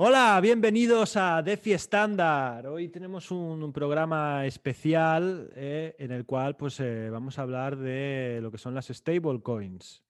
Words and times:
Hola, 0.00 0.38
bienvenidos 0.40 1.16
a 1.16 1.42
DeFi 1.42 1.72
Standard. 1.72 2.66
Hoy 2.66 2.88
tenemos 2.88 3.32
un, 3.32 3.72
programa 3.72 4.46
especial 4.46 5.50
eh, 5.56 5.96
en 5.98 6.12
el 6.12 6.24
cual 6.24 6.56
pues, 6.56 6.78
eh, 6.78 7.10
vamos 7.10 7.36
a 7.36 7.42
hablar 7.42 7.76
de 7.76 8.38
lo 8.40 8.52
que 8.52 8.58
son 8.58 8.76
las 8.76 8.86
stablecoins. 8.86 10.04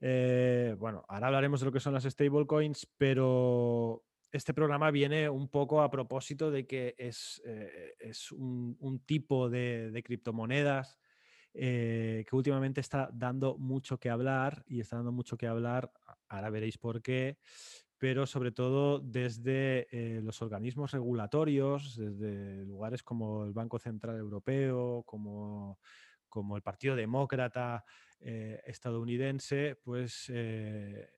Eh, 0.00 0.74
bueno, 0.78 1.04
ahora 1.06 1.26
hablaremos 1.26 1.60
de 1.60 1.66
lo 1.66 1.72
que 1.72 1.80
son 1.80 1.92
las 1.92 2.04
stablecoins, 2.04 2.88
pero 2.96 4.06
este 4.32 4.54
programa 4.54 4.90
viene 4.90 5.28
un 5.28 5.48
poco 5.48 5.82
a 5.82 5.90
propósito 5.90 6.50
de 6.50 6.66
que 6.66 6.94
es, 6.96 7.42
es 7.98 8.32
un, 8.32 9.02
tipo 9.04 9.50
de, 9.50 10.02
criptomonedas 10.02 10.98
que 11.52 12.26
últimamente 12.32 12.80
está 12.80 13.10
dando 13.12 13.58
mucho 13.58 14.00
que 14.00 14.08
hablar 14.08 14.64
y 14.66 14.80
está 14.80 14.96
dando 14.96 15.12
mucho 15.12 15.36
que 15.36 15.46
hablar, 15.46 15.92
ahora 16.30 16.48
veréis 16.48 16.78
por 16.78 17.02
qué, 17.02 17.36
pero 18.02 18.26
sobre 18.26 18.50
todo 18.50 18.98
desde 18.98 19.86
eh, 19.92 20.20
los 20.24 20.42
organismos 20.42 20.90
regulatorios, 20.90 21.94
desde 21.96 22.64
lugares 22.64 23.04
como 23.04 23.44
el 23.44 23.52
Banco 23.52 23.78
Central 23.78 24.16
Europeo, 24.16 25.04
como, 25.06 25.78
como 26.28 26.56
el 26.56 26.62
Partido 26.62 26.96
Demócrata 26.96 27.84
eh, 28.18 28.60
estadounidense, 28.66 29.76
pues 29.84 30.24
eh, 30.34 31.12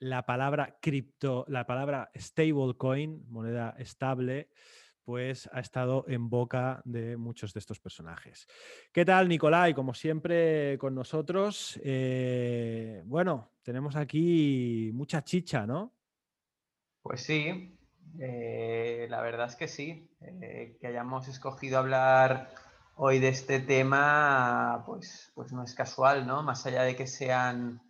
la 0.00 0.26
palabra 0.26 0.76
cripto, 0.82 1.44
la 1.46 1.64
palabra 1.66 2.10
stablecoin, 2.18 3.24
moneda 3.28 3.76
estable, 3.78 4.50
pues 5.04 5.48
ha 5.52 5.60
estado 5.60 6.04
en 6.08 6.28
boca 6.28 6.82
de 6.84 7.16
muchos 7.16 7.54
de 7.54 7.60
estos 7.60 7.78
personajes. 7.78 8.48
¿Qué 8.90 9.04
tal, 9.04 9.28
Nicolai? 9.28 9.72
Como 9.72 9.94
siempre 9.94 10.76
con 10.78 10.96
nosotros. 10.96 11.80
bueno, 13.04 13.52
tenemos 13.62 13.94
aquí 13.94 14.90
mucha 14.92 15.22
chicha, 15.22 15.64
¿no? 15.64 15.97
Pues 17.08 17.22
sí, 17.22 17.74
eh, 18.20 19.06
la 19.08 19.22
verdad 19.22 19.46
es 19.46 19.56
que 19.56 19.66
sí. 19.66 20.10
Eh, 20.20 20.76
que 20.78 20.88
hayamos 20.88 21.26
escogido 21.26 21.78
hablar 21.78 22.50
hoy 22.96 23.18
de 23.18 23.28
este 23.28 23.60
tema, 23.60 24.82
pues, 24.84 25.32
pues 25.34 25.50
no 25.50 25.64
es 25.64 25.74
casual, 25.74 26.26
¿no? 26.26 26.42
Más 26.42 26.66
allá 26.66 26.82
de 26.82 26.96
que 26.96 27.06
sean 27.06 27.80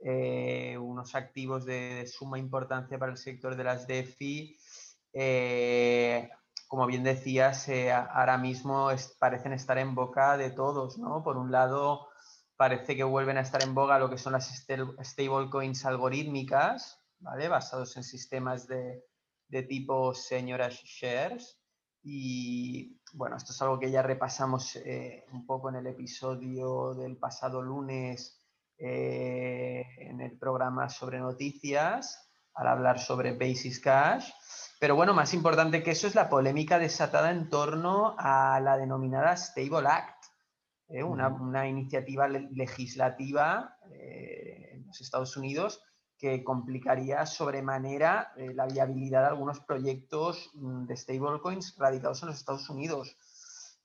eh, 0.00 0.76
unos 0.76 1.14
activos 1.14 1.64
de, 1.64 2.06
suma 2.06 2.38
importancia 2.38 2.98
para 2.98 3.10
el 3.10 3.16
sector 3.16 3.56
de 3.56 3.64
las 3.64 3.86
DeFi, 3.86 4.58
como 6.68 6.86
bien 6.86 7.04
decías, 7.04 7.70
ahora 8.12 8.36
mismo 8.36 8.90
parecen 9.18 9.54
estar 9.54 9.78
en 9.78 9.94
boca 9.94 10.36
de 10.36 10.50
todos, 10.50 10.98
¿no? 10.98 11.22
Por 11.24 11.38
un 11.38 11.50
lado, 11.50 12.08
parece 12.58 12.96
que 12.96 13.04
vuelven 13.04 13.38
a 13.38 13.40
estar 13.40 13.62
en 13.62 13.74
boga 13.74 13.98
lo 13.98 14.10
que 14.10 14.18
son 14.18 14.34
las 14.34 14.54
stablecoins 15.02 15.86
algorítmicas, 15.86 16.97
basados 17.20 17.96
en 17.96 18.04
sistemas 18.04 18.66
de, 18.66 19.04
tipo 19.68 20.14
señoras 20.14 20.74
shares. 20.84 21.58
Y 22.02 23.00
bueno, 23.12 23.36
esto 23.36 23.52
es 23.52 23.62
algo 23.62 23.78
que 23.78 23.90
ya 23.90 24.02
repasamos 24.02 24.76
eh, 24.76 25.24
un 25.32 25.46
poco 25.46 25.68
en 25.68 25.76
el 25.76 25.86
episodio 25.86 26.94
del 26.94 27.16
pasado 27.16 27.60
lunes 27.60 28.42
eh, 28.78 29.84
en 29.98 30.20
el 30.20 30.38
programa 30.38 30.88
sobre 30.88 31.18
noticias, 31.18 32.30
al 32.54 32.68
hablar 32.68 32.98
sobre 32.98 33.36
Basis 33.36 33.80
Cash. 33.80 34.30
Pero 34.80 34.94
bueno, 34.94 35.12
más 35.12 35.34
importante 35.34 35.82
que 35.82 35.90
eso 35.90 36.06
es 36.06 36.14
la 36.14 36.28
polémica 36.28 36.78
desatada 36.78 37.30
en 37.30 37.50
torno 37.50 38.14
a 38.16 38.60
la 38.60 38.76
denominada 38.76 39.36
Stable 39.36 39.88
Act, 39.88 40.24
¿eh? 40.88 41.02
una, 41.02 41.28
una, 41.28 41.68
iniciativa 41.68 42.28
legislativa 42.28 43.76
en 43.90 44.86
los 44.86 45.00
Estados 45.00 45.36
Unidos 45.36 45.82
que 46.18 46.42
complicaría 46.42 47.24
sobremanera 47.26 48.32
eh, 48.36 48.52
la 48.52 48.66
viabilidad 48.66 49.22
de 49.22 49.28
algunos 49.28 49.60
proyectos 49.60 50.50
mm, 50.54 50.86
de 50.86 50.96
stablecoins 50.96 51.76
radicados 51.78 52.22
en 52.22 52.28
los 52.28 52.38
Estados 52.38 52.68
Unidos. 52.68 53.16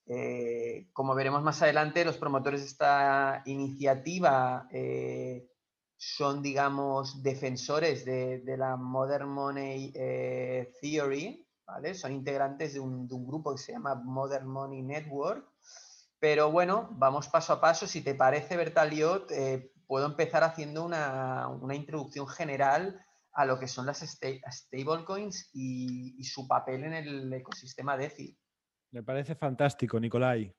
Eh, 0.08 0.90
como 0.92 1.14
veremos 1.14 1.44
más 1.44 1.62
adelante, 1.62 2.04
los 2.04 2.18
promotores 2.18 2.62
de 2.62 2.68
esta 2.68 3.44
iniciativa 3.46 4.68
eh, 4.72 5.48
son, 5.96 6.42
digamos, 6.42 7.22
defensores 7.22 8.04
de, 8.04 8.42
la 8.58 8.76
Modern 8.76 9.30
Money 9.30 9.94
Theory, 10.82 11.48
¿vale? 11.66 11.94
Son 11.94 12.12
integrantes 12.12 12.74
de 12.74 12.82
un, 12.82 13.08
grupo 13.08 13.54
que 13.54 13.62
se 13.62 13.72
llama 13.72 13.96
Modern 13.96 14.48
Money 14.48 14.82
Network. 14.82 15.48
Pero 16.20 16.52
bueno, 16.52 16.90
vamos 16.92 17.30
paso 17.30 17.54
a 17.54 17.62
paso. 17.62 17.88
Si 17.88 18.02
te 18.02 18.16
parece, 18.16 18.58
Bertaliot, 18.58 19.32
puedo 19.94 20.08
empezar 20.08 20.44
haciendo 20.44 20.84
una, 20.84 21.48
introducción 21.76 22.28
general 22.28 23.00
a 23.32 23.46
lo 23.46 23.60
que 23.60 23.68
son 23.68 23.86
las 23.86 24.00
stablecoins 24.00 25.52
y, 25.54 26.16
y, 26.20 26.24
su 26.24 26.48
papel 26.48 26.86
en 26.86 26.94
el 26.94 27.32
ecosistema 27.32 27.96
DeFi. 27.96 28.36
Me 28.90 29.04
parece 29.04 29.36
fantástico, 29.36 30.00
Nicolai. 30.00 30.52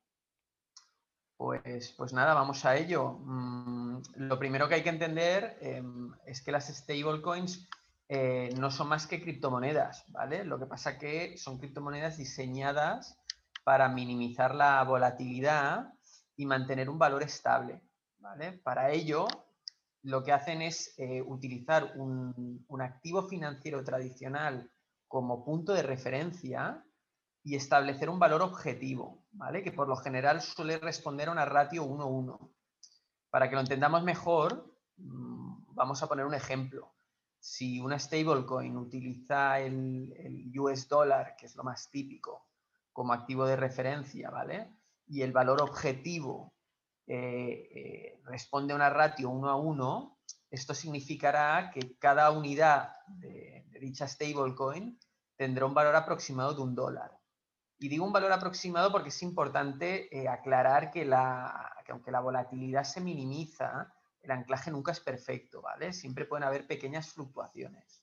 Pues, 1.36 1.90
pues 1.98 2.12
nada, 2.12 2.32
vamos 2.32 2.64
a 2.64 2.76
ello. 2.76 3.18
Mm, 3.24 4.02
lo 4.18 4.38
primero 4.38 4.68
que 4.68 4.76
hay 4.76 4.84
que 4.84 4.90
entender 4.90 5.58
em, 5.60 6.12
es 6.26 6.40
que 6.40 6.52
las 6.52 6.68
stablecoins 6.68 7.68
eh, 8.08 8.50
no 8.56 8.70
son 8.70 8.86
más 8.86 9.08
que 9.08 9.20
criptomonedas, 9.20 10.04
¿vale? 10.12 10.44
Lo 10.44 10.60
que 10.60 10.66
pasa 10.66 10.96
que 10.96 11.36
son 11.38 11.58
criptomonedas 11.58 12.18
diseñadas 12.18 13.18
para 13.64 13.88
minimizar 13.88 14.54
la 14.54 14.80
volatilidad 14.84 15.92
y 16.36 16.46
mantener 16.46 16.88
un 16.88 17.00
valor 17.00 17.24
estable. 17.24 17.82
Para 18.62 18.90
ello, 18.90 19.26
lo 20.02 20.24
que 20.24 20.32
hacen 20.32 20.62
es 20.62 20.94
eh, 20.98 21.20
utilizar 21.20 21.92
un, 21.96 22.64
activo 22.80 23.28
financiero 23.28 23.84
tradicional 23.84 24.70
como 25.06 25.44
punto 25.44 25.74
de 25.74 25.82
referencia 25.82 26.82
y 27.42 27.54
establecer 27.54 28.08
un 28.08 28.18
valor 28.18 28.40
objetivo, 28.40 29.26
¿vale? 29.32 29.62
Que 29.62 29.72
por 29.72 29.88
lo 29.88 29.96
general 29.96 30.40
suele 30.40 30.78
responder 30.78 31.28
a 31.28 31.32
una 31.32 31.44
ratio 31.44 31.84
1-1. 31.84 32.50
Para 33.28 33.48
que 33.48 33.56
lo 33.56 33.60
entendamos 33.60 34.02
mejor, 34.02 34.74
mm, 34.96 35.74
vamos 35.74 36.02
a 36.02 36.08
poner 36.08 36.24
un 36.24 36.34
ejemplo. 36.34 36.94
Si 37.38 37.78
una 37.78 37.98
stablecoin 37.98 38.76
utiliza 38.78 39.60
el, 39.60 40.50
US 40.58 40.88
dollar, 40.88 41.36
que 41.36 41.44
es 41.44 41.54
lo 41.56 41.62
más 41.62 41.90
típico, 41.90 42.48
como 42.90 43.12
activo 43.12 43.44
de 43.44 43.56
referencia, 43.56 44.30
¿vale? 44.30 44.74
Y 45.06 45.20
el 45.20 45.32
valor 45.32 45.60
objetivo 45.60 46.53
eh, 47.06 47.68
eh, 47.74 48.20
responde 48.24 48.72
a 48.72 48.76
una 48.76 48.88
ratio 48.88 49.28
1 49.28 49.50
a 49.50 49.56
1, 49.56 50.18
esto 50.50 50.72
significará 50.72 51.70
que 51.70 51.98
cada 51.98 52.30
unidad 52.30 52.94
de, 53.08 53.66
dicha 53.80 54.08
stablecoin 54.08 54.98
tendrá 55.36 55.66
un 55.66 55.74
valor 55.74 55.96
aproximado 55.96 56.54
de 56.54 56.62
un 56.62 56.74
dólar. 56.74 57.18
Y 57.78 57.88
digo 57.88 58.06
un 58.06 58.12
valor 58.12 58.32
aproximado 58.32 58.90
porque 58.90 59.10
es 59.10 59.22
importante 59.22 60.08
eh, 60.16 60.28
aclarar 60.28 60.90
que, 60.90 61.04
la, 61.04 61.74
aunque 61.90 62.10
la 62.10 62.20
volatilidad 62.20 62.84
se 62.84 63.02
minimiza, 63.02 63.92
el 64.22 64.30
anclaje 64.30 64.70
nunca 64.70 64.92
es 64.92 65.00
perfecto, 65.00 65.60
¿vale? 65.60 65.92
Siempre 65.92 66.24
pueden 66.24 66.44
haber 66.44 66.66
pequeñas 66.66 67.12
fluctuaciones. 67.12 68.02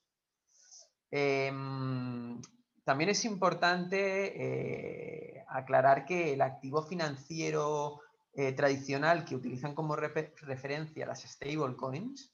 Em, 1.10 2.40
también 2.84 3.10
es 3.10 3.26
importante 3.26 5.44
aclarar 5.48 6.06
que 6.06 6.34
el 6.34 6.42
activo 6.42 6.84
financiero 6.84 8.02
eh, 8.34 8.54
tradicional 8.54 9.26
que 9.26 9.36
utilizan 9.36 9.76
como 9.76 9.96
referencia 9.96 11.06
las 11.06 11.22
stablecoins 11.24 12.34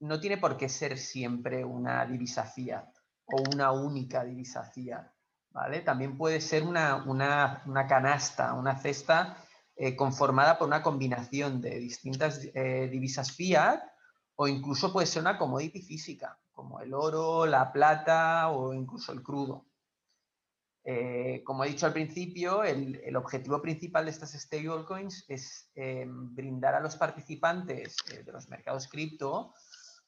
no 0.00 0.20
tiene 0.20 0.38
por 0.38 0.56
qué 0.56 0.68
ser 0.68 0.98
siempre 0.98 1.64
una 1.64 2.04
divisa 2.04 2.44
fiat 2.44 2.88
o 3.26 3.42
una 3.54 3.70
única 3.72 4.24
divisa 4.24 4.64
fiat. 4.64 5.06
¿vale? 5.50 5.80
También 5.80 6.18
puede 6.18 6.40
ser 6.40 6.64
una, 6.64 7.04
canasta, 7.88 8.54
una 8.54 8.76
cesta 8.76 9.38
eh, 9.76 9.94
conformada 9.96 10.58
por 10.58 10.66
una 10.66 10.82
combinación 10.82 11.60
de 11.60 11.78
distintas 11.78 12.40
eh, 12.54 12.88
divisas 12.90 13.32
fiat 13.32 13.80
o 14.36 14.48
incluso 14.48 14.92
puede 14.92 15.06
ser 15.06 15.22
una 15.22 15.38
commodity 15.38 15.80
física, 15.80 16.38
como 16.52 16.80
el 16.80 16.92
oro, 16.92 17.46
la 17.46 17.72
plata 17.72 18.48
o 18.50 18.74
incluso 18.74 19.12
el 19.12 19.22
crudo. 19.22 19.66
Eh, 20.86 21.42
como 21.44 21.64
he 21.64 21.68
dicho 21.68 21.86
al 21.86 21.94
principio, 21.94 22.62
el, 22.62 23.16
objetivo 23.16 23.62
principal 23.62 24.04
de 24.04 24.10
estas 24.10 24.32
stablecoins 24.32 25.24
es 25.28 25.70
eh, 25.74 26.04
brindar 26.06 26.74
a 26.74 26.80
los 26.80 26.96
participantes 26.96 27.96
eh, 28.12 28.22
de 28.22 28.32
los 28.32 28.48
mercados 28.50 28.86
cripto 28.88 29.54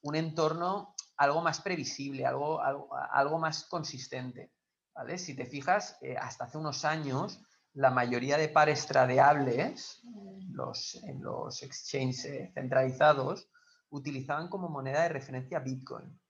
un 0.03 0.17
entorno 0.17 0.95
algo 1.17 1.41
más 1.41 1.63
previsible, 1.63 2.27
algo, 2.27 2.61
algo, 2.61 3.39
más 3.39 3.65
consistente. 3.65 4.53
¿vale? 4.95 5.17
Si 5.17 5.35
te 5.35 5.47
fijas, 5.47 5.99
hasta 6.21 6.45
hace 6.45 6.59
unos 6.59 6.85
años, 6.85 7.43
la 7.73 7.91
mayoría 7.91 8.37
de 8.37 8.51
pares 8.51 8.87
tradeables 8.87 10.03
los, 10.51 10.95
en 11.05 11.23
los 11.23 11.63
exchanges 11.63 12.53
centralizados 12.53 13.49
utilizaban 13.89 14.49
como 14.49 14.69
moneda 14.69 15.03
de 15.03 15.09
referencia 15.09 15.59
Bitcoin. 15.59 16.21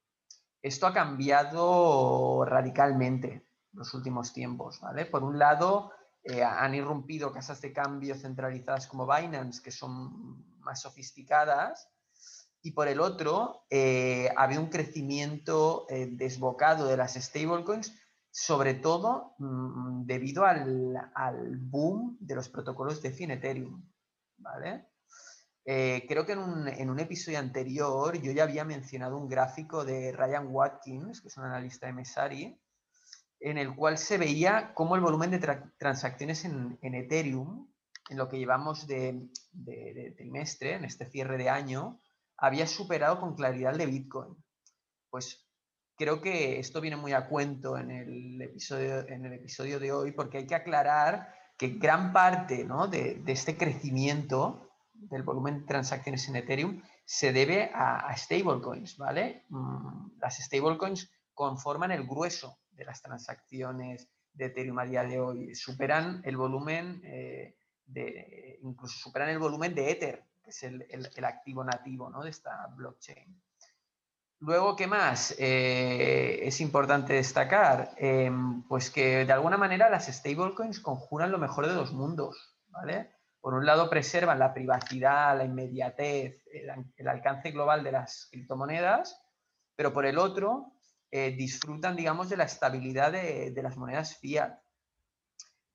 Esto 0.63 0.87
ha 0.87 0.95
cambiado 0.95 2.45
radicalmente 2.47 3.46
los 3.77 3.95
últimos 3.95 4.33
tiempos. 4.33 4.81
Por 5.11 5.23
un 5.23 5.39
lado, 5.39 5.93
eh, 6.25 6.43
han 6.43 6.75
irrumpido 6.75 7.33
casas 7.33 7.61
de 7.61 7.73
cambio 7.73 8.15
centralizadas 8.17 8.87
como 8.87 9.07
Binance, 9.07 9.63
que 9.63 9.71
son 9.71 10.59
más 10.61 10.81
sofisticadas, 10.83 11.89
y 12.63 12.73
por 12.73 12.89
el 12.89 13.01
otro 13.01 13.65
eh, 13.71 14.29
había 14.37 14.59
un 14.59 14.71
crecimiento 14.71 15.87
eh, 15.89 16.09
desbocado 16.11 16.89
de 16.89 16.97
las 16.97 17.15
stablecoins, 17.15 17.95
sobre 18.29 18.75
todo 18.75 19.37
mm, 19.39 20.05
debido 20.05 20.45
al, 20.45 21.57
boom 21.61 22.17
de 22.19 22.35
los 22.35 22.49
protocolos 22.49 23.01
de 23.03 23.13
fin 23.13 23.31
Ethereum. 23.31 23.89
¿vale? 24.39 24.89
Eh, 25.65 26.07
creo 26.09 26.27
que 26.27 26.33
en 26.33 26.41
un, 26.41 26.69
en 26.69 26.91
un, 26.91 26.99
episodio 26.99 27.39
anterior 27.39 28.21
yo 28.21 28.33
ya 28.33 28.43
había 28.43 28.65
mencionado 28.65 29.17
un 29.17 29.29
gráfico 29.29 29.85
de 29.85 30.11
Ryan 30.11 30.49
Watkins, 30.49 31.21
que 31.21 31.29
es 31.29 31.37
un 31.37 31.45
analista 31.45 31.87
de 31.87 31.93
Mesari, 31.93 32.61
en 33.41 33.59
el 33.59 33.75
cual 33.75 33.99
se 33.99 34.19
veía 34.19 34.73
cómo 34.75 34.95
el 34.97 35.03
volumen 35.03 35.31
de 35.31 35.41
transacciones 35.79 36.45
en, 36.45 36.79
en, 36.83 36.95
Ethereum, 36.95 37.69
en 38.09 38.17
lo 38.17 38.29
que 38.29 38.39
llevamos 38.39 38.87
de, 38.87 39.31
trimestre, 40.17 40.75
en 40.75 40.85
este 40.85 41.07
cierre 41.11 41.37
de 41.37 41.51
año, 41.51 42.01
había 42.37 42.67
superado 42.67 43.21
con 43.21 43.35
claridad 43.35 43.73
el 43.73 43.79
de 43.79 43.87
Bitcoin. 43.87 44.37
Pues 45.11 45.47
creo 45.97 46.21
que 46.21 46.59
esto 46.59 46.81
viene 46.81 46.97
muy 46.97 47.13
a 47.13 47.29
cuento 47.29 47.79
en 47.79 47.91
el 47.91 48.43
episodio, 48.43 49.07
en 49.09 49.25
el 49.25 49.35
episodio 49.35 49.79
de 49.79 49.93
hoy, 49.93 50.13
porque 50.13 50.39
hay 50.39 50.47
que 50.47 50.55
aclarar 50.55 51.35
que 51.57 51.69
gran 51.69 52.13
parte 52.13 52.65
¿no? 52.65 52.87
de, 52.87 53.15
de, 53.17 53.33
este 53.33 53.57
crecimiento 53.57 54.69
del 54.93 55.23
volumen 55.23 55.61
de 55.61 55.67
transacciones 55.67 56.29
en 56.29 56.37
Ethereum 56.37 56.83
se 57.05 57.33
debe 57.33 57.71
a, 57.73 58.09
a 58.09 58.17
stablecoins, 58.17 58.97
¿vale? 58.99 59.45
Mm, 59.49 60.19
las 60.19 60.39
stablecoins 60.39 61.11
conforman 61.33 61.93
el 61.93 62.07
grueso 62.07 62.59
de 62.77 62.85
las 62.85 63.03
transacciones 63.03 64.09
de 64.33 64.47
Ethereum 64.47 64.79
a 64.79 64.85
día 64.85 65.03
de 65.03 65.19
hoy. 65.19 65.55
Superan 65.55 66.21
el 66.25 66.37
volumen, 66.37 67.01
eh, 67.05 67.57
de, 67.87 68.59
incluso 68.63 68.99
superan 68.99 69.31
el 69.31 69.39
volumen 69.39 69.75
de 69.75 69.91
Ether, 69.91 70.25
que 70.43 70.51
es 70.51 70.63
el, 70.63 71.25
activo 71.25 71.65
nativo 71.65 72.11
¿no? 72.11 72.23
de 72.23 72.31
esta 72.31 72.67
blockchain. 72.77 73.41
Luego, 74.41 74.77
¿qué 74.77 74.87
más? 74.87 75.35
Eh, 75.39 76.41
es 76.43 76.61
importante 76.61 77.15
destacar, 77.15 77.95
em, 77.97 78.63
pues 78.65 78.91
que 78.91 79.25
de 79.25 79.33
alguna 79.33 79.57
manera 79.57 79.89
las 79.89 80.07
stablecoins 80.07 80.81
conjuran 80.81 81.33
lo 81.33 81.39
mejor 81.39 81.67
de 81.67 81.73
dos 81.73 81.93
mundos, 81.93 82.55
¿vale? 82.69 83.11
Por 83.41 83.55
un 83.55 83.65
lado, 83.65 83.89
preservan 83.89 84.39
la 84.39 84.53
privacidad, 84.53 85.39
la 85.39 85.45
inmediatez, 85.45 86.45
el 86.97 87.09
alcance 87.09 87.51
global 87.53 87.83
de 87.83 87.93
las 87.93 88.29
criptomonedas, 88.31 89.23
pero 89.75 89.93
por 89.93 90.05
el 90.05 90.19
otro, 90.19 90.76
eh, 91.11 91.31
disfrutan, 91.37 91.97
digamos, 91.97 92.29
de 92.29 92.37
la 92.37 92.45
estabilidad 92.45 93.13
de, 93.13 93.61
las 93.63 93.77
monedas 93.77 94.17
fiat. 94.17 94.59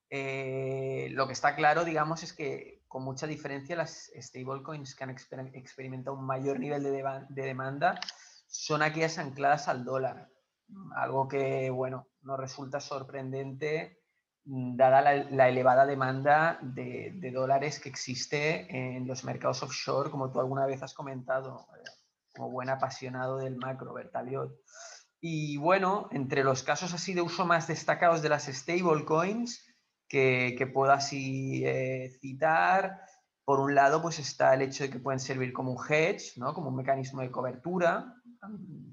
Eh, 0.10 1.08
lo 1.12 1.26
que 1.26 1.34
está 1.34 1.56
claro, 1.56 1.86
digamos, 1.86 2.22
es 2.24 2.34
que 2.34 2.84
con 2.88 3.04
mucha 3.04 3.28
diferencia 3.28 3.78
las 3.78 4.12
stablecoins 4.20 4.94
que 4.94 5.04
han 5.06 5.12
experimentado 5.54 6.18
un 6.18 6.26
mayor 6.26 6.60
nivel 6.60 6.84
de, 6.84 7.42
demanda 7.42 7.98
son 8.48 8.82
aquellas 8.82 9.18
ancladas 9.18 9.70
al 9.70 9.86
dólar. 9.86 10.30
Algo 10.96 11.30
que, 11.30 11.70
bueno, 11.70 12.08
nos 12.24 12.38
resulta 12.38 12.82
sorprendente 12.82 14.02
mm, 14.44 14.76
dada 14.76 15.02
la, 15.02 15.48
elevada 15.48 15.86
demanda 15.86 16.60
de, 16.62 17.14
de, 17.16 17.32
dólares 17.32 17.80
que 17.80 17.88
existe 17.88 18.68
en 18.70 19.08
los 19.08 19.24
mercados 19.24 19.64
offshore, 19.64 20.12
como 20.12 20.30
tú 20.30 20.42
alguna 20.42 20.66
vez 20.66 20.84
has 20.84 20.94
comentado, 20.94 21.68
eh, 21.78 21.90
como 22.36 22.52
buen 22.52 22.70
apasionado 22.70 23.38
del 23.38 23.56
macro, 23.56 23.94
Bertaliot. 23.94 24.52
Y 25.22 25.58
bueno, 25.58 26.10
entre 26.12 26.44
los 26.44 26.64
casos 26.64 26.94
así 26.94 27.14
de 27.14 27.22
uso 27.22 27.46
más 27.46 27.68
destacados 27.68 28.24
de 28.24 28.30
las 28.30 28.46
stablecoins 28.46 29.66
que, 30.10 30.56
que 30.58 30.68
puedo 30.68 30.92
así 30.92 31.64
eh, 31.64 32.18
citar, 32.20 33.02
por 33.46 33.60
un 33.60 33.76
lado, 33.76 34.02
pues 34.02 34.18
está 34.18 34.54
el 34.54 34.64
hecho 34.64 34.84
de 34.84 34.90
que 34.90 35.00
pueden 35.00 35.20
servir 35.20 35.54
como 35.54 35.74
un 35.74 35.86
hedge, 35.88 36.38
¿no? 36.38 36.54
como 36.54 36.70
un 36.70 36.76
mecanismo 36.76 37.22
de 37.22 37.32
cobertura, 37.32 38.16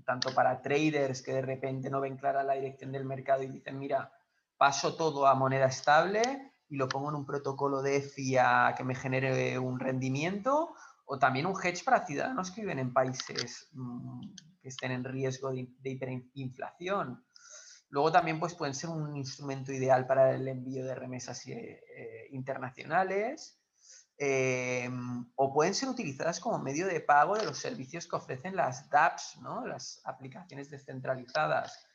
tanto 0.05 0.35
para 0.35 0.61
traders 0.61 1.23
que 1.23 1.33
de 1.33 1.43
repente 1.43 1.91
no 1.91 2.01
ven 2.01 2.17
clara 2.17 2.43
la 2.43 2.55
dirección 2.55 2.93
del 2.93 3.05
mercado 3.05 3.43
y 3.43 3.49
dicen, 3.49 3.79
mira, 3.79 4.13
paso 4.57 4.97
todo 4.97 5.27
a 5.27 5.35
moneda 5.35 5.67
estable 5.67 6.53
y 6.69 6.77
lo 6.77 6.89
pongo 6.89 7.09
en 7.09 7.17
un 7.17 7.25
protocolo 7.25 7.83
de 7.83 8.03
FIA 8.03 8.75
que 8.77 8.85
me 8.85 8.95
genere 8.95 9.59
un 9.59 9.81
rendimiento, 9.81 10.75
o 11.10 11.19
también 11.19 11.46
un 11.46 11.56
hedge 11.60 11.82
para 11.84 12.05
ciudadanos 12.05 12.50
que 12.50 12.60
viven 12.60 12.78
en 12.78 12.93
países 12.93 13.69
mm, 13.72 14.20
que 14.60 14.69
estén 14.69 14.93
en 14.93 15.05
riesgo 15.05 15.50
de, 15.50 15.66
hiperinflación. 15.82 17.25
Luego 17.88 18.12
también 18.12 18.38
pues, 18.38 18.55
pueden 18.55 18.75
ser 18.75 18.90
un 18.90 19.16
instrumento 19.16 19.72
ideal 19.72 20.06
para 20.06 20.34
el 20.34 20.46
envío 20.46 20.84
de 20.84 20.94
remesas 20.94 21.46
eh, 21.46 21.82
eh, 21.96 22.28
internacionales 22.32 23.58
em, 24.19 25.26
o 25.34 25.55
pueden 25.55 25.75
ser 25.75 25.88
utilizadas 25.88 26.40
como 26.40 26.58
medio 26.58 26.87
de 26.87 27.00
pago 27.00 27.38
de 27.38 27.46
los 27.46 27.56
servicios 27.56 28.06
que 28.06 28.16
ofrecen 28.16 28.55
las 28.55 28.90
dApps, 28.90 29.38
¿no? 29.40 29.66
las 29.66 30.02
aplicaciones 30.05 30.69
descentralizadas 30.69 31.87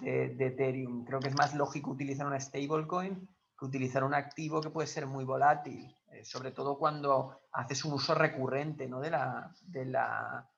de, 0.00 0.46
Ethereum. 0.46 1.04
Creo 1.04 1.18
que 1.18 1.28
es 1.28 1.34
más 1.36 1.56
lógico 1.56 1.90
utilizar 1.90 2.24
una 2.24 2.38
stablecoin 2.38 3.28
que 3.58 3.64
utilizar 3.64 4.04
un 4.04 4.14
activo 4.14 4.60
que 4.60 4.70
puede 4.70 4.86
ser 4.86 5.06
muy 5.06 5.24
volátil, 5.24 5.84
eh, 5.86 5.99
sobre 6.24 6.52
todo 6.52 6.78
cuando 6.78 7.40
haces 7.52 7.84
un 7.84 7.94
uso 7.94 8.14
recurrente 8.14 8.88
¿no? 8.88 9.00
de, 9.00 9.10
la, 9.10 9.54
de, 9.62 9.84
la, 9.86 10.48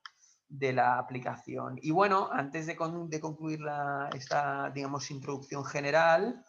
de 0.47 0.73
la 0.73 0.99
aplicación. 0.99 1.79
Y 1.81 1.91
bueno, 1.91 2.29
antes 2.31 2.67
de, 2.67 2.75
concluir 2.75 3.61
esta, 4.13 4.69
digamos, 4.69 5.09
introducción 5.11 5.65
general, 5.65 6.43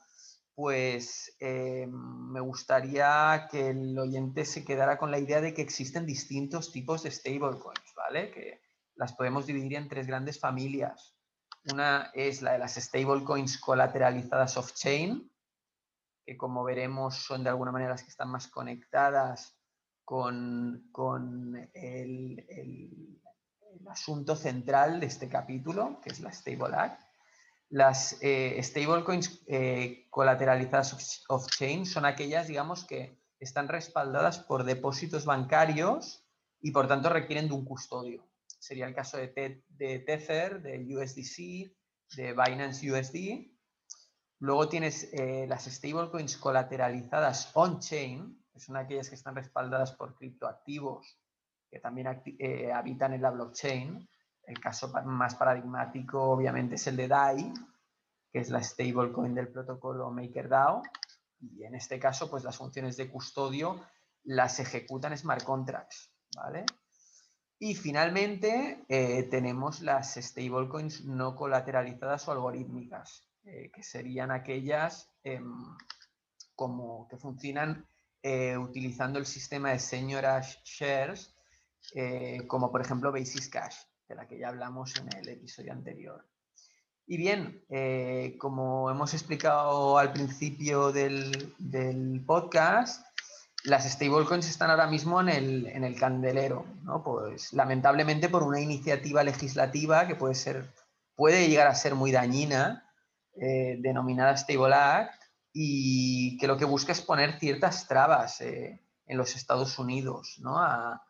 pues 0.55 1.37
eh, 1.40 1.87
me 1.88 2.40
gustaría 2.40 3.49
que 3.50 3.70
el 3.70 3.99
oyente 3.99 4.44
se 4.44 4.64
quedara 4.64 4.99
con 4.99 5.11
la 5.11 5.19
idea 5.19 5.40
de 5.40 5.52
que 5.52 5.62
existen 5.62 6.06
distintos 6.06 6.70
tipos 6.70 7.02
de 7.02 7.11
stablecoins, 7.11 7.94
¿vale? 7.96 8.31
Que 8.31 8.61
las 8.94 9.14
podemos 9.14 9.46
dividir 9.46 9.75
en 9.75 9.88
tres 9.88 10.06
grandes 10.06 10.38
familias. 10.38 11.16
Una 11.72 12.11
es 12.14 12.43
la 12.43 12.52
de 12.52 12.58
las 12.58 12.75
stablecoins 12.75 13.58
colateralizadas 13.58 14.56
off-chain, 14.56 15.31
que 16.25 16.37
como 16.37 16.65
veremos 16.65 17.17
son 17.17 17.44
de 17.44 17.50
alguna 17.50 17.73
manera 17.73 17.93
las 17.93 18.03
que 18.03 18.11
están 18.11 18.31
más 18.31 18.49
conectadas 18.49 19.59
con, 20.05 20.88
con 20.93 21.71
el, 21.75 23.21
asunto 23.88 24.37
central 24.37 25.00
de 25.00 25.06
este 25.06 25.29
capítulo, 25.29 26.00
que 26.00 26.11
es 26.11 26.21
la 26.21 26.32
Stable 26.32 26.75
Act. 26.75 27.00
Las 27.71 28.17
eh, 28.23 28.59
stablecoins 28.62 29.43
eh, 29.47 30.06
colateralizadas 30.11 31.25
off-chain 31.29 31.85
son 31.85 32.05
aquellas, 32.06 32.47
digamos, 32.47 32.85
que 32.87 33.21
están 33.40 33.69
respaldadas 33.69 34.38
por 34.38 34.64
depósitos 34.64 35.25
bancarios 35.25 36.25
y 36.61 36.71
por 36.71 36.88
tanto 36.88 37.09
requieren 37.09 37.49
de 37.49 37.54
un 37.54 37.64
custodio. 37.64 38.26
Sería 38.47 38.87
el 38.87 38.95
caso 38.95 39.19
de, 39.19 39.62
de 39.69 39.99
Tether, 39.99 40.62
de 40.62 40.97
USDC, 40.97 41.75
de 42.16 42.33
Binance 42.33 42.90
USD. 42.90 43.53
Luego 44.41 44.69
tienes 44.69 45.09
eh, 45.12 45.47
las 45.49 45.64
stablecoins 45.64 46.37
colateralizadas 46.37 47.50
on-chain, 47.55 48.45
que 48.53 48.61
son 48.61 48.76
aquellas 48.76 49.09
que 49.09 49.14
están 49.14 49.35
respaldadas 49.35 49.93
por 49.93 50.14
criptoactivos 50.14 51.19
que 51.75 51.81
también 51.81 52.23
eh, 52.38 52.73
habitan 52.73 53.14
en 53.14 53.23
la 53.23 53.31
blockchain. 53.31 54.09
El 54.47 54.61
caso 54.61 54.93
más 55.07 55.35
paradigmático, 55.35 56.23
obviamente, 56.23 56.76
es 56.76 56.87
el 56.87 56.97
de 56.97 57.09
DAI, 57.09 57.53
que 58.31 58.38
es 58.38 58.50
la 58.50 58.62
stablecoin 58.62 59.35
del 59.35 59.49
protocolo 59.49 60.09
MakerDAO. 60.12 60.83
Y 61.41 61.64
en 61.64 61.75
este 61.75 61.99
caso, 61.99 62.31
pues 62.31 62.45
las 62.45 62.57
funciones 62.57 62.97
de 62.97 63.11
custodio 63.11 63.81
las 64.23 64.61
ejecutan 64.61 65.19
smart 65.19 65.43
contracts, 65.43 66.12
¿vale? 66.37 66.64
Y 67.59 67.75
finalmente 67.75 68.85
eh, 68.88 69.25
tenemos 69.25 69.81
las 69.81 70.14
stablecoins 70.14 71.05
no 71.05 71.35
colateralizadas 71.35 72.29
o 72.29 72.33
algorítmicas, 72.33 73.26
eh, 73.45 73.71
que 73.73 73.83
serían 73.83 74.31
aquellas 74.31 75.11
em, 75.23 75.53
como 76.55 77.09
que 77.09 77.17
funcionan 77.17 77.87
utilizando 78.59 79.19
el 79.19 79.27
sistema 79.27 79.73
de 79.73 79.79
señoras 79.79 80.59
shares 80.65 81.35
eh, 81.93 82.45
como 82.47 82.71
por 82.71 82.81
ejemplo 82.81 83.13
Basis 83.13 83.49
Cash, 83.49 83.77
de 84.09 84.15
la 84.15 84.27
que 84.27 84.39
ya 84.39 84.49
hablamos 84.49 84.95
en 84.97 85.09
el 85.19 85.29
episodio 85.29 85.73
anterior. 85.73 86.27
Y 87.07 87.19
bien, 87.19 87.63
eh, 87.69 88.37
como 88.39 88.91
hemos 88.91 89.13
explicado 89.13 89.99
al 89.99 90.13
principio 90.13 90.91
del, 90.91 91.53
podcast, 92.27 93.05
las 93.65 93.85
stablecoins 93.91 94.49
están 94.49 94.71
ahora 94.71 94.87
mismo 94.87 95.21
en 95.21 95.29
el, 95.29 95.67
en 95.67 95.85
el 95.85 95.99
candelero, 95.99 96.65
¿no? 96.83 97.03
Pues 97.03 97.53
lamentablemente 97.53 98.31
por 98.31 98.43
una 98.43 98.61
iniciativa 98.61 99.23
legislativa 99.23 100.07
que 100.07 100.15
puede 100.17 100.35
ser, 100.35 100.73
puede 101.15 101.49
llegar 101.49 101.67
a 101.67 101.75
ser 101.75 101.95
muy 101.95 102.11
dañina, 102.11 102.84
eh, 103.37 103.76
denominada 103.81 104.37
Stable 104.37 104.75
Act, 104.75 105.23
y 105.53 106.37
que 106.38 106.47
lo 106.47 106.57
que 106.57 106.64
busca 106.64 106.93
es 106.93 107.00
poner 107.00 107.38
ciertas 107.38 107.87
trabas 107.87 108.41
en 108.41 108.81
los 109.07 109.37
Estados 109.37 109.79
Unidos, 109.79 110.38
¿no? 110.41 110.59
A, 110.59 111.00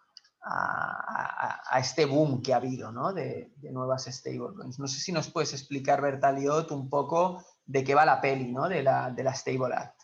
este 1.79 2.05
boom 2.05 2.43
que 2.43 2.53
ha 2.53 2.59
habido 2.59 2.93
¿no? 2.93 3.15
de, 3.15 3.51
nuevas 3.63 4.05
stablecoins. 4.05 4.79
No 4.79 4.87
sé 4.87 5.01
si 5.01 5.11
nos 5.11 5.31
puedes 5.31 5.55
explicar, 5.55 6.03
Bertaliot, 6.03 6.71
un 6.71 6.91
poco 6.91 7.43
de 7.65 7.83
qué 7.83 7.95
va 7.95 8.05
la 8.05 8.21
peli 8.21 8.53
¿no? 8.53 8.69
de, 8.69 8.83
la, 8.83 9.11
de 9.11 9.25
la 9.25 9.35
Stable 9.35 9.75
Act. 9.75 10.03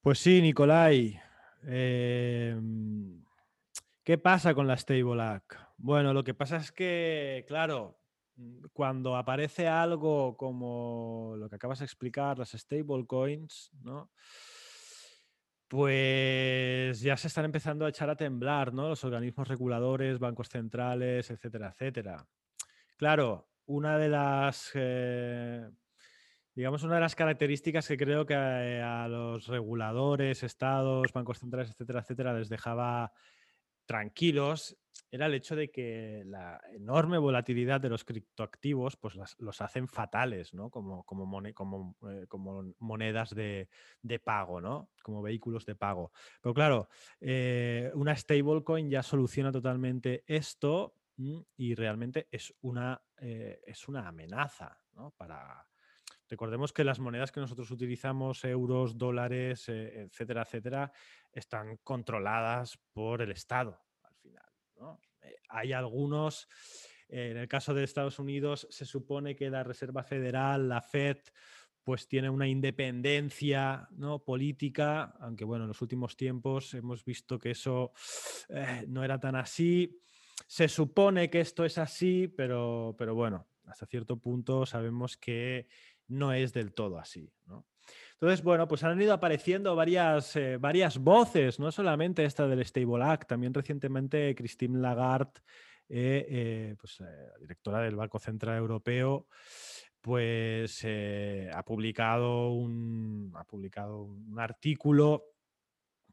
Pues 0.00 0.18
sí, 0.18 0.42
Nicolai. 0.42 1.20
Em, 1.62 3.24
¿Qué 4.04 4.18
pasa 4.18 4.54
con 4.54 4.66
la 4.66 4.76
Stable 4.76 5.22
Act? 5.22 5.54
Bueno, 5.78 6.12
lo 6.12 6.22
que 6.22 6.34
pasa 6.34 6.56
es 6.56 6.72
que, 6.72 7.44
claro, 7.48 7.98
cuando 8.72 9.16
aparece 9.16 9.68
algo 9.68 10.36
como 10.36 11.34
lo 11.38 11.48
que 11.48 11.56
acabas 11.56 11.78
de 11.78 11.84
explicar, 11.84 12.38
las 12.38 12.52
stablecoins, 12.52 13.70
¿no? 13.82 14.10
Pues 15.68 17.00
ya 17.00 17.16
se 17.16 17.26
están 17.26 17.44
empezando 17.44 17.86
a 17.86 17.88
echar 17.88 18.08
a 18.08 18.16
temblar, 18.16 18.72
¿no? 18.72 18.88
Los 18.88 19.04
organismos 19.04 19.48
reguladores, 19.48 20.18
bancos 20.18 20.48
centrales, 20.48 21.30
etcétera, 21.30 21.70
etcétera. 21.70 22.28
Claro, 22.96 23.48
una 23.66 23.98
de 23.98 24.08
las, 24.08 24.70
eh, 24.74 25.68
digamos, 26.54 26.84
una 26.84 26.94
de 26.96 27.00
las 27.00 27.16
características 27.16 27.88
que 27.88 27.96
creo 27.96 28.26
que 28.26 28.34
a, 28.34 29.08
los 29.08 29.48
reguladores, 29.48 30.44
estados, 30.44 31.12
bancos 31.12 31.40
centrales, 31.40 31.70
etcétera, 31.70 32.00
etcétera, 32.00 32.34
les 32.34 32.48
dejaba 32.48 33.12
tranquilos 33.86 34.76
era 35.10 35.26
el 35.26 35.34
hecho 35.34 35.56
de 35.56 35.70
que 35.70 36.22
la 36.26 36.60
enorme 36.72 37.18
volatilidad 37.18 37.80
de 37.80 37.88
los 37.88 38.04
criptoactivos 38.04 38.96
pues 38.96 39.14
los 39.38 39.60
hacen 39.60 39.88
fatales, 39.88 40.52
¿no? 40.52 40.70
Como, 40.70 41.04
como, 41.04 41.42
como, 41.54 41.96
eh, 42.10 42.26
como 42.28 42.74
monedas 42.78 43.34
de, 43.34 43.68
pago, 44.24 44.60
¿no? 44.60 44.90
Como 45.02 45.22
vehículos 45.22 45.64
de 45.64 45.76
pago. 45.76 46.12
Pero 46.42 46.54
claro, 46.54 46.88
eh, 47.20 47.90
una 47.94 48.16
stablecoin 48.16 48.90
ya 48.90 49.02
soluciona 49.02 49.52
totalmente 49.52 50.24
esto 50.26 50.94
y 51.56 51.74
realmente 51.74 52.28
es 52.30 52.54
una, 52.60 53.00
eh, 53.18 53.60
es 53.64 53.88
una 53.88 54.08
amenaza, 54.08 54.78
¿no? 54.92 55.12
Para, 55.16 55.66
Recordemos 56.28 56.72
que 56.72 56.84
las 56.84 56.98
monedas 56.98 57.30
que 57.30 57.40
nosotros 57.40 57.70
utilizamos, 57.70 58.44
euros, 58.44 58.98
dólares, 58.98 59.68
etcétera, 59.68 60.42
etcétera, 60.42 60.92
están 61.32 61.76
controladas 61.84 62.78
por 62.92 63.22
el 63.22 63.30
Estado 63.30 63.78
al 64.02 64.16
final. 64.16 64.46
Eh, 65.22 65.36
hay 65.48 65.72
algunos, 65.72 66.48
eh, 67.08 67.30
en 67.30 67.36
el 67.36 67.48
caso 67.48 67.74
de 67.74 67.84
Estados 67.84 68.18
Unidos, 68.18 68.66
se 68.70 68.84
supone 68.84 69.36
que 69.36 69.50
la 69.50 69.62
Reserva 69.62 70.02
Federal, 70.02 70.68
la 70.68 70.82
Fed, 70.82 71.18
pues 71.82 72.08
tiene 72.08 72.28
una 72.28 72.48
independencia 72.48 73.86
¿no? 73.92 74.24
política, 74.24 75.14
aunque 75.20 75.44
bueno, 75.44 75.64
en 75.64 75.68
los 75.68 75.82
últimos 75.82 76.16
tiempos 76.16 76.74
hemos 76.74 77.04
visto 77.04 77.38
que 77.38 77.52
eso 77.52 77.92
eh, 78.48 78.84
no 78.88 79.04
era 79.04 79.20
tan 79.20 79.36
así. 79.36 80.00
Se 80.48 80.66
supone 80.66 81.30
que 81.30 81.40
esto 81.40 81.64
es 81.64 81.78
así, 81.78 82.26
pero, 82.26 82.96
pero 82.98 83.14
bueno, 83.14 83.46
hasta 83.66 83.86
cierto 83.86 84.16
punto 84.18 84.66
sabemos 84.66 85.16
que 85.16 85.68
no 86.08 86.32
es 86.32 86.52
del 86.52 86.72
todo 86.72 86.98
así. 86.98 87.32
Entonces, 88.12 88.42
bueno, 88.42 88.66
pues 88.66 88.82
han 88.82 89.00
ido 89.00 89.12
apareciendo 89.12 89.76
varias, 89.76 90.36
eh, 90.36 90.56
varias 90.56 90.98
voces, 90.98 91.60
no 91.60 91.70
solamente 91.70 92.24
esta 92.24 92.46
del 92.46 92.64
Stable 92.64 93.04
Act, 93.04 93.28
también 93.28 93.52
recientemente 93.52 94.34
Christine 94.34 94.78
Lagarde, 94.78 95.40
eh, 95.88 96.26
eh, 96.28 96.76
pues, 96.80 97.02
directora 97.40 97.80
del 97.80 97.96
Banco 97.96 98.18
Central 98.18 98.56
Europeo, 98.56 99.28
pues 100.00 100.84
ha, 101.52 101.62
publicado 101.62 102.52
un, 102.52 103.32
ha 103.34 103.44
publicado 103.44 104.02
un 104.02 104.38
artículo 104.38 105.24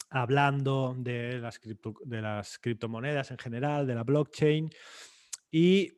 hablando 0.09 0.95
de 0.97 1.39
las, 1.39 1.59
de 2.03 2.21
las 2.21 2.59
criptomonedas 2.59 3.31
en 3.31 3.37
general, 3.37 3.87
de 3.87 3.95
la 3.95 4.03
blockchain, 4.03 4.69
y 5.51 5.91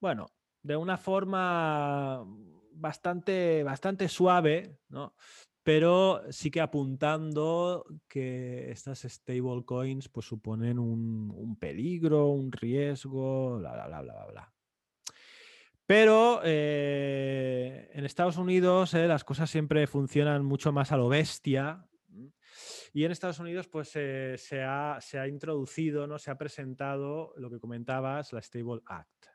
bueno, 0.00 0.32
de 0.62 0.76
una 0.76 0.96
forma 0.96 2.24
bastante, 2.74 3.62
bastante 3.62 4.08
suave, 4.08 4.78
¿no? 4.88 5.14
pero 5.62 6.22
sí 6.30 6.50
que 6.50 6.60
apuntando 6.60 7.86
que 8.08 8.70
estas 8.70 9.02
stablecoins 9.02 10.08
pues 10.08 10.26
suponen 10.26 10.78
un, 10.78 11.56
peligro, 11.58 12.28
un 12.28 12.50
riesgo, 12.50 13.58
bla, 13.58 13.72
bla, 13.72 13.86
bla, 13.86 14.02
bla, 14.02 14.26
bla. 14.26 14.52
Pero 15.86 16.40
eh, 16.44 17.90
en 17.92 18.04
Estados 18.04 18.38
Unidos 18.38 18.94
eh, 18.94 19.06
las 19.06 19.24
cosas 19.24 19.50
siempre 19.50 19.86
funcionan 19.86 20.44
mucho 20.44 20.72
más 20.72 20.90
a 20.90 20.96
lo 20.96 21.08
bestia. 21.08 21.86
Y 22.94 23.04
en 23.04 23.12
Estados 23.12 23.38
Unidos 23.38 23.68
pues 23.68 23.88
se, 23.88 24.62
ha, 24.62 24.98
se, 25.00 25.18
ha, 25.18 25.28
introducido, 25.28 26.06
¿no? 26.06 26.18
se 26.18 26.30
ha 26.30 26.36
presentado 26.36 27.32
lo 27.36 27.50
que 27.50 27.58
comentabas, 27.58 28.32
la 28.32 28.42
Stable 28.42 28.82
Act. 28.86 29.31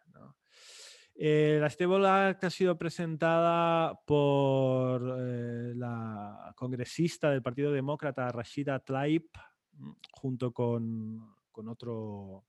Eh, 1.20 1.58
la 1.60 1.68
Stable 1.68 2.08
Act 2.08 2.44
ha 2.44 2.50
sido 2.52 2.78
presentada 2.78 4.00
por 4.06 5.18
eh, 5.20 5.74
la 5.76 6.54
congresista 6.56 7.32
del 7.32 7.42
Partido 7.42 7.72
Demócrata, 7.72 8.32
Rashida 8.32 8.80
Tlaib, 8.80 9.26
mm, 9.74 9.92
junto 10.12 10.52
con, 10.52 11.36
otro, 11.68 12.46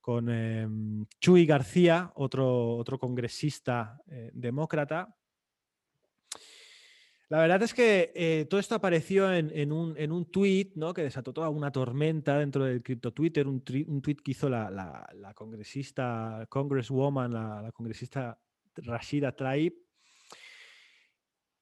con 0.00 0.30
em, 0.30 1.04
Chuy 1.20 1.44
García, 1.44 2.12
otro, 2.14 2.76
otro 2.76 3.00
congresista 3.00 4.00
eh, 4.06 4.30
demócrata. 4.32 5.12
La 7.28 7.38
verdad 7.38 7.60
es 7.62 7.74
que 7.74 8.12
eh, 8.14 8.46
todo 8.48 8.60
esto 8.60 8.76
apareció 8.76 9.32
en, 9.32 9.72
un, 9.72 9.96
en 9.98 10.12
un 10.12 10.30
tweet 10.30 10.70
¿no? 10.76 10.94
que 10.94 11.02
desató 11.02 11.32
toda 11.32 11.48
una 11.48 11.72
tormenta 11.72 12.38
dentro 12.38 12.64
del 12.64 12.84
cripto 12.84 13.12
Twitter, 13.12 13.48
un, 13.48 13.64
un 13.88 14.02
tweet 14.02 14.16
que 14.22 14.30
hizo 14.30 14.48
la, 14.48 14.70
la, 14.70 15.34
congresista, 15.34 16.46
congresswoman, 16.48 17.32
la, 17.32 17.72
congresista 17.72 18.38
Rashida 18.76 19.32
Tlaib, 19.32 19.74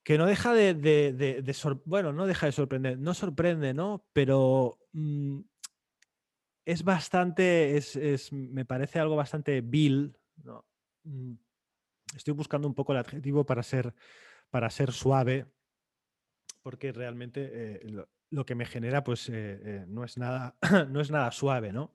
que 0.03 0.19
no 0.19 0.27
deja 0.27 0.53
de, 0.53 1.43
bueno, 1.87 2.13
no 2.13 2.27
deja 2.27 2.45
de 2.45 2.53
sorprender, 2.53 2.99
no 2.99 3.15
sorprende, 3.15 3.73
¿no? 3.73 4.05
Pero 4.13 4.79
mm, 4.93 5.41
es 6.67 6.85
bastante, 6.85 7.79
es, 7.79 7.97
es, 7.97 8.31
me 8.35 8.67
parece 8.67 8.99
algo 8.99 9.17
bastante 9.17 9.63
vil. 9.63 10.15
Mm, 11.05 11.33
estoy 12.15 12.35
buscando 12.35 12.69
un 12.69 12.75
poco 12.75 12.93
el 12.93 12.99
adjetivo 12.99 13.47
para 13.47 13.63
ser 13.63 13.95
para 14.55 14.71
ser 14.71 14.93
suave, 14.93 15.47
porque 16.65 16.93
realmente 16.93 17.51
eh, 17.53 17.81
lo, 18.31 18.47
que 18.47 18.55
me 18.55 18.65
genera 18.65 19.05
pues 19.05 19.29
eh, 19.29 19.33
eh, 19.35 19.85
no, 19.87 20.03
es 20.03 20.17
nada, 20.17 20.57
no 20.89 21.01
es 21.03 21.11
nada 21.11 21.31
suave, 21.31 21.73
¿no? 21.73 21.95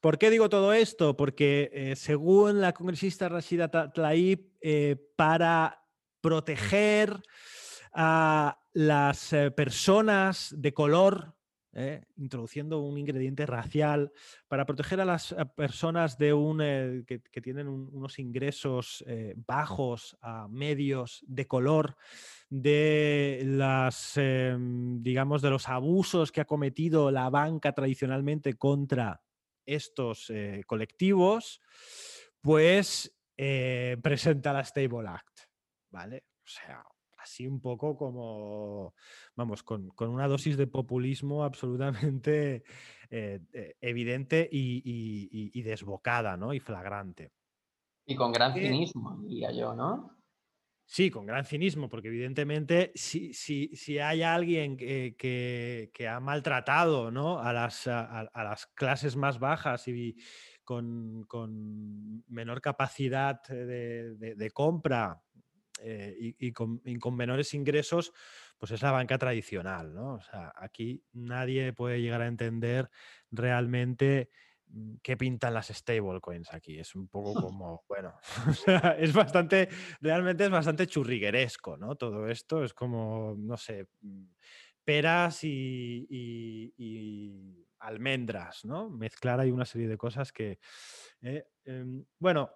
¿Por 0.00 0.18
qué 0.18 0.30
digo 0.30 0.48
todo 0.48 0.72
esto? 0.72 1.16
Porque 1.16 1.94
según 1.96 2.60
la 2.60 2.74
congresista 2.74 3.28
Rashida 3.30 3.70
Tlaib, 3.90 4.52
para 5.16 5.82
proteger 6.20 7.22
a 7.94 8.60
las 8.74 9.34
personas 9.56 10.54
de 10.58 10.74
color 10.74 11.37
¿eh? 11.78 12.04
introduciendo 12.16 12.80
un 12.80 12.98
ingrediente 12.98 13.46
racial 13.46 14.12
para 14.48 14.66
proteger 14.66 15.00
a 15.00 15.04
las 15.04 15.34
personas 15.56 16.16
eh, 16.20 17.04
que, 17.06 17.40
tienen 17.40 17.68
unos 17.68 18.18
ingresos 18.18 19.04
eh, 19.06 19.34
bajos 19.46 20.18
a 20.20 20.48
medios 20.48 21.24
de 21.26 21.46
color 21.46 21.96
em, 22.50 22.60
de 25.02 25.50
los 25.50 25.68
abusos 25.68 26.32
que 26.32 26.40
ha 26.40 26.46
cometido 26.46 27.10
la 27.12 27.30
banca 27.30 27.72
tradicionalmente 27.72 28.54
contra 28.54 29.22
estos 29.64 30.32
colectivos 30.66 31.60
pues 32.40 33.14
presenta 34.02 34.52
la 34.52 34.64
Stable 34.64 35.08
Act 35.08 35.40
vale 35.90 36.24
así 37.28 37.46
un 37.46 37.60
poco 37.60 37.96
como, 37.96 38.94
vamos, 39.36 39.62
con, 39.62 39.92
una 39.98 40.26
dosis 40.26 40.56
de 40.56 40.66
populismo 40.66 41.44
absolutamente 41.44 42.64
eh, 43.10 43.40
eh, 43.52 43.76
evidente 43.80 44.48
y, 44.50 45.62
desbocada, 45.62 46.36
¿no? 46.36 46.54
Y 46.54 46.60
flagrante. 46.60 47.32
Y 48.06 48.16
con 48.16 48.32
gran 48.32 48.54
cinismo, 48.54 49.18
diría 49.20 49.52
yo, 49.52 49.74
¿no? 49.74 50.16
Sí, 50.86 51.10
con 51.10 51.26
gran 51.26 51.44
cinismo, 51.44 51.90
porque 51.90 52.08
evidentemente 52.08 52.92
si, 52.94 53.34
si, 53.34 53.68
si 53.76 53.98
hay 53.98 54.22
alguien 54.22 54.78
que, 54.78 56.08
ha 56.08 56.18
maltratado 56.18 57.10
¿no? 57.10 57.40
a, 57.40 57.52
las, 57.52 57.86
a, 57.86 58.30
las 58.34 58.66
clases 58.68 59.14
más 59.14 59.38
bajas 59.38 59.86
y 59.86 60.16
con, 60.64 61.26
menor 62.28 62.62
capacidad 62.62 63.42
de 63.46 64.50
compra 64.54 65.22
eh, 65.80 66.34
y, 66.38 66.52
con, 66.52 66.80
menores 67.16 67.54
ingresos, 67.54 68.12
pues 68.58 68.72
es 68.72 68.82
la 68.82 68.92
banca 68.92 69.18
tradicional, 69.18 69.94
¿no? 69.94 70.14
O 70.14 70.20
sea, 70.20 70.52
aquí 70.56 71.02
nadie 71.12 71.72
puede 71.72 72.00
llegar 72.00 72.22
a 72.22 72.26
entender 72.26 72.90
realmente 73.30 74.30
mm, 74.66 74.96
qué 75.02 75.16
pintan 75.16 75.54
las 75.54 75.68
stablecoins 75.68 76.52
aquí. 76.52 76.78
Es 76.78 76.94
un 76.94 77.08
poco 77.08 77.34
como, 77.52 77.84
bueno, 77.88 78.14
es 78.98 79.12
bastante, 79.12 79.68
realmente 80.00 80.44
es 80.44 80.50
bastante 80.50 80.86
churrigueresco, 80.86 81.76
¿no? 81.76 81.96
Todo 81.96 82.28
esto 82.28 82.64
es 82.64 82.74
como, 82.74 83.34
no 83.38 83.56
sé, 83.56 83.86
mm, 84.00 84.24
peras 84.84 85.40
y, 85.44 86.74
almendras, 87.80 88.64
¿no? 88.64 88.90
Mezclar 88.90 89.38
hay 89.38 89.50
una 89.50 89.64
serie 89.64 89.86
de 89.86 89.96
cosas 89.96 90.32
que, 90.32 90.58
eh, 91.20 91.44
em, 91.64 92.04
bueno, 92.18 92.50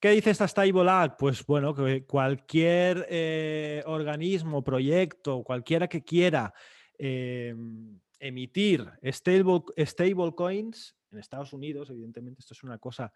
¿Qué 0.00 0.12
dice 0.12 0.30
esta 0.30 0.48
Stable 0.48 0.90
Act? 0.90 1.18
Pues 1.18 1.44
bueno, 1.44 1.74
que 1.74 2.06
cualquier 2.06 3.06
eh, 3.10 3.82
organismo, 3.84 4.64
proyecto, 4.64 5.42
cualquiera 5.42 5.88
que 5.88 6.02
quiera 6.02 6.54
em, 6.96 8.00
emitir 8.18 8.90
stable, 9.04 10.34
coins 10.34 10.96
en 11.12 11.18
Estados 11.18 11.52
Unidos, 11.52 11.90
evidentemente 11.90 12.40
esto 12.40 12.54
es 12.54 12.62
una 12.62 12.78
cosa 12.78 13.12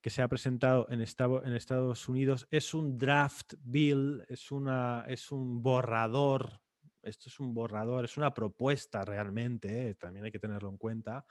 que 0.00 0.10
se 0.10 0.22
ha 0.22 0.28
presentado 0.28 0.88
en, 0.90 1.00
en 1.00 1.52
Estados 1.54 2.08
Unidos, 2.08 2.48
es 2.50 2.74
un 2.74 2.98
draft 2.98 3.54
bill, 3.60 4.24
es, 4.28 4.50
una, 4.50 5.04
es 5.06 5.30
un 5.30 5.62
borrador, 5.62 6.60
esto 7.00 7.28
es 7.28 7.38
un 7.38 7.54
borrador, 7.54 8.06
es 8.06 8.16
una 8.16 8.34
propuesta 8.34 9.04
realmente, 9.04 9.90
eh, 9.90 9.94
también 9.94 10.24
hay 10.24 10.32
que 10.32 10.40
tenerlo 10.40 10.68
en 10.68 10.78
cuenta. 10.78 11.24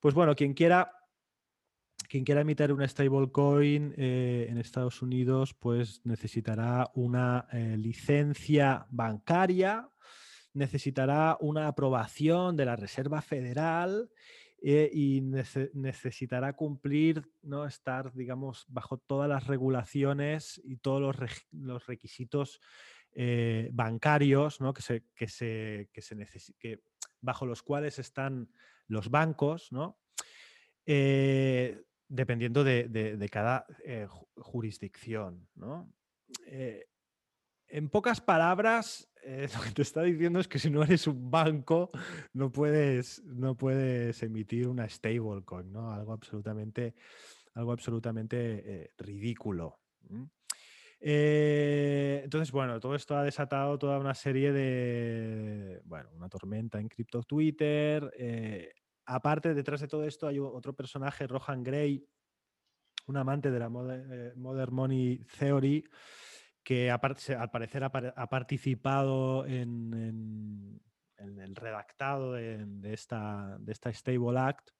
Pues 0.00 0.14
bueno, 0.14 0.36
quien 0.36 0.54
quiera 0.54 0.99
quien 2.10 2.24
quiera 2.24 2.40
emitir 2.40 2.72
una 2.72 2.88
stablecoin 2.88 3.94
eh, 3.96 4.46
en 4.48 4.58
Estados 4.58 5.00
Unidos, 5.00 5.54
pues 5.54 6.04
necesitará 6.04 6.90
una 6.94 7.46
eh, 7.52 7.76
licencia 7.78 8.84
bancaria, 8.90 9.88
necesitará 10.52 11.36
una 11.40 11.68
aprobación 11.68 12.56
de 12.56 12.64
la 12.64 12.74
Reserva 12.74 13.22
Federal 13.22 14.10
eh, 14.60 14.90
y 14.92 15.20
necesitará 15.20 16.54
cumplir, 16.54 17.30
¿no? 17.42 17.64
estar, 17.64 18.12
digamos, 18.12 18.66
bajo 18.66 18.98
todas 18.98 19.28
las 19.28 19.46
regulaciones 19.46 20.60
y 20.64 20.78
todos 20.78 21.16
los, 21.52 21.86
requisitos 21.86 22.60
bancarios 23.70 24.60
¿no? 24.60 24.74
que 24.74 24.82
se, 24.82 25.04
que 25.14 25.28
se, 25.28 25.88
que 25.92 26.02
se 26.02 26.16
que, 26.58 26.82
bajo 27.20 27.46
los 27.46 27.62
cuales 27.62 28.00
están 28.00 28.50
los 28.88 29.10
bancos, 29.10 29.70
¿no? 29.70 30.00
Dependiendo 32.10 32.64
de, 32.64 33.28
cada 33.30 33.64
eh, 33.84 34.06
jurisdicción. 34.36 35.48
¿no? 35.54 35.90
Eh, 36.46 36.86
en 37.68 37.88
pocas 37.88 38.20
palabras, 38.20 39.08
eh, 39.22 39.48
lo 39.56 39.62
que 39.62 39.70
te 39.70 39.82
está 39.82 40.02
diciendo 40.02 40.40
es 40.40 40.48
que 40.48 40.58
si 40.58 40.68
no 40.70 40.82
eres 40.82 41.06
un 41.06 41.30
banco, 41.30 41.90
no 42.34 42.50
puedes, 42.50 43.22
no 43.24 43.56
puedes 43.56 44.22
emitir 44.24 44.66
una 44.68 44.88
stablecoin, 44.88 45.72
¿no? 45.72 45.92
Algo 45.92 46.12
absolutamente, 46.12 46.94
algo 47.54 47.72
absolutamente 47.72 48.92
ridículo. 48.98 49.78
entonces, 51.00 52.50
bueno, 52.50 52.80
todo 52.80 52.96
esto 52.96 53.16
ha 53.16 53.22
desatado 53.22 53.78
toda 53.78 53.98
una 54.00 54.14
serie 54.14 54.52
de, 54.52 55.80
bueno, 55.84 56.10
una 56.12 56.28
tormenta 56.28 56.80
en 56.80 56.88
cripto 56.88 57.22
Twitter, 57.22 58.12
aparte, 59.14 59.54
detrás 59.54 59.80
de 59.80 59.88
todo 59.88 60.04
esto 60.04 60.26
hay 60.26 60.38
otro 60.38 60.74
personaje, 60.74 61.26
Rohan 61.26 61.62
Gray, 61.62 62.06
un 63.06 63.16
amante 63.16 63.50
de 63.50 63.58
la 63.58 63.66
eh, 63.66 64.32
Modern 64.36 64.74
Money 64.74 65.24
Theory, 65.38 65.84
que 66.62 66.90
al 66.90 67.00
parecer 67.00 67.82
ha, 67.84 68.26
participado 68.28 69.44
en, 69.46 70.80
el 71.18 71.56
redactado 71.56 72.34
de, 72.34 72.92
esta, 72.92 73.58
Stable 73.92 74.38
Act. 74.38 74.70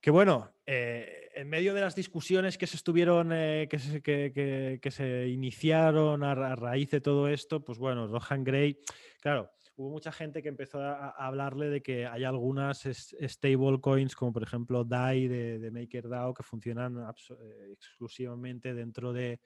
Que 0.00 0.10
bueno, 0.12 0.52
eh, 0.64 1.30
en 1.34 1.48
medio 1.48 1.74
de 1.74 1.80
las 1.80 1.96
discusiones 1.96 2.56
que 2.56 2.68
se 2.68 2.76
estuvieron, 2.76 3.32
eh, 3.32 3.66
que, 3.68 3.78
se, 3.80 4.00
que, 4.02 4.90
se 4.90 5.26
iniciaron 5.26 6.22
a, 6.22 6.32
a, 6.32 6.54
raíz 6.54 6.90
de 6.90 7.00
todo 7.00 7.26
esto, 7.26 7.64
pues 7.64 7.78
bueno, 7.78 8.06
Rohan 8.06 8.44
Gray, 8.44 8.78
claro, 9.20 9.50
hubo 9.76 9.90
mucha 9.90 10.10
gente 10.10 10.42
que 10.42 10.48
empezó 10.48 10.80
a, 10.80 11.10
hablarle 11.10 11.68
de 11.68 11.82
que 11.82 12.06
hay 12.06 12.24
algunas 12.24 12.80
stable 12.80 13.80
coins, 13.80 14.16
como 14.16 14.32
por 14.32 14.42
ejemplo 14.42 14.84
DAI 14.84 15.28
de, 15.28 15.70
MakerDAO, 15.70 16.34
que 16.34 16.42
funcionan 16.42 16.98
eh, 16.98 17.72
exclusivamente 17.72 18.74
dentro 18.74 19.12
de, 19.12 19.40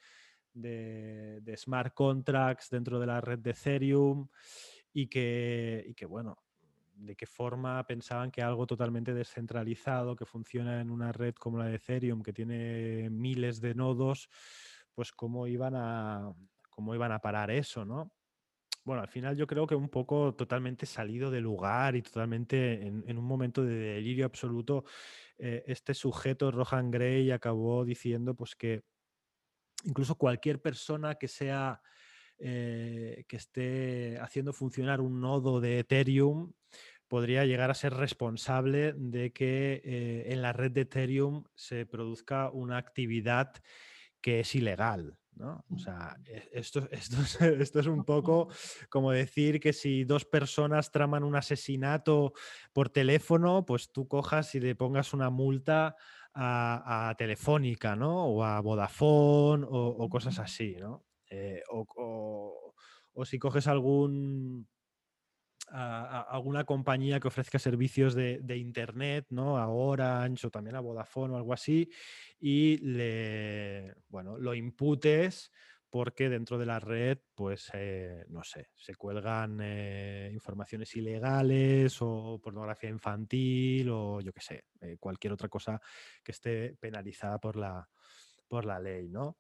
smart 1.57 1.93
contracts, 1.95 2.71
dentro 2.71 3.01
de 3.01 3.07
la 3.07 3.21
red 3.21 3.41
de 3.41 3.51
Ethereum, 3.51 4.29
y 4.93 5.09
que, 5.09 5.85
y 5.87 5.95
que, 5.95 6.07
bueno, 6.07 6.39
de 6.95 7.17
qué 7.17 7.27
forma 7.27 7.85
pensaban 7.87 8.31
que 8.31 8.43
algo 8.43 8.67
totalmente 8.67 9.15
descentralizado, 9.15 10.15
que 10.15 10.27
funciona 10.27 10.81
en 10.81 10.91
una 10.91 11.13
red 11.13 11.35
como 11.35 11.59
la 11.59 11.67
de 11.67 11.77
Ethereum, 11.77 12.23
que 12.23 12.33
tiene 12.33 13.09
miles 13.11 13.61
de 13.61 13.75
nodos, 13.75 14.29
pues 14.95 15.13
cómo 15.13 15.47
iban 15.47 15.75
a, 15.77 16.33
cómo 16.69 16.95
iban 16.95 17.13
a 17.13 17.21
parar 17.21 17.51
eso, 17.51 17.85
¿no? 17.85 18.13
Bueno, 18.91 19.05
al 19.05 19.09
final 19.09 19.37
yo 19.37 19.47
creo 19.47 19.69
que 19.69 19.77
un 19.77 19.89
poco 19.89 20.35
totalmente 20.35 20.85
salido 20.85 21.31
de 21.31 21.41
lugar 21.41 21.95
y 21.95 22.03
totalmente 22.03 22.89
en, 22.89 23.19
un 23.19 23.25
momento 23.25 23.65
de 23.65 23.77
delirio 23.77 24.27
absoluto, 24.27 24.85
eh, 25.39 25.63
este 25.69 25.95
sujeto, 25.95 26.51
Rohan 26.51 26.91
Gray, 26.91 27.31
acabó 27.31 27.85
diciendo 27.85 28.35
pues 28.35 28.57
que 28.57 28.83
incluso 29.85 30.17
cualquier 30.17 30.61
persona 30.61 31.15
que 31.15 31.29
sea... 31.29 31.81
Eh, 32.43 33.27
que 33.29 33.37
esté 33.37 34.19
haciendo 34.19 34.55
funcionar 34.55 35.03
un 35.03 35.21
nodo 35.21 35.61
de 35.61 35.81
Ethereum 35.81 36.55
podría 37.07 37.45
llegar 37.45 37.71
a 37.71 37.75
ser 37.75 37.93
responsable 37.93 38.95
de 38.97 39.31
que 39.31 39.83
eh, 39.85 40.33
en 40.33 40.41
la 40.41 40.55
red 40.55 40.73
de 40.73 40.81
Ethereum 40.81 41.45
se 41.55 41.85
produzca 41.85 42.51
una 42.51 42.79
actividad 42.79 43.53
que 44.23 44.41
es 44.41 44.55
ilegal. 44.55 45.19
¿No? 45.41 45.65
O 45.71 45.79
sea, 45.79 46.17
e, 46.27 46.51
esto, 46.53 46.87
esto, 46.93 47.81
es, 47.81 47.87
un 47.87 48.05
poco 48.05 48.49
como 48.89 49.11
decir 49.11 49.59
que 49.59 49.73
si 49.73 50.05
dos 50.05 50.25
personas 50.25 50.93
traman 50.93 51.25
un 51.25 51.35
asesinato 51.35 52.33
por 52.73 52.91
teléfono, 52.91 53.65
pues 53.65 53.91
tú 53.91 54.07
cojas 54.07 54.55
y 54.55 54.61
le 54.61 54.77
pongas 54.77 55.13
una 55.13 55.31
multa 55.31 55.97
a, 56.35 57.15
Telefónica, 57.19 57.97
¿no? 57.97 58.27
O 58.27 58.45
a 58.45 58.61
Vodafone 58.61 59.67
o, 59.69 60.09
cosas 60.09 60.39
así, 60.39 60.77
¿no? 60.79 61.05
Eh, 61.29 61.63
o, 61.71 62.73
si 63.25 63.39
coges 63.39 63.67
algún 63.67 64.69
a, 65.71 66.23
alguna 66.23 66.65
compañía 66.65 67.21
que 67.21 67.29
ofrezca 67.29 67.59
servicios 67.59 68.15
de, 68.15 68.57
Internet, 68.57 69.27
¿no? 69.31 69.59
A 69.59 69.69
Orange 69.69 70.47
o 70.47 70.51
también 70.51 70.77
a 70.77 70.81
Vodafone 70.81 71.35
o 71.35 71.37
algo 71.37 71.53
así, 71.53 71.89
y 72.41 72.79
le, 72.79 73.95
bueno, 74.09 74.39
lo 74.39 74.55
imputes 74.55 75.51
porque 75.91 76.29
dentro 76.29 76.57
de 76.57 76.67
la 76.67 76.79
red, 76.79 77.19
pues, 77.35 77.69
eh, 77.75 78.25
no 78.29 78.45
sé, 78.45 78.69
se 78.77 78.95
cuelgan 78.95 79.59
eh, 79.61 80.31
informaciones 80.33 80.95
ilegales 80.95 81.99
o 82.01 82.41
pornografía 82.43 82.89
infantil 82.89 83.89
o 83.91 84.21
yo 84.21 84.33
qué 84.33 84.41
sé, 84.41 84.65
eh, 84.81 84.97
cualquier 85.01 85.33
otra 85.33 85.49
cosa 85.49 85.81
que 86.23 86.31
esté 86.31 86.77
penalizada 86.77 87.39
por 87.39 87.57
la, 87.57 87.89
por 88.47 88.65
la 88.65 88.79
ley, 88.79 89.09
¿no? 89.09 89.39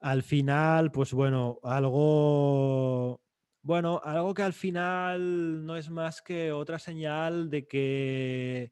Al 0.00 0.22
final, 0.22 0.92
pues 0.92 1.14
bueno, 1.14 1.58
algo 1.62 3.22
bueno, 3.66 4.00
algo 4.04 4.32
que 4.32 4.44
al 4.44 4.52
final 4.52 5.66
no 5.66 5.76
es 5.76 5.90
más 5.90 6.22
que 6.22 6.52
otra 6.52 6.78
señal 6.78 7.50
de 7.50 7.66
que, 7.66 8.70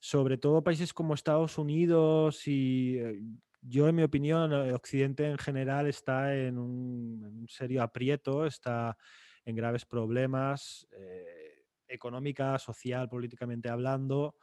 sobre 0.00 0.38
todo 0.38 0.64
países 0.64 0.94
como 0.94 1.12
Estados 1.12 1.58
Unidos 1.58 2.48
y 2.48 2.96
eh, 2.96 3.20
yo, 3.60 3.86
en 3.86 3.96
mi 3.96 4.02
opinión, 4.02 4.50
eh, 4.50 4.72
Occidente 4.72 5.26
en 5.26 5.36
general 5.36 5.86
está 5.88 6.34
en 6.34 6.56
un, 6.56 7.44
serio 7.50 7.82
aprieto, 7.82 8.46
está 8.46 8.96
en 9.44 9.56
graves 9.56 9.84
problemas, 9.84 10.88
eh, 10.92 11.66
económica, 11.86 12.58
social, 12.58 13.10
políticamente 13.10 13.68
hablando, 13.68 14.36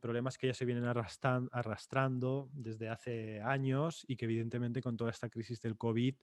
problemas 0.00 0.38
que 0.38 0.46
ya 0.46 0.54
se 0.54 0.64
vienen 0.64 0.86
arrastrando 0.86 2.48
desde 2.54 2.88
hace 2.88 3.42
años 3.42 4.02
y 4.08 4.16
que 4.16 4.24
evidentemente 4.24 4.80
con 4.80 4.96
toda 4.96 5.10
esta 5.10 5.28
crisis 5.28 5.60
del 5.60 5.76
COVID 5.76 6.14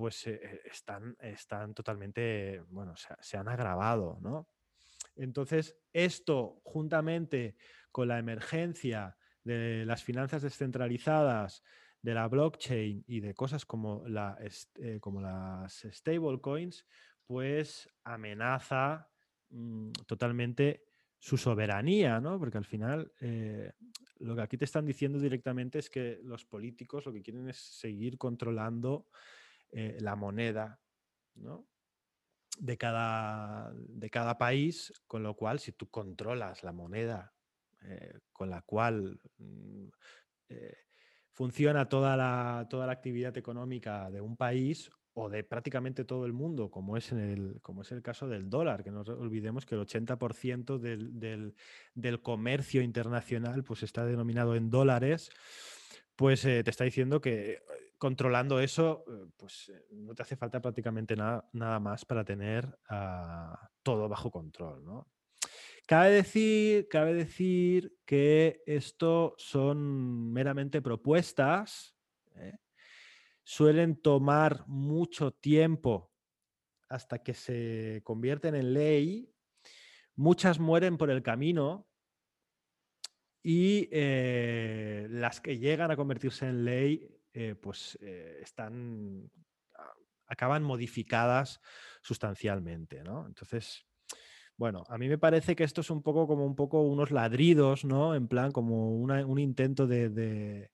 pues 0.00 0.26
eh, 0.28 0.62
están, 0.64 1.14
están 1.20 1.74
totalmente, 1.74 2.62
bueno, 2.70 2.94
se, 2.96 3.36
han 3.36 3.48
agravado, 3.48 4.18
¿no? 4.22 4.48
Entonces, 5.14 5.76
esto 5.92 6.62
juntamente 6.64 7.56
con 7.92 8.08
la 8.08 8.18
emergencia 8.18 9.14
de 9.44 9.84
las 9.84 10.02
finanzas 10.02 10.40
descentralizadas, 10.40 11.62
de 12.00 12.14
la 12.14 12.28
blockchain 12.28 13.04
y 13.06 13.20
de 13.20 13.34
cosas 13.34 13.66
como, 13.66 14.02
la, 14.08 14.38
eh, 14.76 14.98
como 15.00 15.20
las 15.20 15.86
stablecoins, 15.92 16.86
pues 17.26 17.86
amenaza 18.02 19.06
mm, 19.50 19.90
totalmente 20.06 20.86
su 21.18 21.36
soberanía, 21.36 22.20
¿no? 22.20 22.38
Porque 22.38 22.56
al 22.56 22.64
final 22.64 23.12
eh, 23.20 23.70
lo 24.20 24.34
que 24.34 24.40
aquí 24.40 24.56
te 24.56 24.64
están 24.64 24.86
diciendo 24.86 25.18
directamente 25.18 25.78
es 25.78 25.90
que 25.90 26.20
los 26.22 26.46
políticos 26.46 27.04
lo 27.04 27.12
que 27.12 27.20
quieren 27.20 27.50
es 27.50 27.58
seguir 27.58 28.16
controlando 28.16 29.08
eh, 29.72 29.98
la 30.00 30.16
moneda 30.16 30.80
de, 32.58 32.76
cada, 32.76 33.72
de 33.72 34.10
cada 34.10 34.36
país, 34.36 34.92
con 35.06 35.22
lo 35.22 35.34
cual 35.34 35.60
si 35.60 35.72
tú 35.72 35.88
controlas 35.88 36.62
la 36.64 36.72
moneda 36.72 37.32
eh, 37.82 38.18
con 38.32 38.50
la 38.50 38.62
cual 38.62 39.20
mm, 39.38 39.88
eh, 40.48 40.76
funciona 41.32 41.88
toda 41.88 42.16
la, 42.16 42.66
toda 42.68 42.86
la 42.86 42.92
actividad 42.92 43.36
económica 43.38 44.10
de 44.10 44.20
un 44.20 44.36
país 44.36 44.90
o 45.12 45.28
de 45.28 45.44
prácticamente 45.44 46.04
todo 46.04 46.26
el 46.26 46.32
mundo, 46.32 46.70
como 46.70 46.96
es, 46.96 47.12
en 47.12 47.20
el, 47.20 47.60
como 47.62 47.82
es 47.82 47.92
el 47.92 48.02
caso 48.02 48.28
del 48.28 48.50
dólar, 48.50 48.82
que 48.82 48.90
no 48.90 49.00
olvidemos 49.02 49.66
que 49.66 49.76
el 49.76 49.82
80% 49.82 50.78
del, 50.78 51.54
del, 51.94 52.22
comercio 52.22 52.82
internacional 52.82 53.64
pues 53.64 53.82
está 53.82 54.04
denominado 54.04 54.54
en 54.56 54.70
dólares, 54.70 55.30
pues 56.16 56.42
te 56.42 56.68
está 56.68 56.84
diciendo 56.84 57.20
que 57.20 57.62
controlando 58.00 58.58
eso, 58.60 59.04
eh, 59.08 59.26
pues 59.36 59.68
eh, 59.68 59.86
no 59.90 60.14
te 60.14 60.22
hace 60.22 60.34
falta 60.34 60.58
prácticamente 60.58 61.14
nada, 61.14 61.46
nada 61.52 61.78
más 61.78 62.06
para 62.06 62.24
tener 62.24 62.66
ah, 62.88 63.70
todo 63.82 64.08
bajo 64.08 64.30
control. 64.30 65.04
Cabe 65.86 66.10
decir, 66.10 66.88
cabe 66.88 67.12
decir 67.12 67.94
que 68.06 68.62
esto 68.64 69.34
son 69.36 70.32
meramente 70.32 70.80
propuestas, 70.80 71.94
¿eh? 72.36 72.56
suelen 73.42 74.00
tomar 74.00 74.66
mucho 74.66 75.32
tiempo 75.32 76.10
hasta 76.88 77.22
que 77.22 77.34
se 77.34 78.00
convierten 78.02 78.54
en 78.54 78.72
ley, 78.72 79.30
muchas 80.14 80.58
mueren 80.58 80.96
por 80.96 81.10
el 81.10 81.22
camino 81.22 81.86
y 83.42 83.88
las 83.90 85.40
que 85.40 85.58
llegan 85.58 85.90
a 85.90 85.96
convertirse 85.96 86.46
en 86.46 86.64
ley 86.64 87.19
eh, 87.32 87.54
pues 87.54 87.98
están 88.00 89.30
ah, 89.76 89.92
acaban 90.26 90.62
modificadas 90.62 91.60
sustancialmente, 92.02 93.02
¿no? 93.02 93.26
Entonces, 93.26 93.86
bueno, 94.60 94.84
a 94.90 94.98
mí 94.98 95.08
me 95.08 95.16
parece 95.16 95.56
que 95.56 95.64
esto 95.64 95.80
es 95.80 95.88
un 95.88 96.02
poco 96.02 96.26
como 96.26 96.44
un 96.44 96.54
poco 96.54 96.82
unos 96.82 97.10
ladridos, 97.10 97.86
¿no? 97.86 98.14
En 98.14 98.28
plan, 98.28 98.52
como 98.52 98.94
un 98.94 99.38
intento 99.38 99.86
de, 99.86 100.70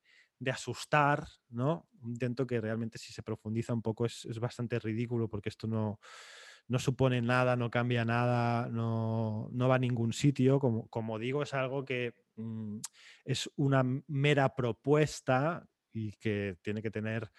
asustar, 0.51 1.25
¿no? 1.51 1.89
Un 2.03 2.11
intento 2.11 2.49
que 2.49 2.61
realmente 2.61 2.99
si 2.99 3.13
se 3.13 3.23
profundiza 3.23 3.73
un 3.73 3.83
poco 3.83 4.05
es, 4.05 4.27
bastante 4.41 4.81
ridículo 4.81 5.29
porque 5.29 5.51
esto 5.51 5.69
no, 5.69 6.01
no, 6.67 6.81
supone 6.81 7.23
nada, 7.23 7.55
no 7.55 7.71
cambia 7.71 8.05
nada, 8.05 8.69
no, 8.69 9.49
va 9.57 9.77
a 9.77 9.79
ningún 9.79 10.13
sitio. 10.13 10.59
Como, 10.59 10.89
como 10.89 11.17
digo, 11.21 11.45
es 11.45 11.55
algo 11.55 11.85
que 11.85 12.13
mm, 12.35 12.79
es 13.25 13.49
una 13.55 13.85
mera 14.09 14.57
propuesta 14.57 15.65
y 15.97 16.13
que 16.13 16.57
tiene 16.63 16.83
que 16.83 16.91
tener 16.91 17.31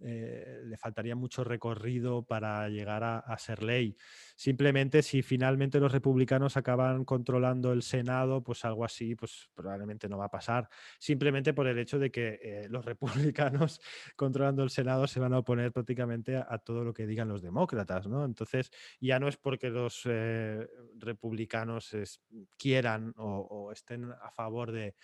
eh, 0.00 0.62
le 0.64 0.76
faltaría 0.76 1.16
mucho 1.16 1.42
recorrido 1.42 2.22
para 2.22 2.68
llegar 2.68 3.02
a, 3.02 3.38
ser 3.38 3.64
ley. 3.64 3.96
Simplemente 4.36 5.02
si 5.02 5.22
finalmente 5.22 5.80
los 5.80 5.90
republicanos 5.90 6.56
acaban 6.56 7.04
controlando 7.04 7.72
el 7.72 7.82
Senado, 7.82 8.42
pues 8.44 8.64
algo 8.64 8.84
así, 8.84 9.16
pues 9.16 9.48
probablemente 9.54 10.08
no 10.08 10.18
va 10.18 10.26
a 10.26 10.30
pasar. 10.30 10.68
Simplemente 11.00 11.52
por 11.52 11.66
el 11.66 11.78
hecho 11.78 11.98
de 11.98 12.12
que 12.12 12.38
eh, 12.42 12.66
los 12.70 12.84
republicanos 13.64 13.80
controlando 14.14 14.62
el 14.62 14.70
Senado 14.70 15.06
se 15.08 15.18
van 15.18 15.34
a 15.34 15.38
oponer 15.38 15.72
prácticamente 15.72 16.36
a, 16.36 16.58
todo 16.58 16.84
lo 16.84 16.94
que 16.94 17.06
digan 17.06 17.28
los 17.28 17.42
demócratas, 17.42 18.06
¿no? 18.06 18.24
Entonces 18.24 18.70
ya 19.00 19.18
no 19.18 19.26
es 19.26 19.36
porque 19.36 19.70
los 19.70 20.02
eh, 20.04 20.68
republicanos 20.96 21.96
quieran 22.56 23.14
o, 23.16 23.70
estén 23.72 24.10
a 24.12 24.30
favor 24.30 24.70
de, 24.70 24.94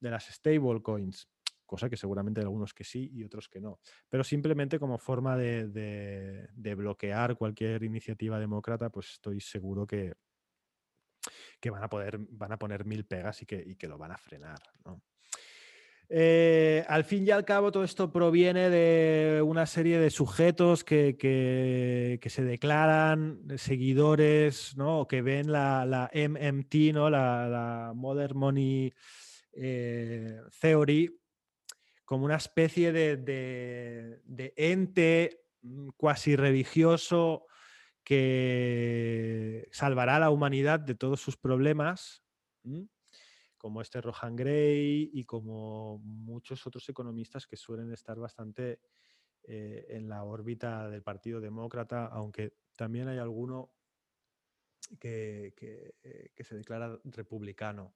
de 0.00 0.10
las 0.10 0.26
stablecoins 0.26 1.28
cosa 1.72 1.88
que 1.88 1.96
seguramente 1.96 2.40
hay 2.40 2.44
algunos 2.44 2.74
que 2.74 2.84
sí 2.84 3.10
y 3.14 3.24
otros 3.24 3.48
que 3.48 3.58
no. 3.58 3.80
Pero 4.10 4.22
simplemente 4.22 4.78
como 4.78 4.98
forma 4.98 5.38
de, 5.38 6.50
bloquear 6.76 7.34
cualquier 7.34 7.82
iniciativa 7.82 8.38
demócrata, 8.38 8.90
pues 8.90 9.12
estoy 9.12 9.40
seguro 9.40 9.86
que, 9.86 10.12
que 11.58 11.70
van, 11.70 11.82
a 11.82 11.88
poder, 11.88 12.18
van 12.18 12.52
a 12.52 12.58
poner 12.58 12.84
mil 12.84 13.06
pegas 13.06 13.40
y 13.40 13.46
que, 13.46 13.88
lo 13.88 13.96
van 13.96 14.12
a 14.12 14.18
frenar. 14.18 14.58
Eh, 16.10 16.84
al 16.88 17.04
fin 17.04 17.26
y 17.26 17.30
al 17.30 17.46
cabo, 17.46 17.72
todo 17.72 17.84
esto 17.84 18.12
proviene 18.12 18.68
de 18.68 19.40
una 19.40 19.64
serie 19.64 19.98
de 19.98 20.10
sujetos 20.10 20.84
que, 20.84 22.20
se 22.22 22.44
declaran 22.44 23.40
seguidores, 23.56 24.76
¿no? 24.76 25.08
que 25.08 25.22
ven 25.22 25.50
la, 25.50 26.10
MMT, 26.12 26.92
¿no? 26.92 27.08
la, 27.08 27.92
Modern 27.94 28.36
Money 28.36 28.92
eh, 29.54 30.38
Theory, 30.60 31.21
como 32.12 32.26
una 32.26 32.36
especie 32.36 32.92
de, 32.92 34.52
ente 34.54 35.46
mm, 35.62 35.88
cuasi 35.96 36.36
religioso 36.36 37.46
que 38.04 39.66
salvará 39.72 40.16
a 40.16 40.20
la 40.20 40.28
humanidad 40.28 40.78
de 40.78 40.94
todos 40.94 41.22
sus 41.22 41.38
problemas, 41.38 42.22
como 43.56 43.80
este 43.80 44.02
Rohan 44.02 44.36
Gray 44.36 45.08
y 45.10 45.24
como 45.24 46.00
muchos 46.00 46.66
otros 46.66 46.86
economistas 46.86 47.46
que 47.46 47.56
suelen 47.56 47.90
estar 47.94 48.18
bastante 48.18 48.80
eh, 49.44 49.86
en 49.88 50.06
la 50.10 50.24
órbita 50.24 50.90
del 50.90 51.02
Partido 51.02 51.40
Demócrata, 51.40 52.08
aunque 52.08 52.58
también 52.76 53.08
hay 53.08 53.16
alguno 53.16 53.72
que 55.00 55.54
eh, 56.02 56.44
se 56.44 56.56
declara 56.56 57.00
republicano. 57.04 57.94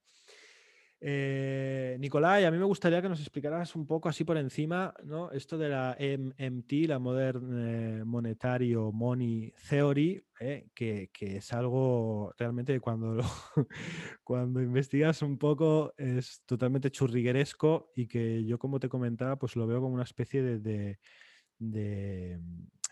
Eh, 0.99 1.95
Nicolai, 1.99 2.45
a 2.45 2.51
mí 2.51 2.57
me 2.57 2.65
gustaría 2.65 3.03
que 3.03 3.09
nos 3.09 3.19
explicaras 3.19 3.75
un 3.75 3.85
poco 3.85 4.09
así 4.09 4.23
por 4.23 4.35
encima 4.35 4.95
¿no? 5.03 5.29
esto 5.31 5.55
de 5.55 5.69
la 5.69 5.95
MMT, 5.99 6.87
la 6.87 6.97
Modern 6.97 7.99
eh, 7.99 8.03
Monetary 8.03 8.75
Money 8.75 9.53
Theory, 9.69 10.25
eh, 10.39 10.69
que, 10.73 11.09
es 11.19 11.53
algo 11.53 12.33
realmente 12.35 12.79
cuando, 12.79 13.21
cuando 14.23 14.59
investigas 14.59 15.21
un 15.21 15.37
poco 15.37 15.93
es 15.97 16.41
totalmente 16.47 16.89
churrigueresco 16.89 17.91
y 17.95 18.07
que 18.07 18.43
yo 18.43 18.57
como 18.57 18.79
te 18.79 18.89
comentaba 18.89 19.37
pues 19.37 19.55
lo 19.55 19.67
veo 19.67 19.79
como 19.79 19.93
una 19.93 20.03
especie 20.03 20.41
de, 20.41 20.97
de 21.59 22.39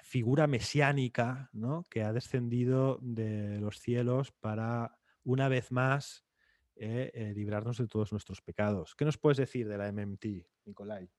figura 0.03 0.45
mesiánica 0.45 1.49
¿no? 1.53 1.83
que 1.89 2.03
ha 2.03 2.13
descendido 2.13 2.99
de 3.01 3.59
los 3.59 3.79
cielos 3.79 4.31
para 4.31 4.99
una 5.23 5.49
vez 5.49 5.71
más 5.71 6.24
eh, 6.77 7.11
eh, 7.13 7.33
librarnos 7.33 7.77
de 7.77 7.87
todos 7.87 8.11
nuestros 8.11 8.41
pecados. 8.41 8.95
¿Qué 8.95 9.05
nos 9.05 9.17
puedes 9.17 9.37
decir 9.37 9.67
de 9.67 9.77
la 9.77 9.87
MMT, 9.91 10.25
Nicolai? 10.65 11.09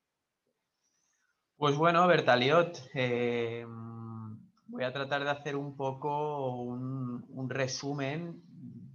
Pues 1.57 1.75
bueno, 1.77 2.07
Bertaliot, 2.07 2.91
em, 2.93 4.39
voy 4.67 4.85
a 4.85 4.93
tratar 4.93 5.25
de 5.25 5.31
hacer 5.31 5.57
un 5.57 5.75
poco 5.75 6.61
un, 6.63 7.49
resumen. 7.49 8.43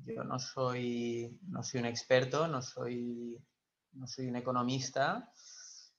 Yo 0.05 0.23
no 0.23 0.37
soy, 0.37 1.39
no 1.47 1.63
soy 1.63 1.79
un 1.79 1.87
experto, 1.87 2.47
no 2.47 2.61
soy, 2.61 3.43
no 3.93 4.05
soy 4.05 4.27
un 4.27 4.35
economista, 4.35 5.31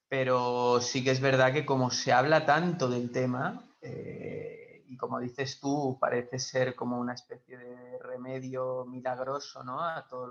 pero 0.09 0.81
sí 0.81 1.03
que 1.03 1.11
es 1.11 1.21
verdad 1.21 1.53
que 1.53 1.67
como 1.67 1.91
se 1.91 2.13
habla 2.13 2.47
tanto 2.47 2.89
del 2.89 3.11
tema, 3.11 3.65
eh, 3.81 4.72
y 4.93 4.97
como 4.99 5.21
dices 5.21 5.59
tú, 5.59 5.97
parece 5.99 6.39
ser 6.39 6.75
como 6.75 7.01
una 7.01 7.15
especie 7.15 7.57
de 7.57 7.99
remedio 7.99 8.85
milagroso 8.85 9.65
¿no? 9.65 9.83
a 9.83 10.07
todos 10.07 10.29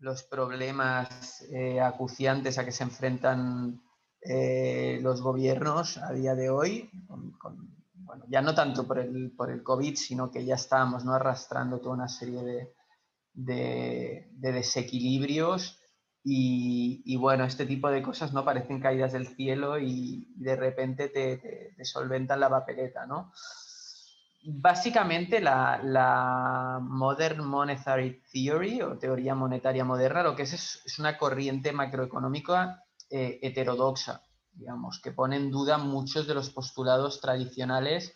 los, 0.00 0.22
problemas 0.22 1.42
eh, 1.50 1.80
acuciantes 1.80 2.56
a 2.56 2.64
que 2.64 2.72
se 2.72 2.84
enfrentan 2.84 3.82
eh, 4.22 5.00
los 5.02 5.20
gobiernos 5.20 5.98
a 5.98 6.12
día 6.12 6.34
de 6.34 6.48
hoy, 6.48 6.90
bueno, 7.08 8.24
ya 8.28 8.40
no 8.40 8.54
tanto 8.54 8.86
por 8.86 9.00
el, 9.00 9.32
por 9.32 9.50
el 9.50 9.62
COVID, 9.62 9.96
sino 9.96 10.30
que 10.30 10.46
ya 10.46 10.54
estamos 10.54 11.04
¿no? 11.04 11.12
arrastrando 11.12 11.78
toda 11.78 11.96
una 11.96 12.08
serie 12.08 12.42
de, 12.42 12.74
de, 13.34 14.28
desequilibrios 14.32 15.78
y, 16.24 17.16
bueno, 17.16 17.44
este 17.44 17.64
tipo 17.64 17.90
de 17.90 18.02
cosas 18.02 18.32
no 18.32 18.44
parecen 18.44 18.80
caídas 18.80 19.12
del 19.12 19.28
cielo 19.28 19.78
y 19.78 20.26
de 20.36 20.56
repente 20.56 21.08
te, 21.08 21.84
solventan 21.84 22.40
la 22.40 22.50
papeleta, 22.50 23.06
¿no? 23.06 23.32
básicamente 24.50 25.40
la, 25.40 26.78
Modern 26.80 27.44
Monetary 27.44 28.22
Theory 28.32 28.82
o 28.82 28.98
teoría 28.98 29.34
monetaria 29.34 29.84
moderna 29.84 30.22
lo 30.22 30.36
que 30.36 30.44
es 30.44 30.52
es, 30.84 30.98
una 30.98 31.18
corriente 31.18 31.72
macroeconómica 31.72 32.84
eh, 33.10 33.40
heterodoxa, 33.42 34.22
digamos, 34.52 35.00
que 35.02 35.12
pone 35.12 35.36
en 35.36 35.50
duda 35.50 35.78
muchos 35.78 36.26
de 36.26 36.34
los 36.34 36.50
postulados 36.50 37.20
tradicionales 37.20 38.14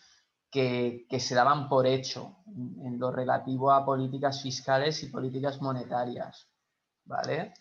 que, 0.49 1.07
se 1.19 1.35
daban 1.35 1.67
por 1.67 1.87
hecho 1.87 2.37
en, 2.47 2.99
lo 2.99 3.11
relativo 3.11 3.71
a 3.71 3.83
políticas 3.83 4.41
fiscales 4.41 5.01
y 5.03 5.07
políticas 5.07 5.61
monetarias. 5.61 6.47
¿vale? 7.05 7.53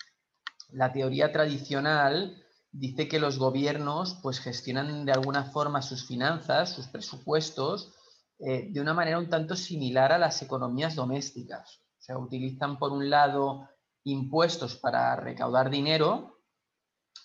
La 0.73 0.93
teoría 0.93 1.33
tradicional 1.33 2.43
dice 2.71 3.07
que 3.07 3.21
los 3.21 3.39
gobiernos 3.39 4.19
pues, 4.23 4.41
gestionan 4.41 5.05
de 5.05 5.13
alguna 5.13 5.45
forma 5.45 5.83
sus 5.83 6.07
finanzas, 6.07 6.71
sus 6.71 6.89
presupuestos, 6.89 7.95
eh, 8.39 8.69
de 8.73 8.81
una 8.81 8.95
manera 8.95 9.19
un 9.19 9.29
tanto 9.29 9.55
similar 9.55 10.13
a 10.13 10.19
las 10.19 10.41
economías 10.43 10.95
domésticas. 10.95 11.83
O 11.99 12.03
sea, 12.03 12.19
utilizan 12.19 12.79
por 12.79 12.91
un 12.93 13.11
lado 13.11 13.69
impuestos 14.05 14.77
para 14.77 15.15
recaudar 15.17 15.71
dinero 15.71 16.41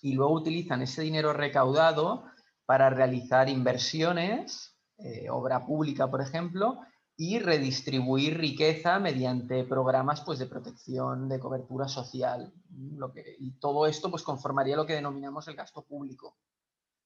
y 0.02 0.14
luego 0.14 0.34
utilizan 0.34 0.82
ese 0.82 1.02
dinero 1.02 1.34
recaudado 1.34 2.26
para 2.66 2.90
realizar 2.90 3.50
inversiones, 3.50 4.78
eh, 4.98 5.30
obra 5.30 5.66
pública, 5.66 6.12
por 6.12 6.22
ejemplo, 6.22 6.82
y 7.18 7.40
redistribuir 7.40 8.38
riqueza 8.38 9.00
mediante 9.00 9.64
programas 9.64 10.22
pues, 10.22 10.38
de 10.40 10.46
protección, 10.46 11.28
de 11.28 11.40
cobertura 11.40 11.88
social. 11.88 12.54
Lo 12.70 13.12
que, 13.12 13.36
y 13.40 13.60
todo 13.60 13.88
esto 13.88 14.12
pues, 14.12 14.24
conformaría 14.24 14.76
lo 14.76 14.86
que 14.86 14.94
denominamos 14.94 15.48
el 15.48 15.56
gasto 15.56 15.84
público. 15.84 16.38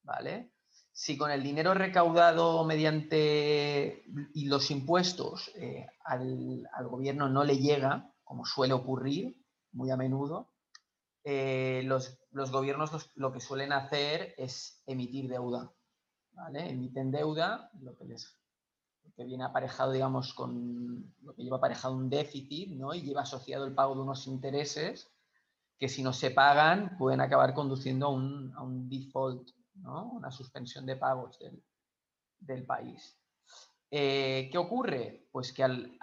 ¿Vale? 0.04 0.52
si 0.92 1.16
con 1.16 1.30
el 1.30 1.42
dinero 1.42 1.72
recaudado 1.74 2.64
mediante 2.64 4.04
los 4.34 4.70
impuestos 4.70 5.50
eh, 5.56 5.86
al, 6.04 6.68
gobierno 6.84 7.28
no 7.28 7.44
le 7.44 7.56
llega, 7.58 8.12
como 8.22 8.44
suele 8.44 8.74
ocurrir 8.74 9.42
muy 9.72 9.90
a 9.90 9.96
menudo, 9.96 10.52
eh, 11.24 11.82
los, 11.84 12.18
gobiernos 12.30 13.10
lo 13.14 13.32
que 13.32 13.40
suelen 13.40 13.72
hacer 13.72 14.34
es 14.36 14.82
emitir 14.86 15.28
deuda. 15.28 15.72
¿vale? 16.32 16.68
Emiten 16.68 17.10
deuda, 17.10 17.70
lo 17.80 17.96
que 17.96 18.04
les, 18.04 18.36
que 19.16 19.24
viene 19.24 19.44
aparejado, 19.44 19.92
digamos, 19.92 20.32
con 20.34 21.14
lo 21.22 21.34
que 21.34 21.42
lleva 21.42 21.58
aparejado 21.58 21.94
un 21.94 22.08
déficit, 22.08 22.70
¿no? 22.70 22.94
Y 22.94 23.02
lleva 23.02 23.22
asociado 23.22 23.66
el 23.66 23.74
pago 23.74 23.94
de 23.94 24.00
unos 24.00 24.26
intereses 24.26 25.10
que 25.78 25.88
si 25.88 26.02
no 26.02 26.12
se 26.12 26.30
pagan 26.30 26.96
pueden 26.96 27.20
acabar 27.20 27.54
conduciendo 27.54 28.06
a 28.06 28.10
un, 28.10 28.88
default, 28.88 29.50
¿no? 29.74 30.12
Una 30.12 30.30
suspensión 30.30 30.86
de 30.86 30.96
pagos 30.96 31.38
del, 32.38 32.64
país. 32.64 33.18
Eh, 33.90 34.48
¿Qué 34.50 34.58
ocurre? 34.58 35.28
Pues 35.30 35.52
que 35.52 35.64
al, 35.64 35.98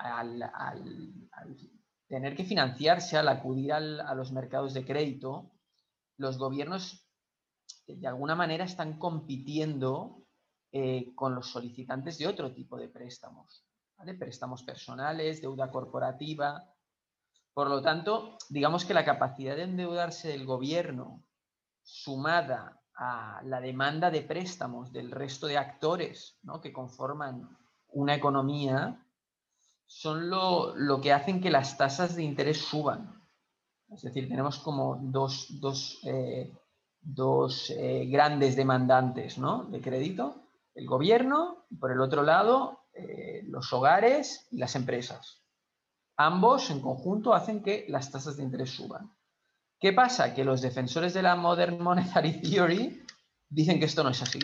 tener 2.08 2.36
que 2.36 2.44
financiarse, 2.44 3.18
al 3.18 3.28
acudir 3.28 3.74
a 3.74 4.14
los 4.14 4.32
mercados 4.32 4.74
de 4.74 4.86
crédito, 4.86 5.52
los 6.18 6.38
gobiernos 6.38 7.10
de 7.88 8.08
alguna 8.08 8.36
manera 8.36 8.66
están 8.66 9.00
compitiendo 9.00 10.26
eh, 10.72 11.14
con 11.16 11.34
los 11.34 11.52
solicitantes 11.52 12.18
de 12.20 12.28
otro 12.28 12.54
tipo 12.54 12.78
de 12.78 12.90
préstamos, 12.90 13.66
préstamos 14.18 14.64
personales, 14.64 15.42
deuda 15.42 15.72
corporativa. 15.72 16.64
Por 17.54 17.70
lo 17.70 17.82
tanto, 17.82 18.38
digamos 18.50 18.86
que 18.86 18.94
la 18.94 19.04
capacidad 19.04 19.56
de 19.56 19.64
endeudarse 19.64 20.28
del 20.28 20.46
gobierno 20.46 21.24
sumada 21.82 22.80
a 22.96 23.42
la 23.46 23.60
demanda 23.62 24.12
de 24.12 24.22
préstamos 24.22 24.92
del 24.92 25.10
resto 25.10 25.48
de 25.48 25.58
actores 25.58 26.38
que 26.62 26.72
conforman 26.72 27.58
una 27.94 28.14
economía 28.14 29.04
son 29.88 30.30
lo, 30.30 31.02
que 31.02 31.12
hacen 31.12 31.42
que 31.42 31.50
las 31.50 31.78
tasas 31.78 32.16
de 32.16 32.24
interés 32.24 32.60
suban. 32.60 33.24
Es 33.90 34.04
decir, 34.04 34.30
tenemos 34.30 34.60
como 34.60 35.00
dos, 35.02 35.50
eh, 36.04 36.54
eh, 37.72 38.06
grandes 38.06 38.56
demandantes 38.56 39.38
de 39.72 39.82
crédito 39.82 40.49
el 40.80 40.86
gobierno 40.86 41.66
y 41.70 41.76
por 41.76 41.92
el 41.92 42.00
otro 42.00 42.24
lado 42.24 42.86
eh, 42.94 43.44
los 43.48 43.72
hogares 43.74 44.48
y 44.50 44.58
las 44.58 44.76
empresas. 44.76 45.44
Ambos 46.16 46.70
en 46.72 46.82
conjunto 46.82 47.34
hacen 47.34 47.62
que 47.62 47.86
las 47.90 48.12
tasas 48.12 48.38
de 48.38 48.44
interés 48.44 48.72
suban. 48.72 49.14
¿Qué 49.80 49.94
pasa? 49.94 50.34
Que 50.34 50.44
los 50.44 50.62
defensores 50.62 51.14
de 51.14 51.22
la 51.22 51.36
Modern 51.36 51.82
Monetary 51.82 52.42
Theory 52.42 53.04
dicen 53.50 53.80
que 53.80 53.86
esto 53.86 54.04
no 54.04 54.10
es 54.10 54.22
así. 54.22 54.40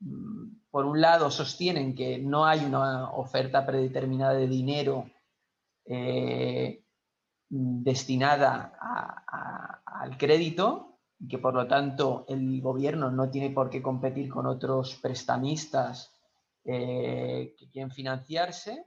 Mm, 0.00 0.60
por 0.70 0.84
un 0.86 1.00
lado, 1.00 1.30
sostienen 1.30 1.94
que 1.94 2.18
no 2.18 2.46
hay 2.46 2.64
una 2.64 3.10
oferta 3.10 3.66
predeterminada 3.66 4.34
de 4.34 4.46
dinero 4.46 5.10
eh, 5.84 6.84
destinada 7.48 8.72
al 9.86 10.16
crédito, 10.18 10.85
y 11.18 11.28
que 11.28 11.38
por 11.38 11.54
lo 11.54 11.66
tanto 11.66 12.24
el 12.28 12.60
gobierno 12.60 13.10
no 13.10 13.30
tiene 13.30 13.50
por 13.50 13.70
qué 13.70 13.82
competir 13.82 14.28
con 14.28 14.46
otros 14.46 14.96
prestamistas 14.96 16.12
eh, 16.64 17.54
que 17.58 17.70
quieren 17.70 17.90
financiarse 17.90 18.86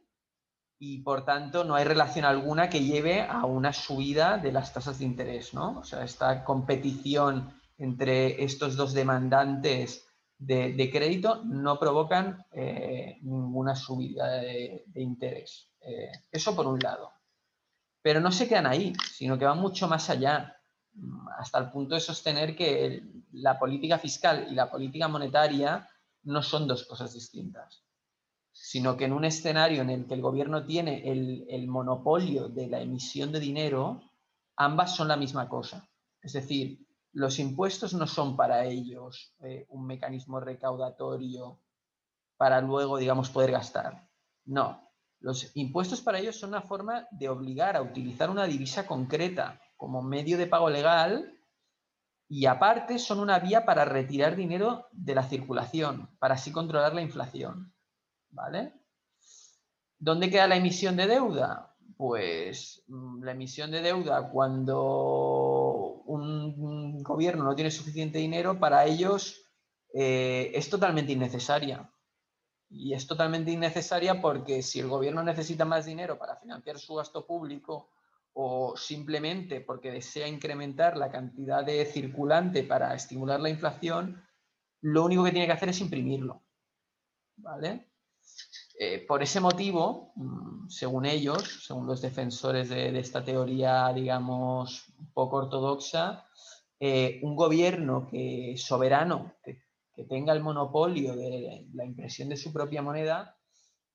y 0.78 1.00
por 1.00 1.26
tanto 1.26 1.63
no 1.63 1.76
hay 1.76 1.84
relación 1.84 2.26
alguna 2.26 2.70
que 2.70 2.84
lleve 2.84 3.22
a 3.22 3.46
una 3.46 3.74
subida 3.74 4.38
de 4.38 4.52
las 4.52 4.74
tasas 4.74 5.00
de 5.00 5.06
interés, 5.06 5.54
¿no? 5.54 5.80
O 5.80 5.84
sea, 5.84 6.04
esta 6.04 6.46
competición 6.46 7.54
entre 7.78 8.44
estos 8.44 8.76
dos 8.76 8.94
demandantes 8.94 10.06
de, 10.38 10.89
crédito 10.92 11.44
no 11.44 11.78
provocan 11.80 12.46
eh, 12.54 13.18
ninguna 13.22 13.76
subida 13.76 14.28
de, 14.38 14.86
interés. 14.96 15.70
Eh, 15.82 16.12
eso 16.32 16.56
por 16.56 16.65
un 16.65 16.80
lado. 16.80 17.12
Pero 18.02 18.22
no 18.22 18.32
se 18.32 18.48
quedan 18.48 18.68
ahí, 18.68 18.94
sino 19.12 19.38
que 19.38 19.46
van 19.46 19.60
mucho 19.60 19.88
más 19.89 20.10
allá 20.10 20.59
hasta 21.38 21.60
el 21.60 21.71
punto 21.71 21.95
de 21.95 22.02
sostener 22.02 22.56
que 22.56 23.04
la 23.32 23.58
política 23.58 23.97
fiscal 23.97 24.47
y 24.49 24.56
la 24.56 24.69
política 24.69 25.08
monetaria 25.08 25.88
no 26.23 26.43
son 26.43 26.67
dos 26.67 26.86
cosas 26.86 27.13
distintas, 27.13 27.84
sino 28.52 28.97
que 28.97 29.06
en 29.06 29.13
un 29.13 29.25
escenario 29.25 29.82
en 29.82 29.89
el 29.89 30.08
que 30.08 30.15
el 30.15 30.21
gobierno 30.21 30.65
tiene 30.65 31.10
el, 31.10 31.67
monopolio 31.67 32.49
de 32.49 32.67
la 32.67 32.82
emisión 32.82 33.32
de 33.32 33.39
dinero, 33.39 34.02
ambas 34.56 34.95
son 34.95 35.08
la 35.08 35.17
misma 35.17 35.47
cosa. 35.47 35.89
Es 36.21 36.34
decir, 36.34 36.86
los 37.13 37.39
impuestos 37.39 37.93
no 37.93 38.06
son 38.06 38.36
para 38.36 38.65
ellos 38.65 39.34
eh, 39.39 39.65
un 39.69 39.86
mecanismo 39.88 40.39
recaudatorio 40.39 41.62
para 42.38 42.62
luego, 42.62 42.97
digamos, 42.97 43.30
poder 43.30 43.52
gastar. 43.52 44.10
No, 44.45 44.89
los 45.19 45.56
impuestos 45.56 46.02
para 46.02 46.19
ellos 46.19 46.38
son 46.38 46.49
una 46.49 46.62
forma 46.62 47.08
de 47.12 47.30
obligar 47.30 47.75
a 47.75 47.82
utilizar 47.82 48.30
una 48.30 48.45
divisa 48.45 48.86
concreta 48.86 49.62
como 49.80 50.02
medio 50.02 50.38
de 50.38 50.46
pago 50.46 50.70
legal 50.70 51.39
y 52.28 52.46
aparte 52.46 53.00
son 53.00 53.22
una 53.22 53.39
vía 53.39 53.65
para 53.65 53.86
retirar 53.86 54.36
dinero 54.36 54.88
de 54.92 55.15
la 55.15 55.24
circulación, 55.24 56.10
para 56.20 56.36
así 56.36 56.52
controlar 56.52 56.94
la 56.94 57.02
inflación. 57.02 57.74
¿Vale? 58.30 58.74
¿Dónde 59.98 60.30
queda 60.30 60.48
la 60.48 60.58
emisión 60.58 60.98
de 60.98 61.08
deuda? 61.08 61.76
Pues 61.96 62.84
mm, 62.88 63.24
la 63.24 63.32
emisión 63.32 63.72
de 63.72 63.82
deuda 63.82 64.30
cuando 64.30 66.04
un 66.06 67.02
gobierno 67.02 67.46
no 67.46 67.56
tiene 67.56 67.72
suficiente 67.72 68.20
dinero, 68.20 68.60
para 68.60 68.86
ellos 68.86 69.42
eh, 69.94 70.52
es 70.54 70.70
totalmente 70.70 71.13
innecesaria. 71.13 71.89
Y 72.70 72.94
es 72.94 73.08
totalmente 73.08 73.52
innecesaria 73.52 74.20
porque 74.20 74.62
si 74.62 74.82
el 74.82 74.89
gobierno 74.89 75.24
necesita 75.24 75.63
más 75.63 75.86
dinero 75.86 76.20
para 76.20 76.36
financiar 76.36 76.78
su 76.78 76.96
gasto 76.96 77.26
público 77.26 77.89
o 78.41 78.78
simplemente 78.78 79.60
porque 79.60 79.91
desea 79.91 80.25
incrementar 80.25 80.95
la 80.95 81.12
cantidad 81.12 81.62
de 81.65 81.86
circulante 81.86 82.63
para 82.63 82.95
estimular 82.95 83.41
la 83.41 83.49
inflación, 83.49 84.23
lo 84.80 85.04
único 85.04 85.25
que 85.25 85.32
tiene 85.32 85.45
que 85.45 85.52
hacer 85.52 85.67
es 85.67 85.82
imprimirlo. 85.82 86.41
¿Vale? 87.36 87.89
Eh, 88.80 89.06
por 89.06 89.21
ese 89.21 89.41
motivo, 89.41 90.13
mm, 90.15 90.69
según 90.69 91.06
ellos, 91.06 91.65
según 91.65 91.86
los 91.86 92.02
defensores 92.02 92.69
de, 92.69 92.97
esta 92.97 93.25
teoría, 93.25 93.91
digamos, 93.93 94.86
poco 95.13 95.36
ortodoxa, 95.36 96.25
eh, 96.80 97.19
un 97.23 97.36
gobierno 97.36 98.08
que 98.10 98.56
soberano, 98.58 99.34
que, 99.43 99.67
tenga 100.08 100.32
el 100.32 100.41
monopolio 100.41 101.13
de 101.13 101.67
la 101.73 101.84
impresión 101.84 102.30
de 102.30 102.38
su 102.38 102.54
propia 102.54 102.82
moneda, 102.82 103.36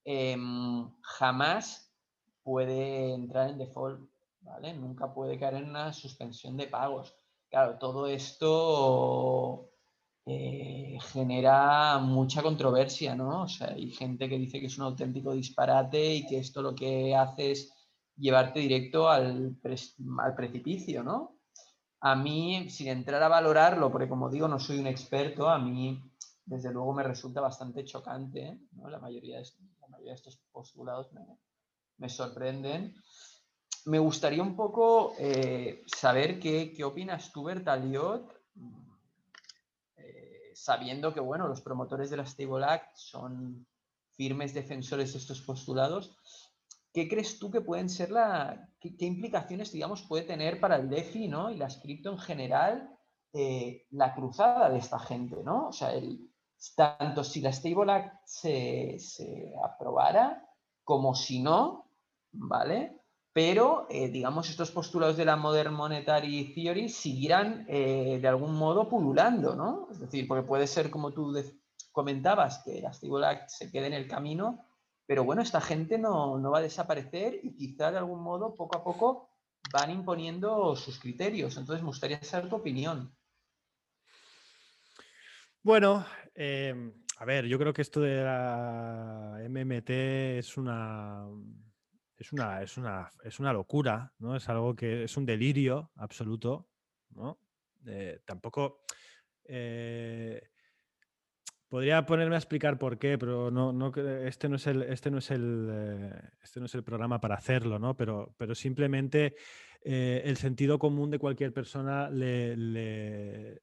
em, 0.05 0.87
jamás 1.01 1.91
puede 2.43 3.15
entrar 3.15 3.49
en 3.49 3.57
default 3.57 4.14
Nunca 4.75 5.13
puede 5.13 5.39
caer 5.39 5.55
en 5.55 5.71
una 5.71 5.93
suspensión 5.93 6.57
de 6.57 6.67
pagos. 6.67 7.15
Claro, 7.51 7.79
todo 7.79 8.07
esto 8.07 9.71
eh, 10.27 10.99
genera 11.13 11.99
mucha 11.99 12.43
controversia, 12.43 13.15
¿no? 13.15 13.43
O 13.43 13.49
sea, 13.49 13.69
hay 13.69 13.91
gente 13.91 14.29
que 14.29 14.39
dice 14.39 14.61
que 14.61 14.67
es 14.67 14.79
un 14.79 14.85
auténtico 14.85 15.33
disparate 15.35 16.15
y 16.15 16.27
que 16.27 16.39
esto 16.39 16.63
lo 16.63 16.75
que 16.75 17.15
hace 17.15 17.53
es 17.53 17.73
llevarte 18.17 18.61
directo 18.61 19.09
al, 19.09 19.57
precipicio, 20.37 21.03
¿no? 21.03 21.39
A 22.01 22.15
mí, 22.15 22.69
sin 22.71 22.89
entrar 22.89 23.23
a 23.23 23.29
valorarlo, 23.29 23.91
porque 23.91 24.09
como 24.09 24.31
digo, 24.31 24.49
no 24.49 24.59
soy 24.59 24.79
un 24.79 24.87
experto, 24.87 25.49
a 25.49 25.59
mí 25.59 26.03
desde 26.45 26.73
luego 26.73 26.93
me 26.95 27.03
resulta 27.03 27.41
bastante 27.41 27.85
chocante, 27.85 28.59
¿no? 28.73 28.89
La 28.89 28.99
mayoría 28.99 29.39
de, 29.39 29.47
la 29.81 29.89
mayoría 29.89 30.13
de 30.13 30.17
estos 30.17 30.39
postulados 30.53 31.13
me, 31.13 31.23
me 31.99 32.09
sorprenden 32.09 32.95
me 33.87 33.99
gustaría 33.99 34.43
un 34.43 34.57
poco 34.57 35.15
eh, 35.19 35.83
saber 35.87 36.41
qué, 36.41 36.83
opinas 36.85 37.33
tú, 37.33 37.45
Bertaliot, 37.45 38.33
eh, 39.97 40.53
sabiendo 40.55 41.13
que, 41.13 41.21
bueno, 41.21 41.49
los 41.49 41.61
promotores 41.61 42.11
de 42.11 42.17
la 42.17 42.27
Stable 42.27 42.65
Act 42.65 42.97
son 42.97 43.67
firmes 44.13 44.55
defensores 44.55 45.13
de 45.13 45.19
estos 45.19 45.43
postulados. 45.43 46.17
¿Qué 46.93 47.09
crees 47.09 47.39
tú 47.39 47.51
que 47.51 47.61
pueden 47.61 47.91
ser 47.91 48.11
la... 48.11 48.71
qué, 48.81 48.95
implicaciones, 49.01 49.73
digamos, 49.73 50.03
puede 50.03 50.23
tener 50.23 50.61
para 50.61 50.77
el 50.77 50.89
DeFi, 50.89 51.29
¿no? 51.29 51.51
Y 51.51 51.57
las 51.57 51.79
cripto 51.79 52.11
en 52.11 52.19
general, 52.19 52.89
eh, 53.33 53.87
la 53.91 54.15
cruzada 54.15 54.71
de 54.71 54.79
esta 54.79 54.99
gente, 54.99 55.43
¿no? 55.45 55.69
O 55.69 55.73
sea, 55.73 55.91
tanto 56.75 57.23
si 57.23 57.41
la 57.41 57.53
Stable 57.53 57.93
Act 57.93 58.15
se, 58.25 58.97
se 58.99 59.53
aprobara 59.63 60.49
como 60.85 61.15
si 61.15 61.43
no, 61.43 61.91
¿vale? 62.33 63.04
Pero 63.35 63.89
eh, 63.91 64.09
digamos 64.09 64.49
estos 64.49 64.71
postulados 64.71 65.17
de 65.17 65.25
la 65.25 65.35
Modern 65.35 65.75
Monetary 65.75 66.55
Theory 66.55 66.89
seguirán 66.89 67.67
eh, 67.69 68.21
de 68.23 68.29
algún 68.29 68.55
modo 68.55 68.89
pululando, 68.89 69.57
¿no? 69.57 69.89
Es 69.91 69.99
decir, 69.99 70.29
porque 70.29 70.47
puede 70.47 70.69
ser 70.69 70.89
como 70.89 71.11
tú 71.11 71.35
comentabas, 71.91 72.63
que 72.65 72.81
la 72.81 72.93
Stable 72.93 73.27
Act 73.27 73.49
se 73.49 73.73
quede 73.73 73.89
en 73.89 73.93
el 73.93 74.07
camino, 74.07 74.65
pero 75.05 75.25
bueno, 75.25 75.43
esta 75.43 75.61
gente 75.61 75.99
no, 75.99 76.41
va 76.49 76.59
a 76.59 76.63
desaparecer 76.63 77.41
y 77.43 77.57
quizá 77.57 77.91
de 77.91 77.99
algún 77.99 78.23
modo 78.23 78.55
poco 78.55 78.79
a 78.79 78.85
poco 78.85 79.29
van 79.73 79.91
imponiendo 79.91 80.77
sus 80.77 81.01
criterios. 81.01 81.57
Entonces 81.57 81.83
me 81.83 81.89
gustaría 81.89 82.23
saber 82.23 82.49
tu 82.49 82.55
opinión. 82.55 83.13
Bueno, 85.61 86.07
em, 86.37 86.93
a 87.19 87.25
ver, 87.25 87.47
yo 87.47 87.59
creo 87.59 87.73
que 87.73 87.83
esto 87.83 88.01
de 88.01 88.23
la 88.23 89.41
MMT 89.49 89.91
es 90.39 90.57
una 90.57 91.27
es 92.17 92.33
una, 92.33 92.63
es 92.63 92.77
una, 92.77 93.11
es 93.25 93.41
una 93.41 93.53
locura, 93.53 94.13
¿no? 94.19 94.37
Es 94.37 94.49
algo 94.49 94.75
que 94.75 95.05
es 95.05 95.17
un 95.17 95.27
delirio 95.27 95.91
absoluto, 95.97 96.69
¿no? 97.11 97.39
Eh, 97.87 98.21
tampoco. 98.25 98.83
Eh, 99.45 100.49
Podría 101.69 102.07
ponerme 102.07 102.37
a 102.37 102.39
explicar 102.39 102.79
por 102.79 103.01
qué, 103.01 103.19
pero 103.19 103.51
no, 103.51 103.73
no, 103.73 103.93
este, 103.97 104.49
no 104.49 104.57
es 104.57 104.67
el, 104.69 104.83
este, 104.83 105.11
no 105.11 105.19
es 105.19 105.33
el, 105.33 105.69
eh, 105.73 106.21
este 106.41 106.61
no 106.61 106.67
es 106.67 106.75
el 106.77 106.85
programa 106.85 107.21
para 107.21 107.35
hacerlo, 107.35 107.81
¿no? 107.81 107.97
Pero, 107.97 108.33
pero 108.39 108.55
simplemente 108.55 109.35
el 109.83 110.37
sentido 110.37 110.79
común 110.79 111.11
de 111.11 111.19
cualquier 111.19 111.53
persona 111.53 112.09
le, 112.09 113.61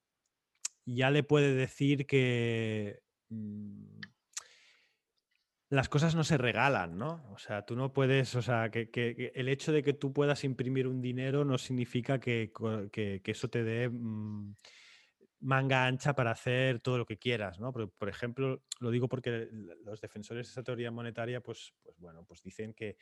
ya 0.85 1.09
le 1.09 1.23
puede 1.23 1.55
decir 1.55 2.05
que 2.05 3.01
mm, 3.29 3.80
las 5.71 5.87
cosas 5.87 6.15
no 6.15 6.25
se 6.25 6.37
regalan, 6.37 6.97
¿no? 6.97 7.23
O 7.31 7.37
sea, 7.37 7.65
tú 7.65 7.77
no 7.77 7.93
puedes, 7.93 8.35
o 8.35 8.41
sea, 8.41 8.69
que, 8.69 9.31
el 9.33 9.47
hecho 9.47 9.71
de 9.71 9.81
que 9.81 9.93
tú 9.93 10.11
puedas 10.11 10.43
imprimir 10.43 10.85
un 10.85 11.01
dinero 11.01 11.45
no 11.45 11.57
significa 11.57 12.19
que, 12.19 12.51
eso 13.25 13.49
te 13.49 13.63
dé... 13.63 13.89
Mm, 13.89 14.53
manga 15.43 15.87
ancha 15.87 16.13
para 16.13 16.31
hacer 16.31 16.81
todo 16.81 16.99
lo 16.99 17.05
que 17.05 17.17
quieras, 17.17 17.59
¿no? 17.59 17.71
Por, 17.73 18.09
ejemplo, 18.09 18.61
lo 18.79 18.91
digo 18.91 19.07
porque 19.07 19.49
los 19.83 19.99
defensores 19.99 20.45
de 20.45 20.51
esa 20.51 20.61
teoría 20.61 20.91
monetaria, 20.91 21.41
pues, 21.41 21.73
pues 21.81 21.97
bueno, 21.97 22.23
pues 22.25 22.43
dicen 22.43 22.75
que 22.75 22.97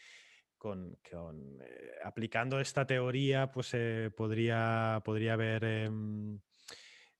con, 0.58 0.98
eh, 1.12 1.92
aplicando 2.06 2.62
esta 2.62 2.86
teoría, 2.86 3.52
pues 3.52 3.72
eh, 3.74 4.10
podría, 4.16 5.02
podría 5.04 5.34
haber 5.34 5.92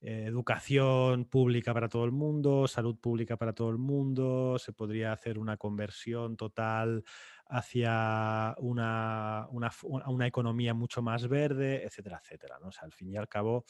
em, 0.02 0.26
educación 0.28 1.26
pública 1.26 1.74
para 1.74 1.90
todo 1.90 2.06
el 2.06 2.12
mundo, 2.12 2.68
salud 2.68 2.98
pública 2.98 3.38
para 3.38 3.54
todo 3.54 3.70
el 3.70 3.78
mundo, 3.78 4.58
se 4.60 4.74
podría 4.74 5.12
hacer 5.14 5.40
una 5.40 5.58
conversión 5.58 6.38
total 6.38 7.04
hacia 7.48 8.56
una, 8.60 9.48
una, 9.52 10.28
economía 10.28 10.74
mucho 10.74 11.02
más 11.02 11.28
verde, 11.28 11.84
etcétera, 11.84 12.22
etcétera. 12.24 12.60
¿no? 12.62 12.70
Al 12.82 12.94
fin 12.94 13.10
y 13.12 13.18
al 13.18 13.28
cabo, 13.28 13.66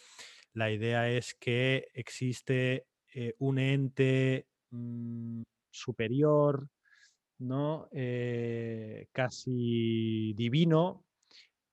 la 0.53 0.71
idea 0.71 1.09
es 1.09 1.35
que 1.35 1.87
existe 1.93 2.87
eh, 3.13 3.33
un 3.39 3.57
ente 3.59 4.47
mm, 4.71 5.41
superior, 5.71 6.67
¿no? 7.39 7.87
Eh, 7.91 9.07
casi 9.11 10.33
divino, 10.33 11.05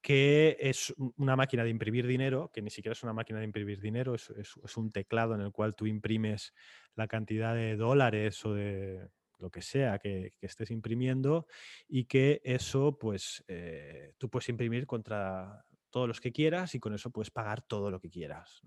que 0.06 0.56
es 0.60 0.94
una 1.16 1.34
máquina 1.34 1.64
de 1.64 1.70
imprimir 1.70 2.06
dinero, 2.06 2.52
que 2.54 2.62
ni 2.62 2.70
siquiera 2.70 2.92
es 2.92 3.02
una 3.02 3.12
máquina 3.12 3.40
de 3.40 3.44
imprimir 3.44 3.80
dinero, 3.80 4.14
es, 4.14 4.76
un 4.76 4.92
teclado 4.92 5.34
en 5.34 5.40
el 5.40 5.50
cual 5.50 5.74
tú 5.74 5.84
imprimes 5.84 6.54
la 6.94 7.08
cantidad 7.08 7.56
de 7.56 7.74
dólares 7.74 8.46
o 8.46 8.54
de 8.54 9.08
lo 9.40 9.50
que 9.50 9.62
sea 9.62 9.98
que, 9.98 10.34
estés 10.40 10.70
imprimiendo 10.70 11.48
y 11.88 12.04
que 12.04 12.40
eso 12.44 12.96
pues 12.96 13.42
eh, 13.48 14.12
tú 14.16 14.30
puedes 14.30 14.48
imprimir 14.48 14.86
contra 14.86 15.66
todos 15.90 16.06
los 16.06 16.20
que 16.20 16.30
quieras 16.30 16.76
y 16.76 16.78
con 16.78 16.94
eso 16.94 17.10
puedes 17.10 17.32
pagar 17.32 17.62
todo 17.62 17.90
lo 17.90 17.98
que 17.98 18.08
quieras. 18.08 18.62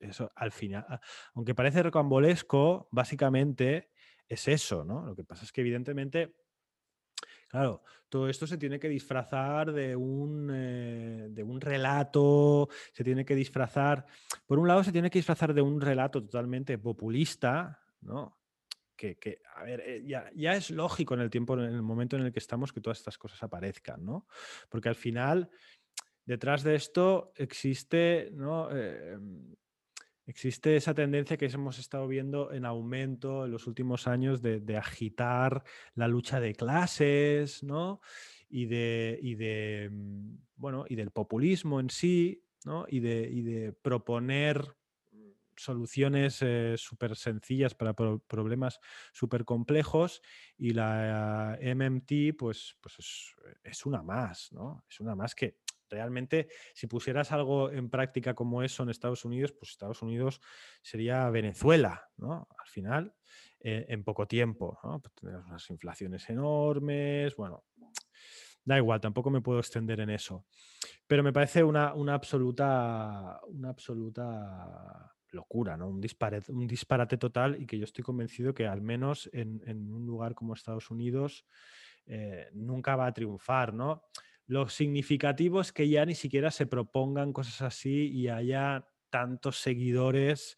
eso 0.00 0.32
al 0.36 0.52
final, 0.52 0.86
aunque 1.34 1.54
parece 1.54 1.82
recambolesco, 1.82 2.88
básicamente 2.90 3.90
es 4.26 4.48
eso, 4.48 4.86
¿no? 4.86 5.04
Lo 5.04 5.14
que 5.14 5.24
pasa 5.24 5.44
es 5.44 5.52
que 5.52 5.60
evidentemente, 5.60 6.34
claro, 7.48 7.82
todo 8.08 8.28
esto 8.28 8.46
se 8.46 8.58
tiene 8.58 8.78
que 8.78 8.88
disfrazar 8.88 9.72
de 9.72 9.96
un, 9.96 10.50
eh, 10.52 11.28
de 11.30 11.42
un 11.42 11.60
relato, 11.60 12.68
se 12.92 13.02
tiene 13.02 13.24
que 13.24 13.34
disfrazar, 13.34 14.06
por 14.46 14.58
un 14.58 14.68
lado 14.68 14.84
se 14.84 14.92
tiene 14.92 15.10
que 15.10 15.18
disfrazar 15.18 15.52
de 15.52 15.62
un 15.62 15.80
relato 15.80 16.22
totalmente 16.22 16.78
populista, 16.78 17.82
¿no? 18.02 18.36
Que, 18.96 19.40
a 19.54 19.62
ver, 19.62 19.80
eh, 19.86 20.02
ya, 20.04 20.28
ya, 20.34 20.54
es 20.54 20.70
lógico 20.70 21.14
en 21.14 21.20
el 21.20 21.30
tiempo, 21.30 21.54
en 21.54 21.72
el 21.72 21.82
momento 21.82 22.16
en 22.16 22.22
el 22.22 22.32
que 22.32 22.40
estamos, 22.40 22.72
que 22.72 22.80
todas 22.80 22.98
estas 22.98 23.16
cosas 23.16 23.40
aparezcan, 23.44 24.04
¿no? 24.04 24.26
Porque 24.68 24.88
al 24.88 24.96
final 24.96 25.48
detrás 26.24 26.64
de 26.64 26.74
esto 26.74 27.32
existe, 27.36 28.30
¿no? 28.32 28.68
Em, 28.70 29.54
existe 30.28 30.76
esa 30.76 30.94
tendencia 30.94 31.38
que 31.38 31.46
hemos 31.46 31.78
estado 31.78 32.06
viendo 32.06 32.52
en 32.52 32.66
aumento 32.66 33.46
en 33.46 33.50
los 33.50 33.66
últimos 33.66 34.06
años 34.06 34.42
de, 34.42 34.76
agitar 34.76 35.64
la 35.94 36.06
lucha 36.06 36.38
de 36.38 36.54
clases, 36.54 37.62
¿no? 37.62 38.00
Y 38.50 38.66
de, 38.66 39.18
de, 39.22 39.88
mm, 39.90 40.36
bueno, 40.56 40.84
y 40.88 40.96
del 40.96 41.10
populismo 41.10 41.80
en 41.80 41.88
sí, 41.88 42.44
¿no? 42.64 42.84
Y 42.88 43.00
de, 43.00 43.30
de 43.42 43.72
proponer 43.72 44.76
soluciones 45.56 46.40
eh, 46.42 46.74
súper 46.76 47.16
sencillas 47.16 47.74
para 47.74 47.94
problemas 47.94 48.80
súper 49.12 49.44
complejos 49.44 50.22
y 50.56 50.70
la 50.70 51.58
MMT 51.60 52.36
pues, 52.38 52.76
pues 52.80 52.98
es, 52.98 53.34
es, 53.64 53.86
una 53.86 54.02
más, 54.02 54.52
¿no? 54.52 54.84
Es 54.88 55.00
una 55.00 55.16
más 55.16 55.34
que 55.34 55.56
realmente, 55.88 56.48
si 56.74 56.86
pusieras 56.86 57.32
algo 57.32 57.70
en 57.70 57.90
práctica 57.90 58.34
como 58.34 58.62
eso 58.62 58.82
en 58.82 58.90
Estados 58.90 59.24
Unidos, 59.24 59.52
pues 59.52 59.70
Estados 59.70 60.02
Unidos 60.02 60.40
sería 60.82 61.28
Venezuela, 61.30 62.08
¿no? 62.16 62.48
Al 62.58 62.68
final, 62.68 63.14
eh, 63.60 63.86
en 63.88 64.04
poco 64.04 64.26
tiempo, 64.26 64.78
¿no? 64.84 65.00
Pues 65.00 65.34
unas 65.34 65.70
inflaciones 65.70 66.28
enormes, 66.30 67.34
bueno, 67.36 67.64
da 68.68 68.76
igual, 68.76 69.00
tampoco 69.00 69.30
me 69.30 69.40
puedo 69.40 69.58
extender 69.58 69.98
en 70.00 70.10
eso. 70.10 70.44
Pero 71.06 71.22
me 71.22 71.32
parece 71.32 71.64
una, 71.64 71.94
absoluta, 72.12 73.40
una 73.48 73.70
absoluta 73.70 75.10
locura, 75.30 75.76
¿no? 75.76 75.88
Un 75.88 76.00
disparate, 76.00 76.52
un 76.52 76.66
disparate 76.66 77.16
total 77.16 77.60
y 77.60 77.66
que 77.66 77.78
yo 77.78 77.84
estoy 77.84 78.04
convencido 78.04 78.54
que 78.54 78.66
al 78.66 78.82
menos 78.82 79.28
en, 79.32 79.60
un 79.90 80.06
lugar 80.06 80.34
como 80.34 80.54
Estados 80.54 80.90
Unidos 80.90 81.46
eh, 82.06 82.48
nunca 82.52 82.94
va 82.94 83.06
a 83.06 83.12
triunfar, 83.12 83.72
¿no? 83.72 84.02
Lo 84.48 84.68
significativo 84.70 85.60
es 85.60 85.72
que 85.72 85.88
ya 85.88 86.06
ni 86.06 86.14
siquiera 86.14 86.50
se 86.50 86.66
propongan 86.66 87.34
cosas 87.34 87.60
así 87.60 88.08
y 88.08 88.28
haya 88.28 88.88
tantos 89.10 89.60
seguidores, 89.60 90.56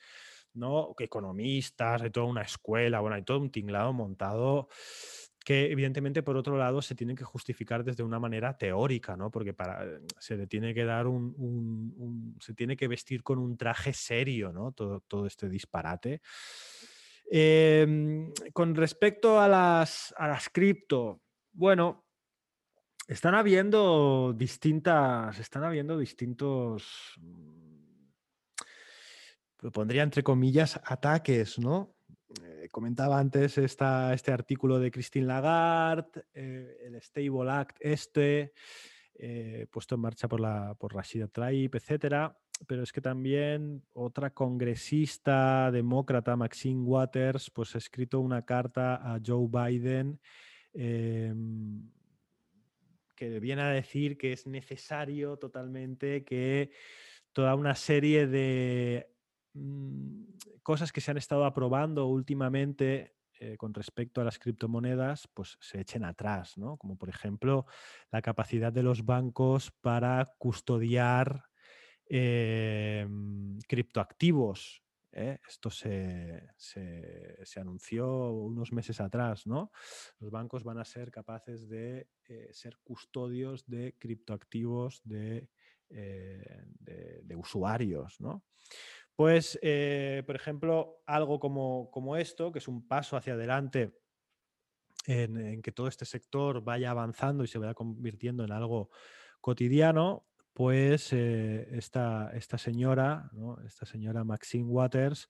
¿no? 0.54 0.94
Economistas, 0.96 2.00
hay 2.00 2.10
toda 2.10 2.26
una 2.26 2.42
escuela, 2.42 3.00
bueno, 3.00 3.16
hay 3.16 3.24
todo 3.24 3.40
un 3.40 3.50
tinglado 3.50 3.92
montado 3.92 4.68
que 5.44 5.72
evidentemente 5.72 6.22
por 6.22 6.36
otro 6.36 6.56
lado 6.56 6.82
se 6.82 6.94
tiene 6.94 7.16
que 7.16 7.24
justificar 7.24 7.82
desde 7.82 8.04
una 8.04 8.20
manera 8.20 8.56
teórica, 8.56 9.16
¿no? 9.16 9.30
Porque 9.30 9.54
para, 9.54 9.84
eh, 9.84 10.00
se 10.18 10.36
le 10.36 10.46
tiene 10.46 10.72
que 10.72 10.84
dar 10.84 11.08
un, 11.08 12.36
se 12.38 12.54
tiene 12.54 12.76
que 12.76 12.86
vestir 12.86 13.24
con 13.24 13.38
un 13.38 13.56
traje 13.56 13.92
serio, 13.92 14.52
¿no? 14.52 14.70
Todo, 14.72 15.00
todo 15.00 15.26
este 15.26 15.48
disparate. 15.48 16.20
Em, 17.28 18.32
con 18.52 18.74
respecto 18.74 19.40
a 19.40 19.48
las, 19.48 20.14
a 20.16 20.28
las 20.28 20.48
cripto, 20.50 21.22
bueno, 21.52 22.09
están 23.10 23.34
habiendo 23.34 24.32
distintas, 24.36 25.36
están 25.40 25.64
habiendo 25.64 25.98
distintos, 25.98 27.18
mm, 27.18 28.04
lo 29.62 29.72
pondría 29.72 30.04
entre 30.04 30.22
comillas, 30.22 30.80
ataques, 30.84 31.58
¿no? 31.58 31.96
Eh, 32.40 32.68
comentaba 32.70 33.18
antes 33.18 33.58
este 33.58 34.32
artículo 34.32 34.78
de 34.78 34.92
Christine 34.92 35.26
Lagarde, 35.26 36.22
eh, 36.32 36.76
el 36.84 37.02
Stable 37.02 37.50
Act 37.50 37.78
este, 37.80 38.52
eh, 39.14 39.66
puesto 39.72 39.96
en 39.96 40.02
marcha 40.02 40.28
por, 40.28 40.38
la, 40.38 40.74
por 40.74 40.94
Rashida 40.94 41.26
Tlaib, 41.26 41.74
etcétera. 41.74 42.38
Pero 42.68 42.84
es 42.84 42.92
que 42.92 43.00
también 43.00 43.82
otra 43.92 44.30
congresista 44.30 45.72
demócrata, 45.72 46.36
Maxine 46.36 46.82
Waters, 46.84 47.50
pues 47.50 47.74
ha 47.74 47.78
escrito 47.78 48.20
una 48.20 48.44
carta 48.44 48.94
a 48.96 49.18
Joe 49.24 49.48
Biden 49.50 50.20
em, 50.74 51.90
que 53.20 53.38
viene 53.38 53.60
a 53.60 53.68
decir 53.68 54.16
que 54.16 54.32
es 54.32 54.46
necesario 54.46 55.36
totalmente 55.36 56.24
que 56.24 56.70
toda 57.34 57.54
una 57.54 57.74
serie 57.74 58.26
de 58.26 59.12
mm, 59.52 60.22
cosas 60.62 60.90
que 60.90 61.02
se 61.02 61.10
han 61.10 61.18
estado 61.18 61.44
aprobando 61.44 62.06
últimamente 62.06 63.16
eh, 63.38 63.58
con 63.58 63.74
respecto 63.74 64.22
a 64.22 64.24
las 64.24 64.38
criptomonedas, 64.38 65.28
pues 65.34 65.58
se 65.60 65.82
echen 65.82 66.02
atrás, 66.04 66.56
¿no? 66.56 66.78
Como 66.78 66.96
por 66.96 67.10
ejemplo 67.10 67.66
la 68.10 68.22
capacidad 68.22 68.72
de 68.72 68.84
los 68.84 69.04
bancos 69.04 69.70
para 69.82 70.24
custodiar 70.38 71.44
em, 72.06 73.58
criptoactivos. 73.68 74.82
¿Eh? 75.12 75.38
Esto 75.46 75.70
se, 75.70 76.42
anunció 77.56 78.32
unos 78.32 78.72
meses 78.72 79.00
atrás, 79.00 79.46
¿no? 79.46 79.70
Los 80.18 80.30
bancos 80.30 80.64
van 80.64 80.78
a 80.78 80.84
ser 80.84 81.10
capaces 81.10 81.68
de 81.68 82.08
eh, 82.26 82.48
ser 82.52 82.78
custodios 82.82 83.66
de 83.66 83.96
criptoactivos 83.98 85.00
de, 85.04 85.48
eh, 85.88 86.64
de, 86.78 87.36
usuarios, 87.36 88.20
¿no? 88.20 88.44
Pues, 89.14 89.58
por 90.26 90.36
ejemplo, 90.36 91.02
algo 91.06 91.38
como, 91.38 91.90
como, 91.90 92.16
esto, 92.16 92.50
que 92.52 92.58
es 92.58 92.68
un 92.68 92.86
paso 92.88 93.16
hacia 93.16 93.34
adelante 93.34 93.92
en 95.06 95.60
que 95.60 95.72
todo 95.72 95.88
este 95.88 96.06
sector 96.06 96.62
vaya 96.62 96.90
avanzando 96.90 97.44
y 97.44 97.46
se 97.46 97.58
vaya 97.58 97.74
convirtiendo 97.74 98.44
en 98.44 98.52
algo 98.52 98.90
cotidiano, 99.40 100.29
pues 100.52 101.12
eh, 101.12 101.68
esta, 101.72 102.30
esta, 102.34 102.58
señora, 102.58 103.30
esta 103.64 103.86
señora 103.86 104.24
Maxine 104.24 104.64
Waters, 104.64 105.28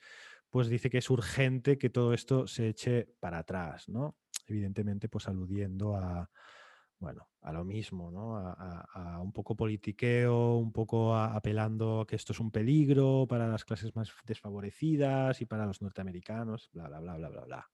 pues 0.51 0.69
dice 0.69 0.91
que 0.91 0.99
es 0.99 1.11
urgente 1.11 1.79
que 1.79 1.91
todo 1.91 2.13
esto 2.13 2.47
se 2.47 2.69
eche 2.69 3.15
para 3.21 3.39
atrás, 3.39 3.89
¿no? 3.89 4.17
Evidentemente, 4.47 5.09
pues 5.09 5.29
aludiendo 5.29 5.95
a, 5.95 6.29
bueno, 6.99 7.29
a 7.43 7.53
lo 7.53 7.65
mismo, 7.65 8.11
¿no? 8.11 8.37
A, 8.37 9.21
un 9.21 9.33
poco 9.33 9.57
politiqueo, 9.57 10.57
un 10.57 10.73
poco 10.73 11.15
apelando 11.17 12.01
a 12.01 12.07
que 12.07 12.17
esto 12.17 12.33
es 12.33 12.41
un 12.41 12.51
peligro 12.51 13.27
para 13.29 13.47
las 13.49 13.65
clases 13.65 13.95
más 13.95 14.13
desfavorecidas 14.27 15.41
y 15.41 15.47
para 15.47 15.67
los 15.67 15.81
norteamericanos, 15.81 16.71
bla, 16.73 16.89
bla, 16.89 17.01
bla, 17.01 17.17
bla, 17.17 17.29
bla, 17.29 17.45
bla. 17.45 17.71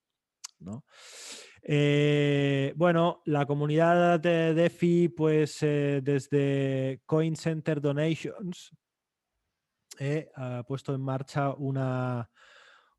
Eh, 1.69 2.73
bueno, 2.75 3.21
la 3.25 3.45
comunidad 3.45 4.19
de 4.19 4.53
DeFi, 4.53 5.09
pues 5.09 5.61
eh, 5.63 5.99
desde 6.01 7.01
Coin 7.05 7.35
Center 7.35 7.81
Donations, 7.81 8.71
eh, 9.99 10.29
ha 10.35 10.63
puesto 10.63 10.95
en 10.95 11.01
marcha 11.01 11.53
una, 11.53 12.29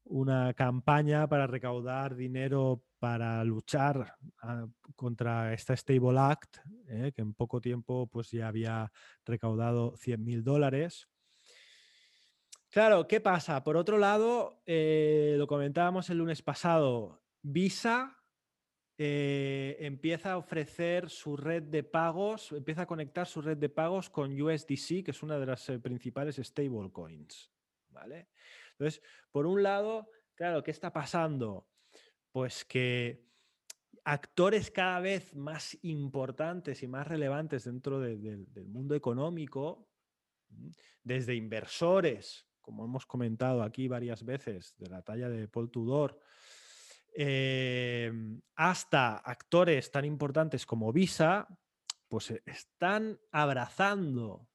una 0.04 0.52
campaña 0.52 1.26
para 1.28 1.46
recaudar 1.46 2.14
dinero 2.14 2.82
para 2.98 3.42
luchar 3.44 4.16
ah, 4.42 4.66
contra 4.96 5.54
esta 5.54 5.74
Stable 5.74 6.18
Act, 6.18 6.58
que 6.86 7.22
en 7.22 7.32
poco 7.32 7.60
tiempo 7.60 8.06
pues, 8.08 8.30
ya 8.32 8.48
había 8.48 8.92
recaudado 9.24 9.96
100 9.96 10.24
mil 10.24 10.44
dólares. 10.44 11.08
Claro, 12.70 13.06
¿qué 13.06 13.20
pasa? 13.20 13.62
Por 13.64 13.78
otro 13.78 13.96
lado, 13.96 14.60
lo 14.66 15.46
comentábamos 15.46 16.10
el 16.10 16.18
lunes 16.18 16.42
pasado, 16.42 17.22
Visa 17.42 18.16
eh, 18.96 19.76
empieza 19.80 20.32
a 20.32 20.38
ofrecer 20.38 21.08
su 21.08 21.36
red 21.36 21.62
de 21.62 21.84
pagos, 21.84 22.52
empieza 22.52 22.82
a 22.82 22.86
conectar 22.86 23.26
su 23.26 23.40
red 23.40 23.56
de 23.56 23.68
pagos 23.68 24.10
con 24.10 24.40
USDC, 24.40 25.04
que 25.04 25.10
es 25.12 25.22
una 25.22 25.38
de 25.38 25.46
las 25.46 25.70
principales 25.82 26.36
stablecoins. 26.36 27.50
¿vale? 27.90 28.28
Entonces, 28.72 29.02
por 29.30 29.46
un 29.46 29.62
lado, 29.62 30.10
claro, 30.34 30.62
¿qué 30.62 30.70
está 30.70 30.92
pasando? 30.92 31.68
Pues 32.30 32.64
que 32.64 33.26
actores 34.04 34.70
cada 34.70 35.00
vez 35.00 35.34
más 35.34 35.76
importantes 35.82 36.82
y 36.82 36.88
más 36.88 37.06
relevantes 37.06 37.64
dentro 37.64 38.00
del 38.00 38.68
mundo 38.68 38.94
económico, 38.94 39.88
desde 41.02 41.34
inversores, 41.34 42.46
como 42.60 42.84
hemos 42.84 43.06
comentado 43.06 43.62
aquí 43.62 43.88
varias 43.88 44.24
veces, 44.24 44.74
de 44.78 44.88
la 44.88 45.02
talla 45.02 45.28
de 45.28 45.48
Paul 45.48 45.70
Tudor, 45.70 46.18
em, 47.20 48.40
hasta 48.54 49.16
actores 49.16 49.90
tan 49.90 50.04
importantes 50.04 50.64
como 50.64 50.92
Visa, 50.92 51.48
pues 52.06 52.32
están 52.46 53.18
abrazando 53.32 54.46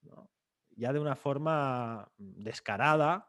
ya 0.72 0.94
de 0.94 1.00
una 1.00 1.18
forma 1.18 2.10
descarada 2.18 3.28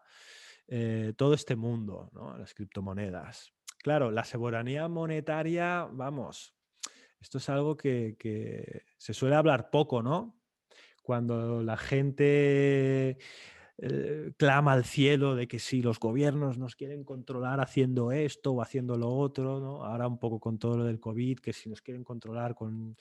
eh, 0.69 1.15
todo 1.17 1.35
este 1.35 1.57
mundo, 1.57 2.11
las 2.39 2.55
criptomonedas. 2.55 3.53
Claro, 3.79 4.13
la 4.13 4.23
soberanía 4.25 4.87
monetaria, 4.87 5.89
vamos, 5.91 6.55
esto 7.21 7.39
es 7.39 7.49
algo 7.49 7.77
que, 7.77 8.85
se 8.97 9.15
suele 9.15 9.35
hablar 9.35 9.69
poco, 9.71 10.01
¿no? 10.01 10.41
Cuando 11.03 11.61
la 11.61 11.77
gente 11.77 13.19
eh, 13.79 14.33
clama 14.37 14.73
al 14.73 14.85
cielo 14.85 15.35
de 15.35 15.49
que 15.49 15.59
si 15.59 15.83
los 15.83 15.99
gobiernos 15.99 16.59
nos 16.59 16.77
quieren 16.77 17.05
controlar 17.05 17.61
haciendo 17.61 18.13
esto 18.13 18.53
o 18.53 18.63
haciendo 18.63 18.97
lo 18.97 19.09
otro, 19.09 19.61
¿no? 19.61 19.85
Ahora 19.85 20.07
un 20.07 20.19
poco 20.19 20.41
con 20.41 20.59
todo 20.59 20.79
lo 20.79 20.85
del 20.85 21.01
COVID, 21.01 21.39
que 21.39 21.53
si 21.53 21.69
nos 21.69 21.81
quieren 21.81 22.05
controlar 22.05 22.55
con... 22.55 22.97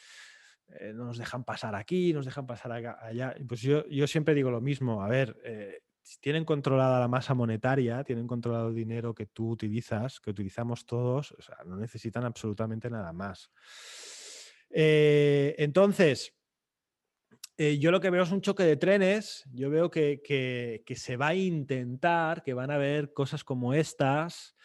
Eh, 0.79 0.93
no 0.93 1.05
nos 1.05 1.17
dejan 1.17 1.43
pasar 1.43 1.75
aquí, 1.75 2.13
nos 2.13 2.25
dejan 2.25 2.47
pasar 2.47 2.71
allá. 2.71 3.35
Pues 3.47 3.61
yo, 3.61 3.85
yo 3.87 4.07
siempre 4.07 4.33
digo 4.33 4.49
lo 4.49 4.61
mismo, 4.61 5.03
a 5.03 5.09
ver, 5.09 5.37
tienen 6.19 6.45
controlada 6.45 6.99
la 6.99 7.07
masa 7.07 7.33
monetaria, 7.33 8.03
tienen 8.03 8.27
controlado 8.27 8.69
el 8.69 8.75
dinero 8.75 9.13
que 9.13 9.27
tú 9.27 9.49
utilizas, 9.49 10.19
que 10.19 10.31
utilizamos 10.31 10.85
todos, 10.85 11.31
o 11.33 11.41
sea, 11.41 11.57
no 11.65 11.77
necesitan 11.77 12.25
absolutamente 12.25 12.89
nada 12.89 13.13
más. 13.13 13.51
Eh, 14.69 15.55
entonces, 15.59 16.33
eh, 17.57 17.77
yo 17.79 17.91
lo 17.91 17.99
que 17.99 18.09
veo 18.09 18.23
es 18.23 18.31
un 18.31 18.41
choque 18.41 18.63
de 18.63 18.77
trenes, 18.77 19.43
yo 19.53 19.69
veo 19.69 19.91
que, 19.91 20.21
que, 20.23 20.95
se 20.95 21.17
va 21.17 21.27
a 21.29 21.35
intentar, 21.35 22.43
que 22.43 22.53
van 22.53 22.71
a 22.71 22.75
haber 22.75 23.13
cosas 23.13 23.43
como 23.43 23.73
estas, 23.73 24.55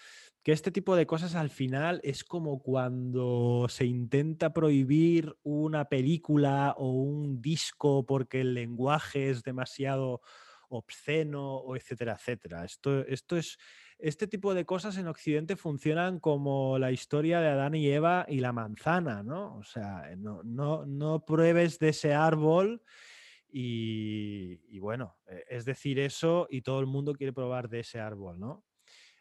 que 0.43 0.53
este 0.53 0.71
tipo 0.71 0.97
de 0.97 1.07
cosas 1.07 1.35
al 1.35 1.51
final 1.51 2.01
es 2.03 2.25
como 2.25 2.63
cuando 2.63 3.67
se 3.69 3.85
intenta 3.85 4.55
prohibir 4.55 5.37
una 5.43 5.91
película 5.91 6.75
o 6.79 6.91
un 6.93 7.43
disco 7.43 8.07
porque 8.07 8.41
el 8.41 8.55
lenguaje 8.55 9.29
es 9.29 9.43
demasiado 9.43 10.23
obsceno, 10.71 11.57
o 11.57 11.77
etcétera, 11.77 12.15
etcétera. 12.15 12.65
Esto, 12.65 13.07
esto 13.07 13.37
es, 13.37 13.59
este 13.99 14.29
tipo 14.29 14.55
de 14.55 14.65
cosas 14.65 14.97
en 14.97 15.09
Occidente 15.09 15.57
funcionan 15.57 16.21
como 16.21 16.79
la 16.79 16.93
historia 16.93 17.41
de 17.41 17.49
Adán 17.49 17.75
y 17.75 17.89
Eva 17.89 18.25
y 18.29 18.41
la 18.41 18.53
manzana, 18.53 19.23
¿no? 19.23 19.57
O 19.57 19.65
sea, 19.65 20.11
no, 20.17 20.43
no, 20.87 21.25
pruebes 21.25 21.79
de 21.79 21.89
ese 21.89 22.15
árbol 22.15 22.83
y, 23.51 24.79
bueno, 24.79 25.19
e, 25.27 25.45
es 25.49 25.65
decir 25.65 25.99
eso 25.99 26.47
y 26.51 26.63
todo 26.63 26.81
el 26.81 26.87
mundo 26.87 27.15
quiere 27.15 27.33
probar 27.33 27.69
de 27.69 27.81
ese 27.81 27.99
árbol, 27.99 28.39
¿no? 28.39 28.65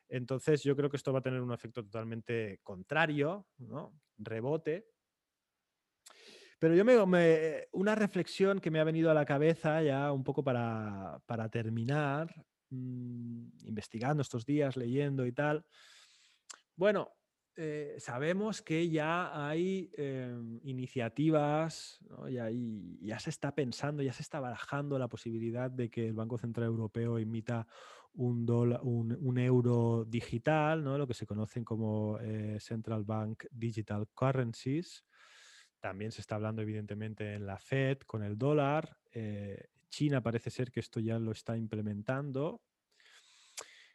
Entonces 0.09 0.63
yo 0.63 0.75
creo 0.75 0.89
que 0.89 0.97
esto 0.97 1.11
va 1.11 1.19
a 1.19 1.23
tener 1.23 1.41
un 1.41 1.53
efecto 1.53 1.83
totalmente 1.83 2.59
contrario, 2.63 3.47
¿no? 3.57 3.99
Rebote. 4.17 4.87
Pero 6.59 6.73
yo 6.73 6.83
me, 6.85 7.67
una 7.71 7.93
reflexión 7.93 8.59
que 8.59 8.71
me 8.71 8.79
ha 8.79 8.83
venido 8.83 9.11
a 9.11 9.13
la 9.13 9.25
cabeza 9.25 9.81
ya 9.83 10.11
un 10.11 10.23
poco 10.23 10.43
para, 10.43 11.21
terminar, 11.51 12.33
mm, 12.69 13.65
investigando 13.65 14.21
estos 14.21 14.45
días, 14.45 14.77
leyendo 14.77 15.25
y 15.25 15.31
tal. 15.31 15.65
Bueno, 16.75 17.11
eh, 17.55 17.95
sabemos 17.97 18.61
que 18.61 18.87
ya 18.87 19.47
hay 19.47 19.89
em, 19.97 20.59
iniciativas, 20.63 21.99
ya, 22.29 22.49
ya 23.01 23.17
se 23.17 23.31
está 23.31 23.55
pensando, 23.55 24.03
ya 24.03 24.13
se 24.13 24.21
está 24.21 24.39
barajando 24.39 24.99
la 24.99 25.07
posibilidad 25.07 25.71
de 25.71 25.89
que 25.89 26.07
el 26.07 26.13
Banco 26.13 26.37
Central 26.37 26.67
Europeo 26.67 27.17
emita 27.17 27.65
un, 28.13 29.37
euro 29.37 30.05
digital, 30.05 30.83
¿no? 30.83 30.97
lo 30.97 31.07
que 31.07 31.13
se 31.13 31.25
conocen 31.25 31.63
como 31.63 32.19
eh, 32.19 32.59
Central 32.59 33.03
Bank 33.03 33.45
Digital 33.51 34.07
Currencies. 34.13 35.03
También 35.79 36.11
se 36.11 36.21
está 36.21 36.35
hablando 36.35 36.61
evidentemente 36.61 37.33
en 37.33 37.45
la 37.45 37.57
Fed 37.57 37.99
con 37.99 38.23
el 38.23 38.37
dólar. 38.37 38.97
Eh, 39.87 39.89
China 39.89 40.21
parece 40.21 40.49
ser 40.49 40.71
que 40.71 40.79
esto 40.79 40.99
ya 40.99 41.19
lo 41.19 41.31
está 41.31 41.57
implementando. 41.57 42.61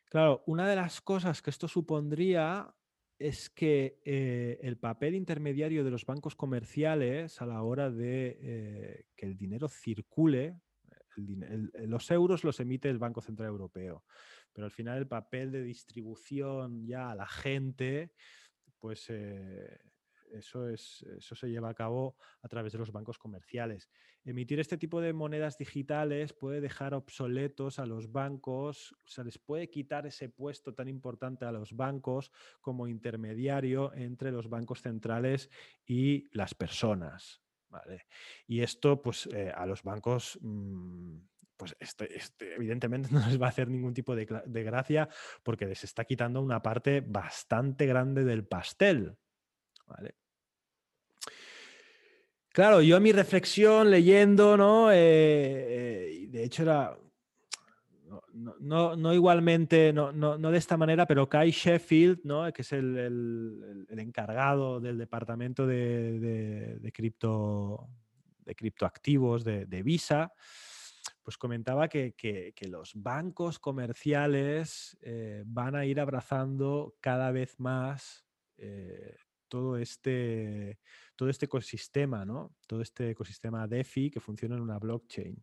Claro, 0.07 0.43
una 0.47 0.69
de 0.69 0.77
las 0.77 1.01
cosas 1.01 1.41
que 1.41 1.51
esto 1.51 1.69
supondría 1.69 2.75
es 3.19 3.51
que 3.51 4.01
eh, 4.05 4.59
el 4.63 4.77
papel 4.77 5.15
intermediario 5.15 5.85
de 5.85 5.91
los 5.91 6.05
bancos 6.05 6.35
comerciales 6.35 7.41
a 7.41 7.47
la 7.47 7.63
hora 7.63 7.91
de 7.91 8.39
eh, 8.41 9.05
que 9.17 9.27
el 9.27 9.37
dinero 9.37 9.69
circule, 9.69 10.61
los 11.15 12.11
euros 12.11 12.43
los 12.43 12.59
emite 12.59 12.89
el 12.89 12.99
Banco 12.99 13.21
Central 13.21 13.51
Europeo, 13.51 14.03
pero 14.53 14.65
al 14.65 14.71
final 14.71 14.99
el 14.99 15.07
papel 15.07 15.53
de 15.53 15.63
distribución 15.63 16.87
ya 16.87 17.11
a 17.11 17.15
la 17.15 17.27
gente, 17.27 18.13
pues 18.79 19.13
eso, 20.35 20.69
es, 20.69 21.05
eso 21.17 21.35
se 21.35 21.49
lleva 21.49 21.71
a 21.71 21.75
cabo 21.75 22.17
a 22.43 22.49
través 22.49 22.73
de 22.73 22.79
los 22.79 22.93
bancos 22.93 23.19
comerciales. 23.19 23.91
Emitir 24.25 24.61
este 24.61 24.79
tipo 24.79 25.01
de 25.01 25.13
monedas 25.13 25.59
digitales 25.59 26.33
puede 26.33 26.61
dejar 26.61 26.95
obsoletos 26.95 27.79
a 27.79 27.87
los 27.87 28.13
bancos, 28.13 28.93
o 29.05 29.09
sea, 29.09 29.25
les 29.25 29.39
puede 29.39 29.69
quitar 29.69 30.07
ese 30.07 30.29
puesto 30.29 30.75
tan 30.75 30.89
importante 30.89 31.45
a 31.45 31.53
los 31.53 31.75
bancos 31.75 32.31
como 32.61 32.87
intermediario 32.87 33.93
entre 33.95 34.31
los 34.31 34.49
bancos 34.49 34.81
centrales 34.83 35.51
y 35.85 36.29
las 36.37 36.55
personas. 36.55 37.43
¿vale? 37.69 38.07
Y 38.47 38.61
esto, 38.61 39.03
pues, 39.03 39.27
eh, 39.33 39.53
a 39.55 39.67
los 39.67 39.83
bancos... 39.83 40.39
Mm, 40.41 41.19
pues 41.55 41.77
este, 41.79 42.17
este, 42.17 42.55
evidentemente 42.57 43.09
no 43.13 43.25
les 43.25 43.41
va 43.41 43.47
a 43.47 43.51
hacer 43.51 43.69
ningún 43.69 43.95
tipo 43.95 44.17
de, 44.17 44.27
de, 44.47 44.63
gracia 44.65 45.09
porque 45.45 45.67
les 45.67 45.85
está 45.85 46.05
quitando 46.05 46.41
una 46.41 46.61
parte 46.61 47.03
bastante 47.03 47.87
grande 47.87 48.25
del 48.25 48.45
pastel. 48.45 49.17
¿vale? 49.87 50.17
Claro, 52.53 52.83
yo 52.83 53.01
mi 53.01 53.13
reflexión 53.13 53.91
leyendo, 53.91 54.59
¿no? 54.59 54.93
Eh, 54.93 54.97
eh, 54.99 56.27
de 56.29 56.45
hecho 56.45 56.65
era, 56.65 56.99
no, 58.35 59.15
igualmente, 59.15 59.91
no, 59.95 60.13
de 60.13 60.59
esta 60.59 60.77
manera, 60.77 61.07
pero 61.07 61.31
Kai 61.31 61.51
Sheffield, 61.51 62.21
¿no? 62.25 62.53
que 62.53 62.61
es 62.61 62.73
el, 62.73 63.87
encargado 63.89 64.81
del 64.81 64.99
departamento 64.99 65.67
de, 65.67 66.79
de, 66.79 66.93
cripto, 66.93 67.89
de 68.45 68.55
criptoactivos 68.55 69.45
de, 69.45 69.83
Visa, 69.83 70.31
pues 71.23 71.39
comentaba 71.39 71.89
que, 71.89 72.53
los 72.69 72.93
bancos 72.95 73.59
comerciales 73.59 74.99
eh, 75.01 75.43
van 75.47 75.75
a 75.75 75.87
ir 75.87 76.01
abrazando 76.01 76.97
cada 77.01 77.31
vez 77.31 77.59
más 77.59 78.27
todo 79.53 79.77
este, 79.77 80.79
todo 81.23 81.31
este 81.31 81.47
ecosistema, 81.47 82.25
¿no? 82.25 82.57
Todo 82.67 82.83
este 82.83 83.11
ecosistema 83.11 83.69
DeFi 83.69 84.11
que 84.11 84.19
funciona 84.19 84.57
en 84.57 84.63
una 84.63 84.81
blockchain. 84.81 85.41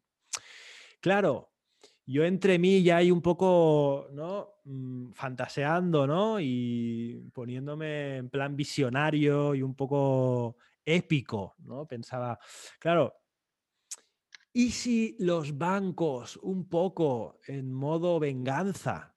Claro, 0.99 1.53
yo 2.05 2.25
entre 2.25 2.59
mí 2.59 2.83
ya 2.83 2.97
hay 2.97 3.11
un 3.11 3.21
poco, 3.21 4.09
¿no? 4.11 4.55
Mm, 4.65 5.13
fantaseando, 5.13 6.05
¿no? 6.05 6.37
Y 6.41 7.31
poniéndome 7.33 8.17
en 8.17 8.29
plan 8.29 8.57
visionario 8.57 9.55
y 9.55 9.61
un 9.61 9.73
poco 9.73 10.57
épico, 10.83 11.55
¿no? 11.59 11.87
Pensaba, 11.87 12.37
claro, 12.77 13.13
¿y 14.51 14.71
si 14.71 15.15
los 15.17 15.57
bancos 15.57 16.35
un 16.43 16.67
poco 16.67 17.39
en 17.47 17.71
modo 17.71 18.19
venganza, 18.19 19.15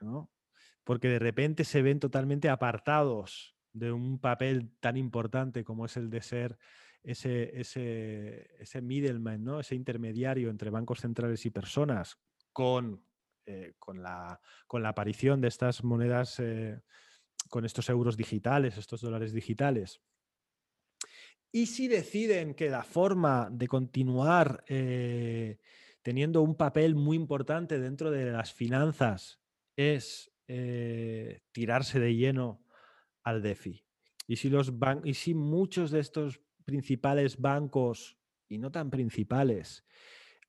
¿no? 0.00 0.30
Porque 0.84 1.08
de 1.08 1.18
repente 1.18 1.64
se 1.64 1.82
ven 1.82 1.98
totalmente 1.98 2.48
apartados 2.48 3.55
de 3.76 3.92
un 3.92 4.18
papel 4.18 4.70
tan 4.80 4.96
importante 4.96 5.62
como 5.64 5.84
es 5.84 5.96
el 5.96 6.08
de 6.08 6.22
ser 6.22 6.58
ese, 7.02 7.60
ese, 7.60 8.50
ese 8.58 8.80
middleman, 8.80 9.44
¿no? 9.44 9.60
ese 9.60 9.74
intermediario 9.74 10.50
entre 10.50 10.70
bancos 10.70 11.00
centrales 11.00 11.44
y 11.46 11.50
personas 11.50 12.18
con, 12.52 13.04
eh, 13.44 13.74
con, 13.78 14.02
la, 14.02 14.40
con 14.66 14.82
la, 14.82 14.88
aparición 14.88 15.40
de 15.40 15.48
estas 15.48 15.84
monedas, 15.84 16.40
eh, 16.40 16.80
con 17.48 17.64
estos 17.64 17.88
euros 17.90 18.16
digitales, 18.16 18.78
estos 18.78 19.02
dólares 19.02 19.32
digitales. 19.32 20.00
Y 21.52 21.66
si 21.66 21.86
deciden 21.86 22.54
que 22.54 22.70
la 22.70 22.82
forma 22.82 23.48
de 23.52 23.68
continuar 23.68 24.64
eh, 24.66 25.58
teniendo 26.02 26.42
un 26.42 26.56
papel 26.56 26.94
muy 26.94 27.16
importante 27.16 27.78
dentro 27.78 28.10
de 28.10 28.32
las 28.32 28.52
finanzas 28.52 29.40
es 29.76 30.32
tirarse 31.50 31.98
de 31.98 32.14
lleno 32.14 32.65
al 33.26 33.42
DeFi. 33.42 33.84
Y 34.28 34.36
si, 34.36 34.48
los 34.48 34.72
y 35.04 35.14
si 35.14 35.34
muchos 35.34 35.90
de 35.90 36.00
estos 36.00 36.40
principales 36.64 37.38
bancos 37.38 38.16
y 38.48 38.58
no 38.58 38.70
tan 38.70 38.88
principales 38.88 39.84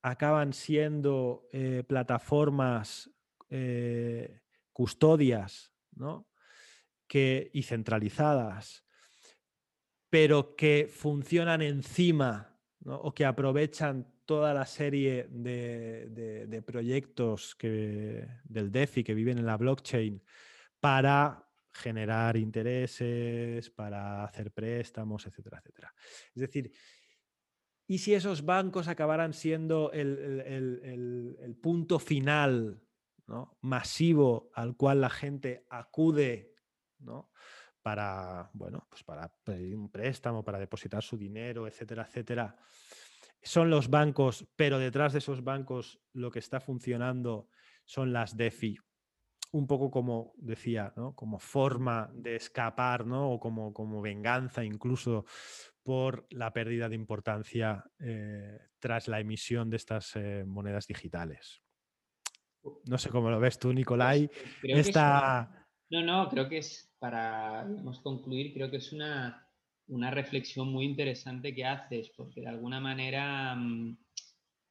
acaban 0.02 0.54
siendo 0.54 1.48
eh, 1.52 1.84
plataformas 1.86 3.10
eh, 3.50 4.42
custodias 4.72 5.74
¿no? 5.96 6.30
que, 7.08 7.50
y 7.52 7.64
centralizadas, 7.64 8.86
pero 10.10 10.56
que 10.56 10.88
funcionan 10.90 11.64
encima 11.64 12.60
o 12.86 13.12
que 13.14 13.26
aprovechan 13.26 14.08
toda 14.26 14.54
la 14.54 14.66
serie 14.68 15.28
de, 15.30 16.64
proyectos 16.66 17.56
que, 17.56 18.28
del 18.44 18.72
DeFi 18.72 19.04
que 19.04 19.16
viven 19.16 19.40
en 19.40 19.48
la 19.48 19.58
blockchain 19.58 20.22
para 20.80 21.47
generar 21.78 22.38
intereses, 22.38 23.70
para 23.70 24.24
hacer 24.24 24.52
préstamos, 24.52 25.26
etcétera, 25.26 25.60
etcétera. 25.60 25.94
Es 26.34 26.42
decir, 26.42 26.72
¿y 27.88 28.00
si 28.00 28.14
esos 28.14 28.44
bancos 28.44 28.88
acabaran 28.88 29.34
siendo 29.34 29.92
el, 29.92 31.58
punto 31.62 32.00
final 32.00 32.82
masivo 33.62 34.50
al 34.54 34.76
cual 34.76 35.02
la 35.02 35.10
gente 35.10 35.66
acude 35.70 36.56
para, 37.82 38.50
bueno, 38.54 38.88
pues 38.90 39.04
para 39.04 39.34
pedir 39.44 39.76
un 39.76 39.92
préstamo, 39.92 40.44
para 40.44 40.60
depositar 40.60 41.04
su 41.04 41.18
dinero, 41.18 41.68
etcétera, 41.68 42.04
etcétera? 42.04 42.58
Son 43.42 43.70
los 43.70 43.90
bancos, 43.90 44.48
pero 44.56 44.80
detrás 44.80 45.14
de 45.14 45.20
esos 45.20 45.44
bancos 45.44 46.02
lo 46.14 46.32
que 46.32 46.40
está 46.40 46.60
funcionando 46.60 47.48
son 47.86 48.12
las 48.12 48.36
DeFi 48.36 48.80
un 49.52 49.68
poco 49.68 49.90
como 49.90 50.34
decía, 50.38 50.94
como 51.16 51.40
forma 51.40 52.10
de 52.14 52.36
escapar 52.36 53.06
¿no? 53.06 53.32
o 53.32 53.40
como, 53.40 53.74
como 53.74 54.02
venganza 54.02 54.64
incluso 54.64 55.26
por 55.84 56.28
la 56.32 56.52
pérdida 56.52 56.90
de 56.90 56.96
importancia 56.96 57.84
eh, 58.00 58.60
tras 58.80 59.08
la 59.08 59.20
emisión 59.20 59.70
de 59.70 59.78
estas 59.78 60.16
eh, 60.16 60.44
monedas 60.46 60.86
digitales. 60.88 61.62
No 62.86 62.98
sé 62.98 63.10
cómo 63.10 63.30
lo 63.30 63.40
ves 63.40 63.58
tú, 63.58 63.72
Nicolai. 63.72 64.30
Pues, 64.62 64.94
no, 65.90 66.02
no, 66.04 66.28
creo 66.30 66.50
que 66.50 66.58
es 66.58 66.94
para 67.00 67.66
concluir, 68.04 68.54
creo 68.54 68.70
que 68.70 68.78
es 68.78 68.92
una, 68.92 69.48
una, 69.88 70.12
reflexión 70.12 70.72
muy 70.74 70.86
interesante 70.86 71.56
que 71.56 71.64
haces, 71.64 72.12
porque 72.18 72.42
de 72.42 72.48
alguna 72.48 72.82
manera 72.82 73.56
mm, 73.56 73.98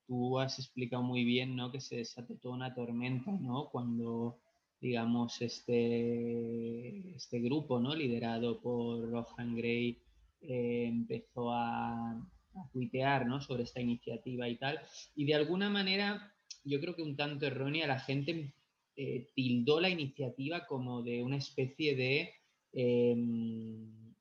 tú 0.07 0.39
has 0.39 0.59
explicado 0.59 1.03
muy 1.03 1.25
bien 1.25 1.57
¿no? 1.57 1.73
que 1.73 1.81
se 1.81 1.97
desató 1.97 2.37
toda 2.37 2.57
una 2.57 2.75
tormenta 2.75 3.31
¿no? 3.31 3.71
cuando 3.71 4.41
digamos, 4.81 5.41
este, 5.43 7.15
este 7.17 7.41
grupo, 7.41 7.81
¿no? 7.81 7.95
Liderado 7.95 8.61
por 8.61 9.11
Rohan 9.11 9.57
Gray, 9.57 9.99
eh, 10.43 10.87
empezó 10.89 11.51
a, 11.53 12.13
a 12.13 12.71
tuitear, 12.73 13.27
¿no? 13.27 13.41
Sobre 13.41 13.65
esta 13.65 13.81
iniciativa 13.81 14.49
y 14.49 14.57
tal. 14.57 14.81
Y 15.15 15.25
de 15.25 15.35
alguna 15.35 15.71
manera, 15.71 16.35
yo 16.65 16.81
creo 16.81 16.95
que 16.95 17.03
un 17.03 17.17
tanto 17.17 17.47
errónea, 17.47 17.87
la 17.87 18.01
gente 18.01 18.53
eh, 18.97 19.29
tildó 19.35 19.79
la 19.79 19.91
iniciativa 19.91 20.67
como 20.67 21.03
de 21.03 21.23
una 21.23 21.37
especie 21.37 21.95
de 21.95 22.33
em, 22.73 24.15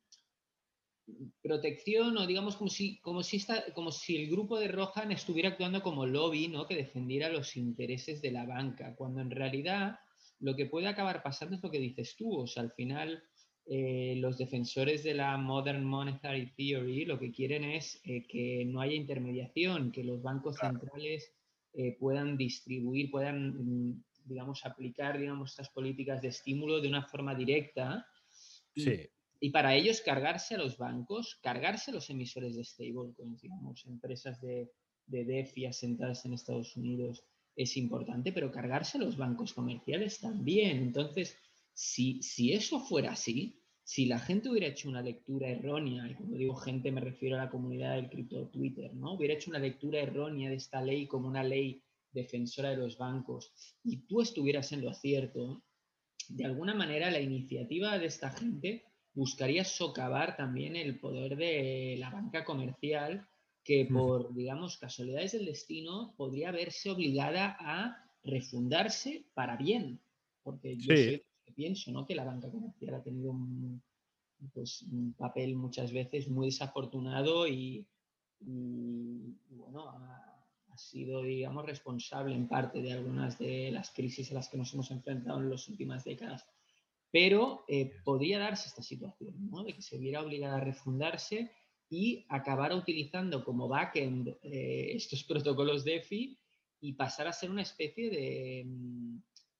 protección 1.41 2.17
o 2.17 2.27
digamos 2.27 2.57
como 2.57 2.69
si, 2.69 2.99
como, 2.99 3.23
si 3.23 3.45
como 3.73 3.91
si 3.91 4.17
el 4.17 4.29
grupo 4.29 4.59
de 4.59 4.67
Rohan 4.67 5.11
estuviera 5.11 5.49
actuando 5.49 5.81
como 5.81 6.05
lobby, 6.05 6.49
¿no? 6.49 6.67
Que 6.67 6.75
defendiera 6.75 7.29
los 7.29 7.55
intereses 7.55 8.21
de 8.21 8.31
la 8.31 8.45
banca, 8.45 8.95
cuando 8.95 9.21
en 9.21 9.31
realidad 9.31 9.99
lo 10.45 10.55
que 10.55 10.67
puede 10.67 10.87
acabar 10.87 11.23
pasando 11.23 11.55
es 11.55 11.63
lo 11.63 11.71
que 11.71 11.79
dices 11.79 12.15
tú, 12.15 12.41
o 12.41 12.45
sea, 12.45 12.61
al 12.61 12.71
final 12.71 13.23
eh, 13.65 14.15
los 14.17 14.37
defensores 14.37 15.03
de 15.03 15.15
la 15.15 15.35
Modern 15.37 15.83
Monetary 15.83 16.53
Theory 16.55 17.03
lo 17.05 17.17
que 17.17 17.31
quieren 17.31 17.63
es 17.63 17.99
eh, 18.03 18.27
que 18.27 18.63
no 18.63 18.79
haya 18.79 18.93
intermediación, 18.93 19.91
que 19.91 20.03
los 20.03 20.21
bancos 20.21 20.57
centrales 20.57 21.33
eh, 21.73 21.97
puedan 21.99 22.37
distribuir, 22.37 23.09
puedan, 23.09 23.89
mm, 23.89 24.03
digamos, 24.23 24.63
aplicar, 24.67 25.19
digamos, 25.19 25.49
estas 25.49 25.71
políticas 25.71 26.21
de 26.21 26.27
estímulo 26.27 26.79
de 26.79 26.89
una 26.89 27.07
forma 27.07 27.33
directa. 27.33 28.05
Y, 28.75 28.85
y 29.39 29.49
para 29.49 29.73
ellos 29.73 30.01
cargarse 30.01 30.53
a 30.53 30.59
los 30.59 30.77
bancos, 30.77 31.39
cargarse 31.41 31.89
a 31.89 31.95
los 31.95 32.07
emisores 32.11 32.55
de 32.55 32.63
stablecoins, 32.63 33.41
digamos, 33.41 33.83
empresas 33.87 34.39
de, 34.41 34.71
de 35.07 35.25
DeFi 35.25 35.65
asentadas 35.65 36.23
en 36.23 36.33
Estados 36.33 36.77
Unidos, 36.77 37.25
es 37.55 37.77
importante, 37.77 38.31
pero 38.31 38.51
cargarse 38.51 38.97
los 38.97 39.17
bancos 39.17 39.53
comerciales 39.53 40.19
también. 40.19 40.77
Entonces, 40.77 41.37
si, 41.73 42.21
si 42.21 42.53
eso 42.53 42.79
fuera 42.79 43.11
así, 43.11 43.61
si 43.83 44.07
la 44.07 44.19
gente 44.19 44.49
hubiera 44.49 44.67
hecho 44.67 44.89
una 44.89 45.01
lectura 45.01 45.47
errónea, 45.47 46.09
y 46.09 46.15
cuando 46.15 46.37
digo 46.37 46.55
gente 46.55 46.91
me 46.91 47.01
refiero 47.01 47.35
a 47.35 47.43
la 47.43 47.49
comunidad 47.51 47.95
del 47.95 48.09
cripto 48.09 48.47
Twitter, 48.47 48.93
¿no? 48.95 49.13
Hubiera 49.13 49.35
hecho 49.35 49.51
una 49.51 49.59
lectura 49.59 49.99
errónea 49.99 50.49
de 50.49 50.55
esta 50.55 50.81
ley 50.81 51.05
como 51.05 51.27
una 51.27 51.43
ley 51.43 51.83
defensora 52.11 52.71
de 52.71 52.77
los 52.77 52.97
bancos 52.97 53.53
y 53.83 54.07
tú 54.07 54.21
estuvieras 54.21 54.71
en 54.71 54.83
lo 54.83 54.93
cierto, 54.93 55.63
de 56.29 56.45
alguna 56.45 56.73
manera 56.73 57.11
la 57.11 57.19
iniciativa 57.19 57.99
de 57.99 58.07
esta 58.07 58.31
gente 58.31 58.85
buscaría 59.13 59.63
socavar 59.63 60.35
también 60.35 60.75
el 60.75 60.99
poder 60.99 61.35
de 61.35 61.95
la 61.99 62.09
banca 62.09 62.43
comercial 62.43 63.27
que 63.65 63.87
por, 63.91 64.31
digamos, 64.35 64.77
casualidades 64.77 65.31
del 65.31 65.47
destino 65.47 66.13
podría 66.15 66.51
verse 66.51 66.91
obligada 66.91 67.57
a 67.59 67.97
refundarse 68.23 69.25
para 69.33 69.57
bien. 69.57 69.99
Porque 70.43 70.77
yo 70.77 70.93
pienso 71.55 71.91
¿no? 71.91 72.05
que 72.05 72.13
la 72.13 72.25
banca 72.25 72.51
comercial 72.51 72.93
ha 72.93 73.03
tenido 73.03 73.31
un, 73.31 73.81
pues, 74.53 74.83
un 74.83 75.13
papel 75.13 75.55
muchas 75.55 75.91
veces 75.91 76.29
muy 76.29 76.45
desafortunado 76.45 77.47
y, 77.47 77.87
bueno, 78.39 79.89
ha, 79.89 80.21
sido, 80.77 81.23
digamos, 81.23 81.65
responsable 81.65 82.35
en 82.35 82.49
parte 82.49 82.81
de 82.81 82.91
algunas 82.91 83.39
de 83.39 83.71
las 83.71 83.91
crisis 83.91 84.29
a 84.31 84.35
las 84.35 84.49
que 84.49 84.57
nos 84.57 84.73
hemos 84.73 84.91
enfrentado 84.91 85.39
en 85.39 85.49
las 85.49 85.69
últimas 85.69 86.03
décadas. 86.03 86.45
Pero 87.09 87.63
eh, 87.69 87.93
podría 88.03 88.39
darse 88.39 88.67
esta 88.67 88.83
situación, 88.83 89.49
¿no? 89.49 89.63
de 89.63 89.73
que 89.73 89.81
se 89.81 89.97
viera 89.97 90.21
obligada 90.21 90.57
a 90.57 90.65
refundarse 90.65 91.49
y 91.89 92.25
acabar 92.29 92.73
utilizando 92.73 93.43
como 93.43 93.67
backend 93.67 94.29
eh, 94.41 94.91
estos 94.93 95.23
protocolos 95.23 95.83
DeFi 95.83 96.37
y 96.81 96.93
pasar 96.93 97.27
a 97.27 97.33
ser 97.33 97.51
una 97.51 97.61
especie 97.61 98.09
de, 98.09 98.63
mm, 98.65 99.17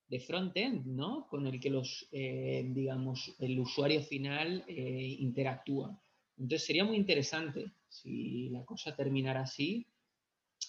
de 0.08 0.20
frontend, 0.20 0.86
¿no? 0.86 1.28
Con 1.28 1.48
el 1.48 1.60
que 1.60 1.70
los, 1.70 2.08
eh, 2.12 2.66
digamos, 2.68 3.36
el 3.40 3.60
usuario 3.60 4.02
final 4.02 4.64
eh, 4.68 5.18
interactúa. 5.20 6.00
Entonces 6.38 6.68
sería 6.68 6.84
muy 6.84 6.98
interesante 6.98 7.72
si 7.88 8.50
la 8.50 8.66
cosa 8.66 8.96
terminara 8.96 9.42
así, 9.42 9.88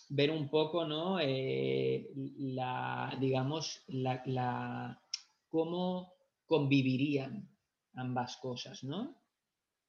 ver 0.08 0.30
un 0.30 0.48
poco, 0.48 0.86
¿no? 0.86 1.18
la, 1.18 3.16
digamos, 3.20 3.82
la, 3.88 5.00
cómo 5.48 6.12
convivirían 6.44 7.48
ambas 7.94 8.36
cosas, 8.36 8.84
¿no? 8.84 9.16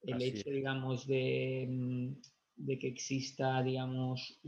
El 0.04 0.22
hecho, 0.22 0.50
digamos, 0.50 1.06
mm, 1.08 2.12
de, 2.56 2.80
que 2.80 2.88
exista, 2.88 3.62
digamos, 3.64 4.40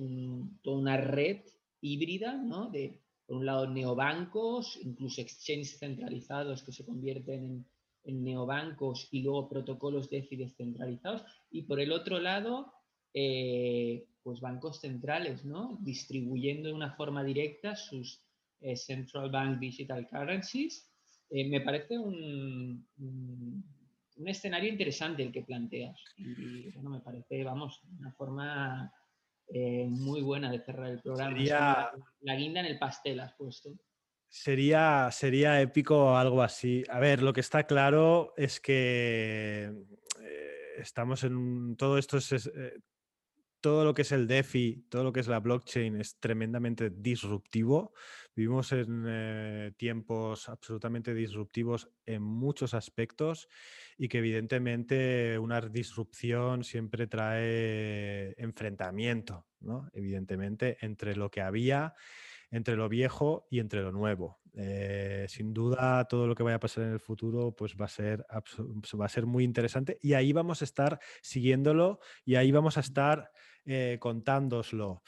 toda 0.62 0.78
una 0.78 0.98
red 0.98 1.42
híbrida, 1.82 2.38
¿no? 2.38 2.70
De, 2.70 3.00
por 3.26 3.38
un 3.38 3.46
lado, 3.46 3.68
neobancos, 3.68 4.78
incluso 4.82 5.22
exchanges 5.22 5.78
centralizados 5.78 6.64
que 6.64 6.72
se 6.72 6.86
convierten 6.86 7.66
en, 8.04 8.24
neobancos 8.24 9.08
y 9.12 9.22
luego 9.22 9.50
protocolos 9.50 10.10
DeFi 10.10 10.38
descentralizados. 10.38 11.24
Y 11.52 11.64
por 11.64 11.80
el 11.80 11.92
otro 11.92 12.20
lado, 12.20 12.74
eh, 13.14 14.08
pues 14.24 14.40
bancos 14.40 14.80
centrales, 14.80 15.46
¿no? 15.46 15.78
Distribuyendo 15.82 16.70
de 16.70 16.76
una 16.76 16.96
forma 16.96 17.24
directa 17.24 17.76
sus 17.76 18.24
eh, 18.62 18.76
central 18.76 19.30
bank 19.30 19.60
digital 19.60 20.08
currencies. 20.08 20.90
Eh, 21.30 21.48
me 21.48 21.62
parece 21.62 22.00
un 22.00 22.84
un 22.98 23.64
escenario 24.28 24.70
interesante 24.70 25.24
el 25.24 25.32
que 25.32 25.44
planteas. 25.44 26.00
Y 26.18 26.72
bueno, 26.72 26.90
me 26.90 27.00
parece, 27.00 27.44
vamos, 27.44 27.82
una 28.00 28.12
forma 28.14 28.92
eh, 29.52 29.88
muy 29.90 30.22
buena 30.22 30.52
de 30.52 30.60
cerrar 30.60 30.92
el 30.92 31.02
programa. 31.02 31.92
La, 32.22 32.36
guinda 32.36 32.60
en 32.60 32.66
el 32.68 32.78
pastel 32.78 33.20
has 33.20 33.34
puesto. 33.34 33.72
Sería, 34.28 35.10
sería 35.12 35.60
épico 35.60 36.16
algo 36.16 36.44
así. 36.44 36.84
A 36.90 37.00
ver, 37.00 37.24
lo 37.24 37.34
que 37.34 37.40
está 37.40 37.64
claro 37.64 38.34
es 38.38 38.60
que 38.60 39.74
eh, 40.22 40.74
estamos 40.78 41.24
en 41.24 41.76
todo 41.76 41.98
esto 41.98 42.18
es, 42.18 42.32
eh, 42.32 42.74
todo 43.62 43.84
lo 43.84 43.94
que 43.94 44.04
es 44.04 44.12
el 44.12 44.28
DeFi, 44.28 44.86
todo 44.90 45.04
lo 45.04 45.12
que 45.12 45.20
es 45.20 45.28
la 45.28 45.40
blockchain 45.40 46.00
es 46.00 46.20
tremendamente 46.20 46.90
disruptivo. 46.90 47.94
Vivimos 48.36 48.72
en 48.72 49.06
eh, 49.08 49.72
tiempos 49.78 50.50
absolutamente 50.50 51.14
disruptivos 51.14 51.90
en 52.06 52.22
muchos 52.22 52.74
aspectos 52.74 53.50
y 53.98 54.08
que 54.08 54.20
evidentemente 54.20 55.38
una 55.40 55.62
disrupción 55.62 56.64
siempre 56.64 57.08
trae 57.08 58.34
enfrentamiento, 58.42 59.46
¿no? 59.60 59.90
evidentemente, 59.94 60.78
entre 60.82 61.16
lo 61.16 61.30
que 61.30 61.42
había, 61.42 61.94
entre 62.52 62.76
lo 62.76 62.90
viejo 62.90 63.48
y 63.50 63.60
entre 63.60 63.82
lo 63.82 63.92
nuevo. 63.92 64.40
Eh, 64.56 65.26
sin 65.30 65.54
duda, 65.54 66.06
todo 66.06 66.28
lo 66.28 66.36
que 66.36 66.44
vaya 66.44 66.56
a 66.56 66.60
pasar 66.60 66.86
en 66.86 66.94
el 66.94 67.00
futuro 67.00 67.56
pues 67.56 67.76
va, 67.80 67.86
a 67.86 67.90
ser, 67.90 68.26
va 68.30 69.06
a 69.06 69.10
ser 69.10 69.26
muy 69.26 69.44
interesante 69.44 69.98
y 70.02 70.14
ahí 70.14 70.34
vamos 70.34 70.62
a 70.62 70.66
estar 70.66 71.00
siguiéndolo 71.22 72.00
y 72.26 72.36
ahí 72.36 72.52
vamos 72.52 72.78
a 72.78 72.82
estar 72.82 73.32
eh, 73.72 73.98
contándoslo. 74.00 75.04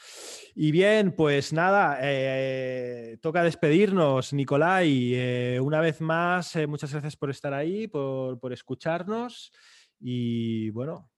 Y 0.54 0.70
bien, 0.70 1.16
pues 1.16 1.52
nada, 1.52 1.98
eh, 2.00 3.18
toca 3.20 3.42
despedirnos, 3.42 4.32
Nicolai. 4.32 5.14
Eh, 5.14 5.58
una 5.60 5.80
vez 5.80 6.00
más, 6.00 6.56
muchas 6.68 6.92
gracias 6.92 7.16
por 7.16 7.30
estar 7.30 7.52
ahí, 7.52 7.88
por, 7.88 8.38
por 8.38 8.52
escucharnos 8.52 9.50
y 9.98 10.70
bueno, 10.70 11.10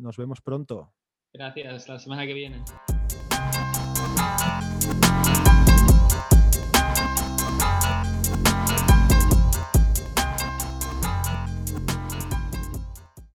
nos 0.00 0.16
vemos 0.16 0.40
pronto. 0.40 0.92
Gracias, 1.32 1.88
la 1.88 1.98
semana 1.98 2.26
que 2.26 2.34
viene. 2.34 2.64